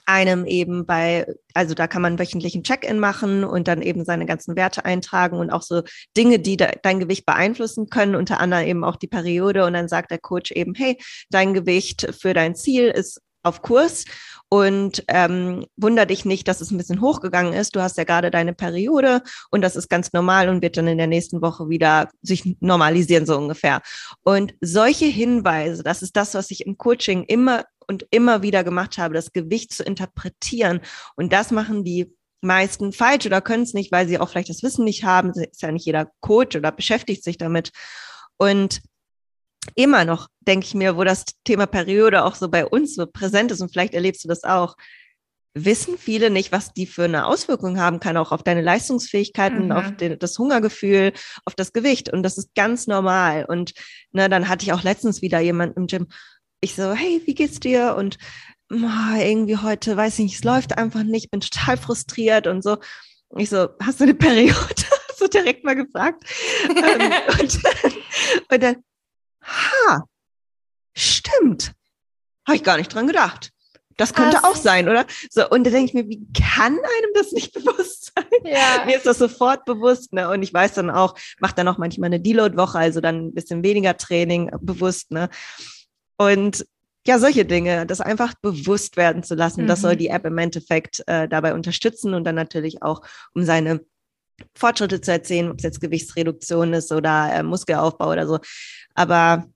einem 0.06 0.46
eben 0.46 0.86
bei, 0.86 1.26
also 1.54 1.74
da 1.74 1.86
kann 1.86 2.02
man 2.02 2.18
wöchentlichen 2.18 2.62
Check-in 2.64 2.98
machen 2.98 3.44
und 3.44 3.68
dann 3.68 3.82
eben 3.82 4.04
seine 4.04 4.26
ganzen 4.26 4.56
Werte 4.56 4.84
eintragen 4.84 5.38
und 5.38 5.50
auch 5.50 5.62
so 5.62 5.82
Dinge, 6.16 6.38
die 6.38 6.56
de 6.56 6.72
dein 6.82 7.00
Gewicht 7.00 7.26
beeinflussen 7.26 7.88
können, 7.88 8.14
unter 8.14 8.40
anderem 8.40 8.66
eben 8.66 8.84
auch 8.84 8.96
die 8.96 9.08
Periode. 9.08 9.64
Und 9.64 9.74
dann 9.74 9.88
sagt 9.88 10.10
der 10.10 10.18
Coach 10.18 10.50
eben, 10.52 10.74
hey, 10.74 10.98
dein 11.30 11.54
Gewicht 11.54 12.08
für 12.18 12.34
dein 12.34 12.54
Ziel 12.54 12.88
ist 12.88 13.20
auf 13.42 13.62
Kurs 13.62 14.04
und 14.48 15.02
ähm, 15.08 15.66
wunder 15.76 16.06
dich 16.06 16.24
nicht, 16.24 16.46
dass 16.46 16.60
es 16.60 16.70
ein 16.70 16.76
bisschen 16.76 17.00
hochgegangen 17.00 17.54
ist. 17.54 17.74
Du 17.74 17.80
hast 17.80 17.96
ja 17.96 18.04
gerade 18.04 18.30
deine 18.30 18.52
Periode 18.52 19.22
und 19.50 19.62
das 19.62 19.76
ist 19.76 19.88
ganz 19.88 20.12
normal 20.12 20.48
und 20.48 20.62
wird 20.62 20.76
dann 20.76 20.86
in 20.88 20.98
der 20.98 21.06
nächsten 21.06 21.42
Woche 21.42 21.68
wieder 21.68 22.10
sich 22.20 22.56
normalisieren, 22.60 23.26
so 23.26 23.36
ungefähr. 23.36 23.80
Und 24.22 24.54
solche 24.60 25.06
Hinweise, 25.06 25.82
das 25.82 26.02
ist 26.02 26.16
das, 26.16 26.34
was 26.34 26.50
ich 26.50 26.66
im 26.66 26.76
Coaching 26.76 27.24
immer 27.24 27.64
und 27.92 28.06
immer 28.10 28.42
wieder 28.42 28.64
gemacht 28.64 28.98
habe, 28.98 29.14
das 29.14 29.32
Gewicht 29.32 29.72
zu 29.72 29.84
interpretieren. 29.84 30.80
Und 31.14 31.32
das 31.32 31.50
machen 31.50 31.84
die 31.84 32.12
meisten 32.40 32.92
falsch 32.92 33.26
oder 33.26 33.40
können 33.40 33.62
es 33.62 33.74
nicht, 33.74 33.92
weil 33.92 34.08
sie 34.08 34.18
auch 34.18 34.28
vielleicht 34.28 34.48
das 34.48 34.62
Wissen 34.62 34.84
nicht 34.84 35.04
haben. 35.04 35.30
Ist 35.30 35.62
ja 35.62 35.70
nicht 35.70 35.86
jeder 35.86 36.10
Coach 36.20 36.56
oder 36.56 36.72
beschäftigt 36.72 37.22
sich 37.22 37.38
damit. 37.38 37.70
Und 38.38 38.80
immer 39.74 40.04
noch, 40.04 40.28
denke 40.40 40.66
ich 40.66 40.74
mir, 40.74 40.96
wo 40.96 41.04
das 41.04 41.24
Thema 41.44 41.66
Periode 41.66 42.24
auch 42.24 42.34
so 42.34 42.48
bei 42.48 42.66
uns 42.66 42.94
so 42.96 43.06
präsent 43.06 43.52
ist 43.52 43.60
und 43.60 43.70
vielleicht 43.70 43.94
erlebst 43.94 44.24
du 44.24 44.28
das 44.28 44.42
auch, 44.42 44.76
wissen 45.54 45.98
viele 45.98 46.30
nicht, 46.30 46.50
was 46.50 46.72
die 46.72 46.86
für 46.86 47.04
eine 47.04 47.26
Auswirkung 47.26 47.78
haben 47.78 48.00
kann, 48.00 48.16
auch 48.16 48.32
auf 48.32 48.42
deine 48.42 48.62
Leistungsfähigkeiten, 48.62 49.66
mhm. 49.66 49.72
auf 49.72 49.96
den, 49.96 50.18
das 50.18 50.38
Hungergefühl, 50.38 51.12
auf 51.44 51.54
das 51.54 51.72
Gewicht. 51.72 52.10
Und 52.10 52.22
das 52.22 52.38
ist 52.38 52.54
ganz 52.54 52.86
normal. 52.86 53.44
Und 53.46 53.74
ne, 54.12 54.28
dann 54.30 54.48
hatte 54.48 54.64
ich 54.64 54.72
auch 54.72 54.82
letztens 54.82 55.20
wieder 55.20 55.40
jemanden 55.40 55.80
im 55.80 55.86
Gym. 55.86 56.08
Ich 56.64 56.76
so, 56.76 56.92
hey, 56.92 57.20
wie 57.26 57.34
geht's 57.34 57.58
dir? 57.58 57.96
Und 57.96 58.18
oh, 58.70 59.18
irgendwie 59.18 59.56
heute, 59.56 59.96
weiß 59.96 60.20
ich 60.20 60.24
nicht, 60.26 60.36
es 60.36 60.44
läuft 60.44 60.78
einfach 60.78 61.02
nicht, 61.02 61.32
bin 61.32 61.40
total 61.40 61.76
frustriert 61.76 62.46
und 62.46 62.62
so. 62.62 62.78
Ich 63.36 63.50
so, 63.50 63.70
hast 63.82 63.98
du 63.98 64.04
eine 64.04 64.14
Periode? 64.14 64.84
so 65.16 65.26
direkt 65.26 65.64
mal 65.64 65.74
gefragt. 65.74 66.22
Ähm, 66.68 67.12
und, 67.40 67.60
und 68.48 68.62
dann, 68.62 68.76
ha, 69.42 70.04
stimmt. 70.94 71.72
Habe 72.46 72.56
ich 72.56 72.62
gar 72.62 72.76
nicht 72.76 72.94
dran 72.94 73.08
gedacht. 73.08 73.50
Das 73.96 74.14
könnte 74.14 74.36
Was? 74.36 74.44
auch 74.44 74.56
sein, 74.56 74.88
oder? 74.88 75.04
So, 75.30 75.48
und 75.50 75.64
da 75.64 75.70
denke 75.70 75.86
ich 75.86 75.94
mir, 75.94 76.08
wie 76.08 76.26
kann 76.32 76.74
einem 76.74 77.12
das 77.14 77.32
nicht 77.32 77.52
bewusst 77.54 78.12
sein? 78.14 78.24
Ja. 78.44 78.84
Mir 78.86 78.96
ist 78.96 79.06
das 79.06 79.18
sofort 79.18 79.64
bewusst, 79.64 80.12
ne? 80.12 80.28
Und 80.30 80.42
ich 80.42 80.54
weiß 80.54 80.74
dann 80.74 80.90
auch, 80.90 81.16
mache 81.40 81.56
dann 81.56 81.66
auch 81.66 81.78
manchmal 81.78 82.06
eine 82.06 82.20
Deload-Woche, 82.20 82.78
also 82.78 83.00
dann 83.00 83.26
ein 83.26 83.34
bisschen 83.34 83.64
weniger 83.64 83.96
Training 83.96 84.50
bewusst, 84.60 85.10
ne? 85.10 85.28
Und 86.24 86.66
ja, 87.06 87.18
solche 87.18 87.44
Dinge, 87.44 87.86
das 87.86 88.00
einfach 88.00 88.34
bewusst 88.34 88.96
werden 88.96 89.22
zu 89.22 89.34
lassen, 89.34 89.64
mhm. 89.64 89.66
das 89.66 89.80
soll 89.80 89.94
mhm. 89.94 89.98
die 89.98 90.08
App 90.08 90.24
im 90.24 90.38
Endeffekt 90.38 91.02
äh, 91.06 91.28
dabei 91.28 91.54
unterstützen 91.54 92.14
und 92.14 92.24
dann 92.24 92.36
natürlich 92.36 92.82
auch, 92.82 93.02
um 93.34 93.44
seine 93.44 93.80
Fortschritte 94.54 95.00
zu 95.00 95.12
erzählen, 95.12 95.50
ob 95.50 95.58
es 95.58 95.64
jetzt 95.64 95.80
Gewichtsreduktion 95.80 96.72
ist 96.72 96.92
oder 96.92 97.32
äh, 97.32 97.42
Muskelaufbau 97.42 98.10
oder 98.10 98.26
so. 98.26 98.38
Aber 98.94 99.46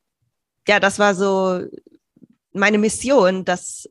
ja, 0.67 0.81
das 0.81 0.99
war 0.99 1.15
so 1.15 1.65
meine 2.53 2.79
Mission, 2.79 3.45
das 3.45 3.89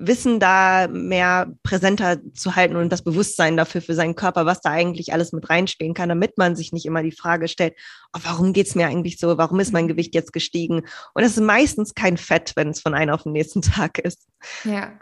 Wissen 0.00 0.40
da 0.40 0.88
mehr 0.88 1.52
präsenter 1.62 2.18
zu 2.32 2.56
halten 2.56 2.76
und 2.76 2.90
das 2.90 3.02
Bewusstsein 3.02 3.56
dafür 3.56 3.82
für 3.82 3.94
seinen 3.94 4.16
Körper, 4.16 4.46
was 4.46 4.60
da 4.60 4.70
eigentlich 4.70 5.12
alles 5.12 5.32
mit 5.32 5.48
reinspielen 5.50 5.94
kann, 5.94 6.08
damit 6.08 6.38
man 6.38 6.56
sich 6.56 6.72
nicht 6.72 6.86
immer 6.86 7.02
die 7.02 7.12
Frage 7.12 7.48
stellt, 7.48 7.74
oh, 8.14 8.20
warum 8.22 8.52
geht's 8.54 8.74
mir 8.74 8.86
eigentlich 8.86 9.18
so? 9.18 9.36
Warum 9.36 9.60
ist 9.60 9.72
mein 9.72 9.88
Gewicht 9.88 10.14
jetzt 10.14 10.32
gestiegen? 10.32 10.86
Und 11.14 11.22
es 11.22 11.36
ist 11.36 11.42
meistens 11.42 11.94
kein 11.94 12.16
Fett, 12.16 12.52
wenn 12.56 12.70
es 12.70 12.80
von 12.80 12.94
einem 12.94 13.12
auf 13.12 13.24
den 13.24 13.32
nächsten 13.32 13.62
Tag 13.62 13.98
ist. 13.98 14.26
Ja, 14.64 14.92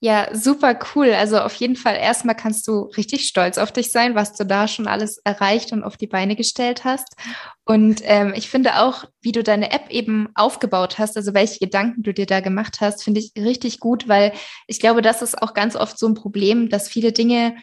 ja, 0.00 0.28
super 0.32 0.78
cool. 0.94 1.12
Also 1.12 1.40
auf 1.40 1.54
jeden 1.54 1.74
Fall 1.74 1.96
erstmal 1.96 2.36
kannst 2.36 2.68
du 2.68 2.82
richtig 2.96 3.26
stolz 3.26 3.58
auf 3.58 3.72
dich 3.72 3.90
sein, 3.90 4.14
was 4.14 4.32
du 4.32 4.44
da 4.44 4.68
schon 4.68 4.86
alles 4.86 5.18
erreicht 5.24 5.72
und 5.72 5.82
auf 5.82 5.96
die 5.96 6.06
Beine 6.06 6.36
gestellt 6.36 6.84
hast. 6.84 7.16
Und 7.64 8.00
ähm, 8.04 8.32
ich 8.36 8.48
finde 8.48 8.80
auch, 8.80 9.06
wie 9.20 9.32
du 9.32 9.42
deine 9.42 9.72
App 9.72 9.90
eben 9.90 10.28
aufgebaut 10.36 10.98
hast, 10.98 11.16
also 11.16 11.34
welche 11.34 11.58
Gedanken 11.58 12.04
du 12.04 12.14
dir 12.14 12.26
da 12.26 12.38
gemacht 12.38 12.80
hast, 12.80 13.02
finde 13.02 13.18
ich 13.18 13.32
richtig 13.36 13.80
gut, 13.80 14.06
weil 14.06 14.32
ich 14.68 14.78
glaube, 14.78 15.02
das 15.02 15.20
ist 15.20 15.42
auch 15.42 15.52
ganz 15.52 15.74
oft 15.74 15.98
so 15.98 16.06
ein 16.06 16.14
Problem, 16.14 16.68
dass 16.68 16.88
viele 16.88 17.10
Dinge 17.10 17.56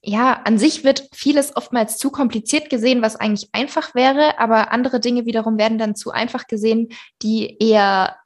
ja, 0.00 0.40
an 0.44 0.58
sich 0.58 0.84
wird 0.84 1.08
vieles 1.12 1.56
oftmals 1.56 1.98
zu 1.98 2.10
kompliziert 2.10 2.70
gesehen, 2.70 3.02
was 3.02 3.16
eigentlich 3.16 3.48
einfach 3.52 3.96
wäre, 3.96 4.38
aber 4.38 4.70
andere 4.70 5.00
Dinge 5.00 5.26
wiederum 5.26 5.58
werden 5.58 5.78
dann 5.78 5.96
zu 5.96 6.12
einfach 6.12 6.46
gesehen, 6.46 6.90
die 7.20 7.58
eher 7.58 8.16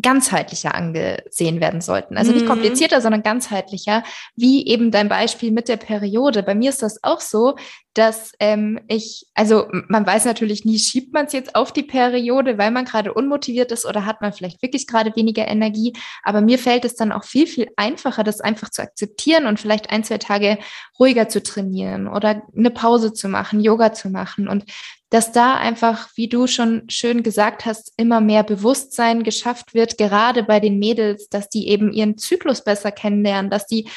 ganzheitlicher 0.00 0.74
angesehen 0.74 1.60
werden 1.60 1.80
sollten. 1.80 2.16
Also 2.16 2.32
nicht 2.32 2.44
mhm. 2.44 2.50
komplizierter, 2.50 3.00
sondern 3.00 3.22
ganzheitlicher, 3.22 4.04
wie 4.36 4.66
eben 4.66 4.90
dein 4.90 5.08
Beispiel 5.08 5.50
mit 5.50 5.68
der 5.68 5.76
Periode. 5.76 6.44
Bei 6.44 6.54
mir 6.54 6.70
ist 6.70 6.82
das 6.82 7.02
auch 7.02 7.20
so, 7.20 7.56
dass 7.94 8.30
ähm, 8.38 8.78
ich, 8.86 9.26
also 9.34 9.66
man 9.88 10.06
weiß 10.06 10.24
natürlich 10.24 10.64
nie, 10.64 10.78
schiebt 10.78 11.12
man 11.12 11.26
es 11.26 11.32
jetzt 11.32 11.56
auf 11.56 11.72
die 11.72 11.82
Periode, 11.82 12.56
weil 12.56 12.70
man 12.70 12.84
gerade 12.84 13.12
unmotiviert 13.12 13.72
ist 13.72 13.86
oder 13.86 14.06
hat 14.06 14.20
man 14.20 14.32
vielleicht 14.32 14.62
wirklich 14.62 14.86
gerade 14.86 15.16
weniger 15.16 15.48
Energie. 15.48 15.92
Aber 16.22 16.40
mir 16.40 16.60
fällt 16.60 16.84
es 16.84 16.94
dann 16.94 17.10
auch 17.10 17.24
viel, 17.24 17.48
viel 17.48 17.68
einfacher, 17.76 18.22
das 18.22 18.40
einfach 18.40 18.70
zu 18.70 18.82
akzeptieren 18.82 19.46
und 19.46 19.58
vielleicht 19.58 19.90
ein, 19.90 20.04
zwei 20.04 20.18
Tage 20.18 20.58
ruhiger 21.00 21.28
zu 21.28 21.42
trainieren 21.42 22.06
oder 22.06 22.42
eine 22.56 22.70
Pause 22.70 23.12
zu 23.12 23.28
machen, 23.28 23.60
Yoga 23.60 23.92
zu 23.92 24.10
machen 24.10 24.46
und 24.46 24.64
dass 25.10 25.32
da 25.32 25.56
einfach, 25.56 26.08
wie 26.14 26.28
du 26.28 26.46
schon 26.46 26.82
schön 26.88 27.22
gesagt 27.22 27.64
hast, 27.66 27.92
immer 27.96 28.20
mehr 28.20 28.42
Bewusstsein 28.42 29.22
geschafft 29.22 29.74
wird, 29.74 29.98
gerade 29.98 30.42
bei 30.42 30.60
den 30.60 30.78
Mädels, 30.78 31.28
dass 31.28 31.48
die 31.48 31.68
eben 31.68 31.92
ihren 31.92 32.18
Zyklus 32.18 32.62
besser 32.62 32.92
kennenlernen, 32.92 33.50
dass 33.50 33.66
die 33.66 33.88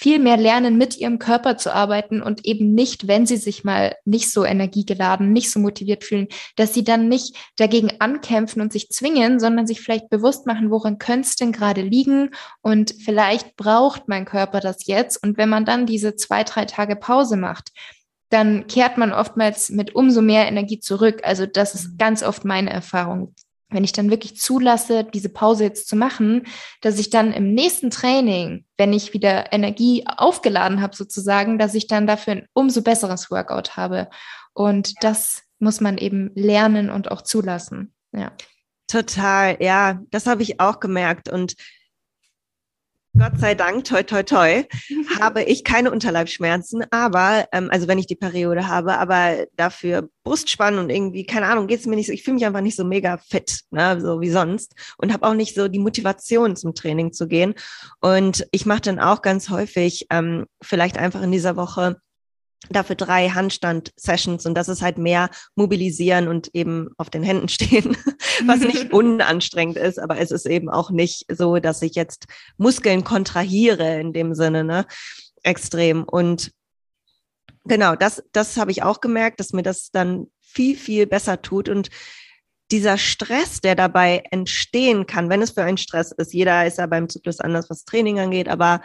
viel 0.00 0.18
mehr 0.18 0.38
lernen, 0.38 0.78
mit 0.78 0.96
ihrem 0.96 1.18
Körper 1.18 1.58
zu 1.58 1.74
arbeiten 1.74 2.22
und 2.22 2.46
eben 2.46 2.72
nicht, 2.72 3.06
wenn 3.06 3.26
sie 3.26 3.36
sich 3.36 3.64
mal 3.64 3.96
nicht 4.06 4.32
so 4.32 4.46
energiegeladen, 4.46 5.30
nicht 5.30 5.50
so 5.50 5.60
motiviert 5.60 6.04
fühlen, 6.04 6.28
dass 6.56 6.72
sie 6.72 6.84
dann 6.84 7.08
nicht 7.08 7.36
dagegen 7.56 8.00
ankämpfen 8.00 8.62
und 8.62 8.72
sich 8.72 8.88
zwingen, 8.88 9.38
sondern 9.40 9.66
sich 9.66 9.82
vielleicht 9.82 10.08
bewusst 10.08 10.46
machen, 10.46 10.70
woran 10.70 10.96
könnte 10.96 11.28
es 11.28 11.36
denn 11.36 11.52
gerade 11.52 11.82
liegen 11.82 12.30
und 12.62 12.94
vielleicht 13.04 13.56
braucht 13.56 14.08
mein 14.08 14.24
Körper 14.24 14.60
das 14.60 14.86
jetzt. 14.86 15.22
Und 15.22 15.36
wenn 15.36 15.50
man 15.50 15.66
dann 15.66 15.84
diese 15.84 16.16
zwei, 16.16 16.44
drei 16.44 16.64
Tage 16.64 16.96
Pause 16.96 17.36
macht, 17.36 17.70
dann 18.30 18.66
kehrt 18.68 18.96
man 18.96 19.12
oftmals 19.12 19.70
mit 19.70 19.94
umso 19.94 20.22
mehr 20.22 20.46
Energie 20.46 20.80
zurück. 20.80 21.20
Also 21.24 21.46
das 21.46 21.74
ist 21.74 21.98
ganz 21.98 22.22
oft 22.22 22.44
meine 22.44 22.70
Erfahrung. 22.70 23.34
Wenn 23.68 23.84
ich 23.84 23.92
dann 23.92 24.10
wirklich 24.10 24.36
zulasse, 24.36 25.04
diese 25.04 25.28
Pause 25.28 25.64
jetzt 25.64 25.88
zu 25.88 25.94
machen, 25.94 26.46
dass 26.80 26.98
ich 26.98 27.10
dann 27.10 27.32
im 27.32 27.54
nächsten 27.54 27.90
Training, 27.90 28.64
wenn 28.76 28.92
ich 28.92 29.12
wieder 29.12 29.52
Energie 29.52 30.04
aufgeladen 30.06 30.80
habe 30.80 30.96
sozusagen, 30.96 31.58
dass 31.58 31.74
ich 31.74 31.86
dann 31.86 32.06
dafür 32.06 32.34
ein 32.34 32.46
umso 32.52 32.82
besseres 32.82 33.30
Workout 33.30 33.76
habe. 33.76 34.08
Und 34.54 34.94
das 35.04 35.42
muss 35.60 35.80
man 35.80 35.98
eben 35.98 36.30
lernen 36.34 36.90
und 36.90 37.10
auch 37.10 37.22
zulassen. 37.22 37.92
Ja. 38.12 38.32
Total, 38.88 39.56
ja, 39.60 40.00
das 40.10 40.26
habe 40.26 40.42
ich 40.42 40.58
auch 40.58 40.80
gemerkt. 40.80 41.28
Und 41.28 41.54
Gott 43.18 43.38
sei 43.38 43.54
Dank, 43.54 43.84
toi, 43.84 44.02
toi, 44.04 44.22
toi, 44.22 44.64
habe 45.20 45.42
ich 45.42 45.64
keine 45.64 45.90
Unterleibschmerzen, 45.90 46.84
aber, 46.90 47.46
ähm, 47.52 47.68
also 47.70 47.88
wenn 47.88 47.98
ich 47.98 48.06
die 48.06 48.14
Periode 48.14 48.68
habe, 48.68 48.98
aber 48.98 49.46
dafür 49.56 50.08
Brustspannen 50.22 50.78
und 50.78 50.90
irgendwie, 50.90 51.26
keine 51.26 51.46
Ahnung, 51.46 51.66
geht 51.66 51.80
es 51.80 51.86
mir 51.86 51.96
nicht 51.96 52.06
so, 52.06 52.12
ich 52.12 52.22
fühle 52.22 52.36
mich 52.36 52.46
einfach 52.46 52.60
nicht 52.60 52.76
so 52.76 52.84
mega 52.84 53.18
fit, 53.18 53.60
ne, 53.70 54.00
so 54.00 54.20
wie 54.20 54.30
sonst 54.30 54.74
und 54.96 55.12
habe 55.12 55.26
auch 55.26 55.34
nicht 55.34 55.56
so 55.56 55.66
die 55.66 55.80
Motivation 55.80 56.54
zum 56.54 56.74
Training 56.74 57.12
zu 57.12 57.26
gehen. 57.26 57.54
Und 58.00 58.46
ich 58.52 58.64
mache 58.64 58.82
dann 58.82 59.00
auch 59.00 59.22
ganz 59.22 59.50
häufig, 59.50 60.06
ähm, 60.10 60.46
vielleicht 60.62 60.96
einfach 60.96 61.22
in 61.22 61.32
dieser 61.32 61.56
Woche 61.56 61.96
dafür 62.68 62.94
drei 62.94 63.30
Handstand-Sessions 63.30 64.44
und 64.44 64.54
das 64.54 64.68
ist 64.68 64.82
halt 64.82 64.98
mehr 64.98 65.30
mobilisieren 65.54 66.28
und 66.28 66.54
eben 66.54 66.90
auf 66.98 67.08
den 67.08 67.22
Händen 67.22 67.48
stehen, 67.48 67.96
was 68.46 68.60
nicht 68.60 68.92
unanstrengend 68.92 69.78
ist, 69.78 69.98
aber 69.98 70.18
es 70.18 70.30
ist 70.30 70.46
eben 70.46 70.68
auch 70.68 70.90
nicht 70.90 71.24
so, 71.32 71.58
dass 71.58 71.80
ich 71.82 71.94
jetzt 71.94 72.26
Muskeln 72.58 73.02
kontrahiere 73.02 73.98
in 73.98 74.12
dem 74.12 74.34
Sinne, 74.34 74.64
ne? 74.64 74.86
extrem. 75.42 76.04
Und 76.04 76.52
genau, 77.64 77.96
das, 77.96 78.22
das 78.32 78.56
habe 78.56 78.70
ich 78.70 78.82
auch 78.82 79.00
gemerkt, 79.00 79.40
dass 79.40 79.52
mir 79.52 79.62
das 79.62 79.90
dann 79.90 80.26
viel, 80.40 80.76
viel 80.76 81.06
besser 81.06 81.42
tut. 81.42 81.68
Und 81.68 81.90
dieser 82.70 82.98
Stress, 82.98 83.60
der 83.60 83.74
dabei 83.74 84.22
entstehen 84.30 85.06
kann, 85.06 85.28
wenn 85.28 85.42
es 85.42 85.50
für 85.50 85.62
einen 85.62 85.78
Stress 85.78 86.12
ist, 86.12 86.32
jeder 86.32 86.66
ist 86.66 86.78
ja 86.78 86.86
beim 86.86 87.08
Zyklus 87.08 87.40
anders, 87.40 87.68
was 87.68 87.84
Training 87.84 88.20
angeht, 88.20 88.48
aber 88.48 88.82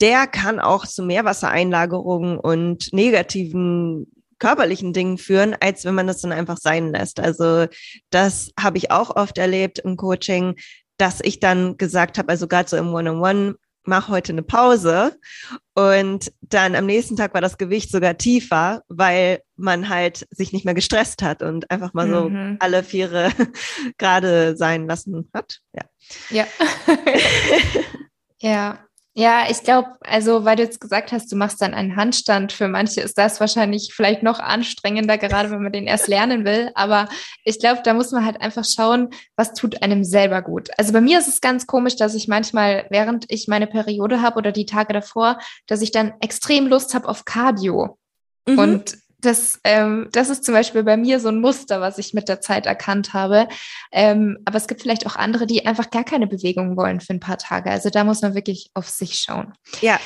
der 0.00 0.26
kann 0.26 0.60
auch 0.60 0.86
zu 0.86 1.02
Meerwassereinlagerungen 1.02 2.38
und 2.38 2.92
negativen 2.92 4.06
körperlichen 4.38 4.92
Dingen 4.92 5.18
führen, 5.18 5.56
als 5.60 5.84
wenn 5.84 5.94
man 5.94 6.06
das 6.06 6.20
dann 6.20 6.32
einfach 6.32 6.58
sein 6.58 6.92
lässt. 6.92 7.20
Also 7.20 7.66
das 8.10 8.50
habe 8.58 8.78
ich 8.78 8.90
auch 8.90 9.14
oft 9.16 9.38
erlebt 9.38 9.78
im 9.78 9.96
Coaching, 9.96 10.56
dass 10.96 11.20
ich 11.22 11.40
dann 11.40 11.76
gesagt 11.76 12.18
habe, 12.18 12.28
also 12.28 12.46
gerade 12.46 12.68
so 12.68 12.76
im 12.76 12.92
One-on-One, 12.92 13.54
mach 13.84 14.08
heute 14.08 14.32
eine 14.32 14.42
Pause. 14.42 15.18
Und 15.74 16.32
dann 16.40 16.74
am 16.74 16.86
nächsten 16.86 17.16
Tag 17.16 17.34
war 17.34 17.40
das 17.40 17.58
Gewicht 17.58 17.90
sogar 17.90 18.16
tiefer, 18.16 18.82
weil 18.88 19.40
man 19.56 19.88
halt 19.88 20.26
sich 20.30 20.52
nicht 20.52 20.64
mehr 20.64 20.74
gestresst 20.74 21.22
hat 21.22 21.42
und 21.42 21.70
einfach 21.70 21.94
mal 21.94 22.08
so 22.08 22.28
mhm. 22.28 22.56
alle 22.60 22.82
Viere 22.82 23.30
gerade 23.98 24.56
sein 24.56 24.86
lassen 24.86 25.30
hat. 25.34 25.60
Ja. 25.72 25.84
Ja. 26.30 26.46
ja. 28.38 28.78
Ja, 29.16 29.44
ich 29.48 29.62
glaube, 29.62 29.90
also 30.00 30.44
weil 30.44 30.56
du 30.56 30.64
jetzt 30.64 30.80
gesagt 30.80 31.12
hast, 31.12 31.30
du 31.30 31.36
machst 31.36 31.62
dann 31.62 31.72
einen 31.72 31.94
Handstand, 31.94 32.50
für 32.50 32.66
manche 32.66 33.00
ist 33.00 33.16
das 33.16 33.38
wahrscheinlich 33.38 33.92
vielleicht 33.94 34.24
noch 34.24 34.40
anstrengender, 34.40 35.18
gerade 35.18 35.52
wenn 35.52 35.62
man 35.62 35.70
den 35.70 35.86
erst 35.86 36.08
lernen 36.08 36.44
will. 36.44 36.72
Aber 36.74 37.08
ich 37.44 37.60
glaube, 37.60 37.82
da 37.84 37.94
muss 37.94 38.10
man 38.10 38.24
halt 38.24 38.40
einfach 38.40 38.64
schauen, 38.64 39.10
was 39.36 39.54
tut 39.54 39.82
einem 39.82 40.02
selber 40.02 40.42
gut. 40.42 40.68
Also 40.78 40.92
bei 40.92 41.00
mir 41.00 41.20
ist 41.20 41.28
es 41.28 41.40
ganz 41.40 41.68
komisch, 41.68 41.94
dass 41.94 42.16
ich 42.16 42.26
manchmal, 42.26 42.86
während 42.90 43.26
ich 43.28 43.46
meine 43.46 43.68
Periode 43.68 44.20
habe 44.20 44.36
oder 44.36 44.50
die 44.50 44.66
Tage 44.66 44.92
davor, 44.92 45.38
dass 45.68 45.80
ich 45.80 45.92
dann 45.92 46.14
extrem 46.20 46.66
Lust 46.66 46.92
habe 46.92 47.08
auf 47.08 47.24
Cardio. 47.24 47.96
Mhm. 48.48 48.58
Und 48.58 49.03
das, 49.24 49.60
ähm, 49.64 50.08
das 50.12 50.28
ist 50.28 50.44
zum 50.44 50.54
Beispiel 50.54 50.82
bei 50.82 50.96
mir 50.96 51.20
so 51.20 51.28
ein 51.28 51.40
Muster, 51.40 51.80
was 51.80 51.98
ich 51.98 52.14
mit 52.14 52.28
der 52.28 52.40
Zeit 52.40 52.66
erkannt 52.66 53.12
habe. 53.12 53.48
Ähm, 53.92 54.38
aber 54.44 54.56
es 54.56 54.66
gibt 54.66 54.82
vielleicht 54.82 55.06
auch 55.06 55.16
andere, 55.16 55.46
die 55.46 55.66
einfach 55.66 55.90
gar 55.90 56.04
keine 56.04 56.26
Bewegung 56.26 56.76
wollen 56.76 57.00
für 57.00 57.12
ein 57.12 57.20
paar 57.20 57.38
Tage. 57.38 57.70
Also 57.70 57.90
da 57.90 58.04
muss 58.04 58.22
man 58.22 58.34
wirklich 58.34 58.70
auf 58.74 58.88
sich 58.88 59.18
schauen. 59.18 59.52
Ja, 59.80 59.98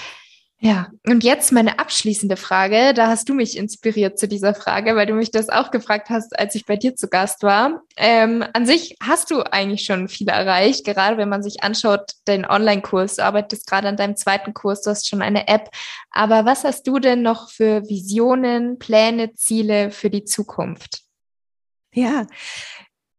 ja, 0.60 0.88
und 1.06 1.22
jetzt 1.22 1.52
meine 1.52 1.78
abschließende 1.78 2.36
Frage. 2.36 2.92
Da 2.92 3.06
hast 3.06 3.28
du 3.28 3.34
mich 3.34 3.56
inspiriert 3.56 4.18
zu 4.18 4.26
dieser 4.26 4.54
Frage, 4.54 4.96
weil 4.96 5.06
du 5.06 5.14
mich 5.14 5.30
das 5.30 5.50
auch 5.50 5.70
gefragt 5.70 6.10
hast, 6.10 6.36
als 6.36 6.56
ich 6.56 6.66
bei 6.66 6.74
dir 6.74 6.96
zu 6.96 7.06
Gast 7.08 7.44
war. 7.44 7.82
Ähm, 7.96 8.44
an 8.54 8.66
sich 8.66 8.96
hast 9.00 9.30
du 9.30 9.42
eigentlich 9.42 9.84
schon 9.84 10.08
viel 10.08 10.28
erreicht, 10.28 10.84
gerade 10.84 11.16
wenn 11.16 11.28
man 11.28 11.44
sich 11.44 11.62
anschaut, 11.62 12.10
den 12.26 12.44
Online-Kurs. 12.44 13.16
Du 13.16 13.22
arbeitest 13.22 13.68
gerade 13.68 13.86
an 13.86 13.96
deinem 13.96 14.16
zweiten 14.16 14.52
Kurs, 14.52 14.82
du 14.82 14.90
hast 14.90 15.08
schon 15.08 15.22
eine 15.22 15.46
App. 15.46 15.70
Aber 16.10 16.44
was 16.44 16.64
hast 16.64 16.88
du 16.88 16.98
denn 16.98 17.22
noch 17.22 17.50
für 17.50 17.88
Visionen, 17.88 18.80
Pläne, 18.80 19.34
Ziele 19.34 19.92
für 19.92 20.10
die 20.10 20.24
Zukunft? 20.24 21.02
Ja, 21.92 22.26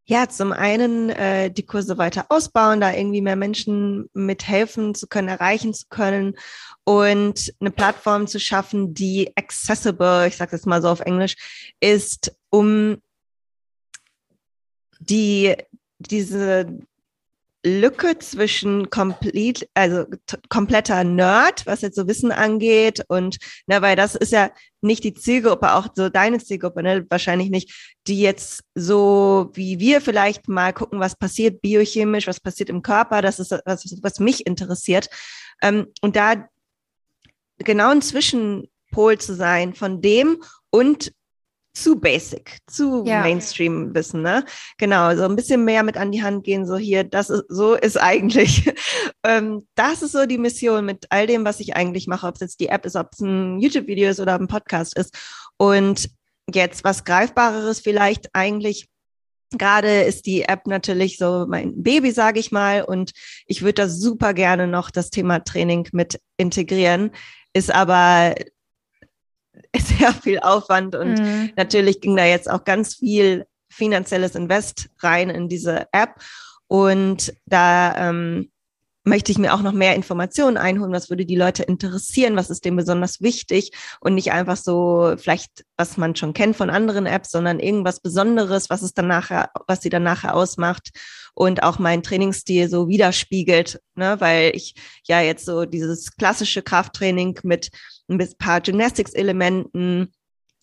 ja, 0.10 0.28
zum 0.28 0.54
einen 0.54 1.12
äh, 1.12 1.52
die 1.52 1.68
Kurse 1.68 2.00
weiter 2.00 2.26
ausbauen, 2.30 2.82
da 2.82 2.92
irgendwie 2.92 3.22
mehr 3.22 3.36
Menschen 3.36 4.10
mithelfen 4.14 4.96
zu 4.96 5.06
können, 5.06 5.28
erreichen 5.28 5.72
zu 5.72 5.86
können 5.88 6.36
und 6.84 7.54
eine 7.60 7.70
Plattform 7.70 8.26
zu 8.26 8.40
schaffen, 8.40 8.96
die 8.96 9.32
accessible, 9.38 10.26
ich 10.28 10.36
sage 10.36 10.50
das 10.50 10.66
mal 10.66 10.82
so 10.82 10.90
auf 10.90 11.02
Englisch, 11.02 11.36
ist, 11.80 12.36
um 12.50 12.98
die 15.00 15.56
diese 16.00 16.66
Lücke 17.66 18.18
zwischen 18.20 18.90
komplett, 18.90 19.70
also 19.74 20.06
kompletter 20.48 21.04
Nerd, 21.04 21.66
was 21.66 21.82
jetzt 21.82 21.98
so 21.98 22.08
Wissen 22.08 22.32
angeht 22.32 23.04
und, 23.10 23.38
na, 23.68 23.82
weil 23.82 23.98
das 23.98 24.16
ist 24.16 24.32
ja 24.32 24.52
nicht 24.82 25.04
die 25.04 25.14
Zielgruppe, 25.14 25.74
auch 25.74 25.88
so 25.94 26.08
deine 26.08 26.40
Zielgruppe, 26.40 26.84
ne, 26.84 27.06
wahrscheinlich 27.10 27.50
nicht, 27.50 27.98
die 28.08 28.22
jetzt 28.22 28.64
so 28.76 29.52
wie 29.54 29.80
wir 29.80 30.00
vielleicht 30.00 30.48
mal 30.48 30.72
gucken, 30.72 31.02
was 31.02 31.18
passiert 31.18 31.62
biochemisch, 31.62 32.28
was 32.28 32.40
passiert 32.40 32.70
im 32.70 32.82
Körper, 32.82 33.22
das 33.22 33.40
ist 33.40 33.52
was, 33.66 33.84
was 34.02 34.20
mich 34.20 34.48
interessiert. 34.48 35.10
Ähm, 35.62 35.88
und 36.02 36.16
da 36.16 36.48
genau 37.58 37.90
ein 37.90 38.02
Zwischenpol 38.02 39.18
zu 39.18 39.36
sein 39.36 39.74
von 39.74 40.02
dem 40.02 40.42
und 40.70 41.12
zu 41.84 42.00
basic, 42.00 42.60
zu 42.68 43.04
ja. 43.06 43.22
Mainstream-Wissen, 43.22 44.22
ne? 44.22 44.46
Genau, 44.78 45.16
so 45.16 45.24
ein 45.24 45.36
bisschen 45.36 45.66
mehr 45.66 45.84
mit 45.84 45.98
an 45.98 46.12
die 46.12 46.24
Hand 46.24 46.44
gehen, 46.44 46.66
so 46.66 46.78
hier, 46.78 47.04
das 47.04 47.30
ist, 47.30 47.46
so 47.50 47.74
ist 47.76 47.98
eigentlich, 47.98 48.72
ähm, 49.24 49.68
das 49.76 50.02
ist 50.02 50.12
so 50.12 50.26
die 50.26 50.38
Mission 50.38 50.86
mit 50.86 51.06
all 51.10 51.28
dem, 51.28 51.46
was 51.46 51.60
ich 51.60 51.76
eigentlich 51.76 52.08
mache, 52.08 52.28
ob 52.28 52.36
es 52.36 52.42
jetzt 52.42 52.60
die 52.60 52.70
App 52.70 52.86
ist, 52.86 52.96
ob 52.96 53.10
es 53.14 53.20
ein 53.20 53.60
YouTube-Video 53.60 54.10
ist 54.10 54.20
oder 54.20 54.36
ein 54.36 54.48
Podcast 54.48 54.98
ist. 54.98 55.16
Und 55.58 56.10
jetzt 56.54 56.84
was 56.84 57.04
Greifbareres 57.04 57.80
vielleicht 57.80 58.30
eigentlich 58.34 58.88
Gerade 59.58 60.04
ist 60.04 60.28
die 60.28 60.44
App 60.44 60.68
natürlich 60.68 61.18
so 61.18 61.48
mein 61.50 61.82
Baby, 61.82 62.12
sage 62.12 62.40
ich 62.40 62.52
mal, 62.52 62.84
und 62.84 63.14
ich 63.48 63.64
würde 63.64 63.82
da 63.82 63.90
super 63.90 64.36
gerne 64.36 64.68
noch 64.68 64.92
das 64.92 65.10
Thema 65.10 65.40
Training 65.40 65.88
mit 65.92 66.22
integrieren, 66.38 67.10
ist 67.54 67.74
aber 67.74 68.36
sehr 69.78 70.14
viel 70.14 70.40
Aufwand 70.40 70.96
und 70.96 71.20
mhm. 71.20 71.52
natürlich 71.56 72.02
ging 72.02 72.16
da 72.16 72.26
jetzt 72.26 72.50
auch 72.50 72.64
ganz 72.64 72.96
viel 72.96 73.46
finanzielles 73.70 74.36
Invest 74.36 74.90
rein 75.00 75.30
in 75.30 75.48
diese 75.48 75.88
App. 75.92 76.16
Und 76.68 77.34
da 77.46 78.10
ähm, 78.10 78.52
möchte 79.04 79.32
ich 79.32 79.38
mir 79.38 79.54
auch 79.54 79.62
noch 79.62 79.72
mehr 79.72 79.96
Informationen 79.96 80.58
einholen, 80.58 80.92
was 80.92 81.10
würde 81.10 81.26
die 81.26 81.36
Leute 81.36 81.64
interessieren, 81.64 82.36
was 82.36 82.50
ist 82.50 82.66
denen 82.66 82.78
besonders 82.78 83.22
wichtig? 83.22 83.72
Und 84.00 84.16
nicht 84.16 84.32
einfach 84.32 84.58
so 84.58 85.16
vielleicht, 85.18 85.66
was 85.78 85.98
man 85.98 86.16
schon 86.16 86.34
kennt 86.34 86.56
von 86.56 86.70
anderen 86.70 87.06
Apps, 87.06 87.32
sondern 87.32 87.60
irgendwas 87.60 88.02
Besonderes, 88.02 88.70
was 88.70 88.82
es 88.82 88.94
dann 88.94 89.08
nachher, 89.08 89.50
was 89.68 89.82
sie 89.82 89.90
dann 89.90 90.04
nachher 90.04 90.36
ausmacht 90.36 90.90
und 91.34 91.64
auch 91.64 91.80
meinen 91.80 92.04
Trainingsstil 92.04 92.70
so 92.70 92.88
widerspiegelt, 92.88 93.82
ne, 93.96 94.18
weil 94.20 94.52
ich 94.56 94.76
ja 95.08 95.22
jetzt 95.22 95.46
so 95.46 95.66
dieses 95.66 96.16
klassische 96.16 96.62
Krafttraining 96.62 97.40
mit 97.44 97.72
ein 98.10 98.18
paar 98.38 98.62
Gymnastics-Elementen 98.62 100.12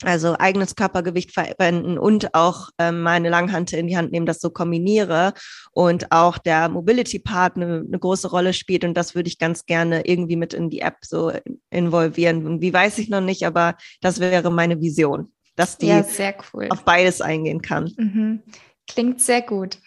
also 0.03 0.37
eigenes 0.39 0.77
Körpergewicht 0.77 1.33
verwenden 1.33 1.99
und 1.99 2.35
auch 2.35 2.69
ähm, 2.79 3.03
meine 3.03 3.31
Langhante 3.31 3.79
in 3.79 3.87
die 3.87 3.97
Hand 3.97 4.13
nehmen, 4.13 4.27
das 4.27 4.41
so 4.41 4.51
kombiniere 4.51 5.33
und 5.73 6.13
auch 6.13 6.39
der 6.39 6.69
Mobility-Part 6.69 7.57
eine, 7.57 7.85
eine 7.87 7.99
große 7.99 8.29
Rolle 8.29 8.53
spielt 8.53 8.85
und 8.85 8.95
das 8.95 9.15
würde 9.15 9.29
ich 9.29 9.39
ganz 9.39 9.65
gerne 9.65 10.07
irgendwie 10.07 10.37
mit 10.37 10.53
in 10.53 10.69
die 10.69 10.81
App 10.81 10.99
so 11.03 11.33
involvieren. 11.71 12.47
Und 12.47 12.61
wie 12.61 12.73
weiß 12.73 12.99
ich 12.99 13.09
noch 13.09 13.23
nicht, 13.23 13.47
aber 13.47 13.77
das 14.03 14.21
wäre 14.21 14.51
meine 14.51 14.81
Vision, 14.81 15.33
dass 15.55 15.79
die 15.79 15.87
ja, 15.87 16.05
cool. 16.53 16.69
auf 16.69 16.85
beides 16.85 17.23
eingehen 17.23 17.63
kann. 17.63 17.91
Mhm. 17.97 18.43
Klingt 18.87 19.21
sehr 19.21 19.43
gut. 19.43 19.79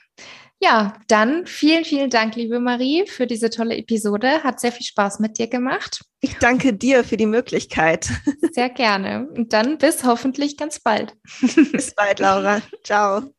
Ja, 0.62 0.94
dann 1.08 1.46
vielen, 1.46 1.86
vielen 1.86 2.10
Dank, 2.10 2.36
liebe 2.36 2.60
Marie, 2.60 3.06
für 3.08 3.26
diese 3.26 3.50
tolle 3.50 3.78
Episode. 3.78 4.44
Hat 4.44 4.60
sehr 4.60 4.74
viel 4.74 4.86
Spaß 4.86 5.20
mit 5.20 5.38
dir 5.38 5.48
gemacht. 5.48 6.02
Ich 6.20 6.38
danke 6.38 6.74
dir 6.74 7.06
für 7.06 7.16
die 7.16 7.26
Möglichkeit. 7.26 8.10
Sehr 8.52 8.70
gerne. 8.70 9.30
Und 9.36 9.54
dann 9.54 9.78
bis 9.78 10.04
hoffentlich 10.04 10.58
ganz 10.58 10.80
bald. 10.80 11.16
Bis 11.72 11.94
bald, 11.96 12.20
Laura. 12.20 12.62
Ciao. 12.84 13.34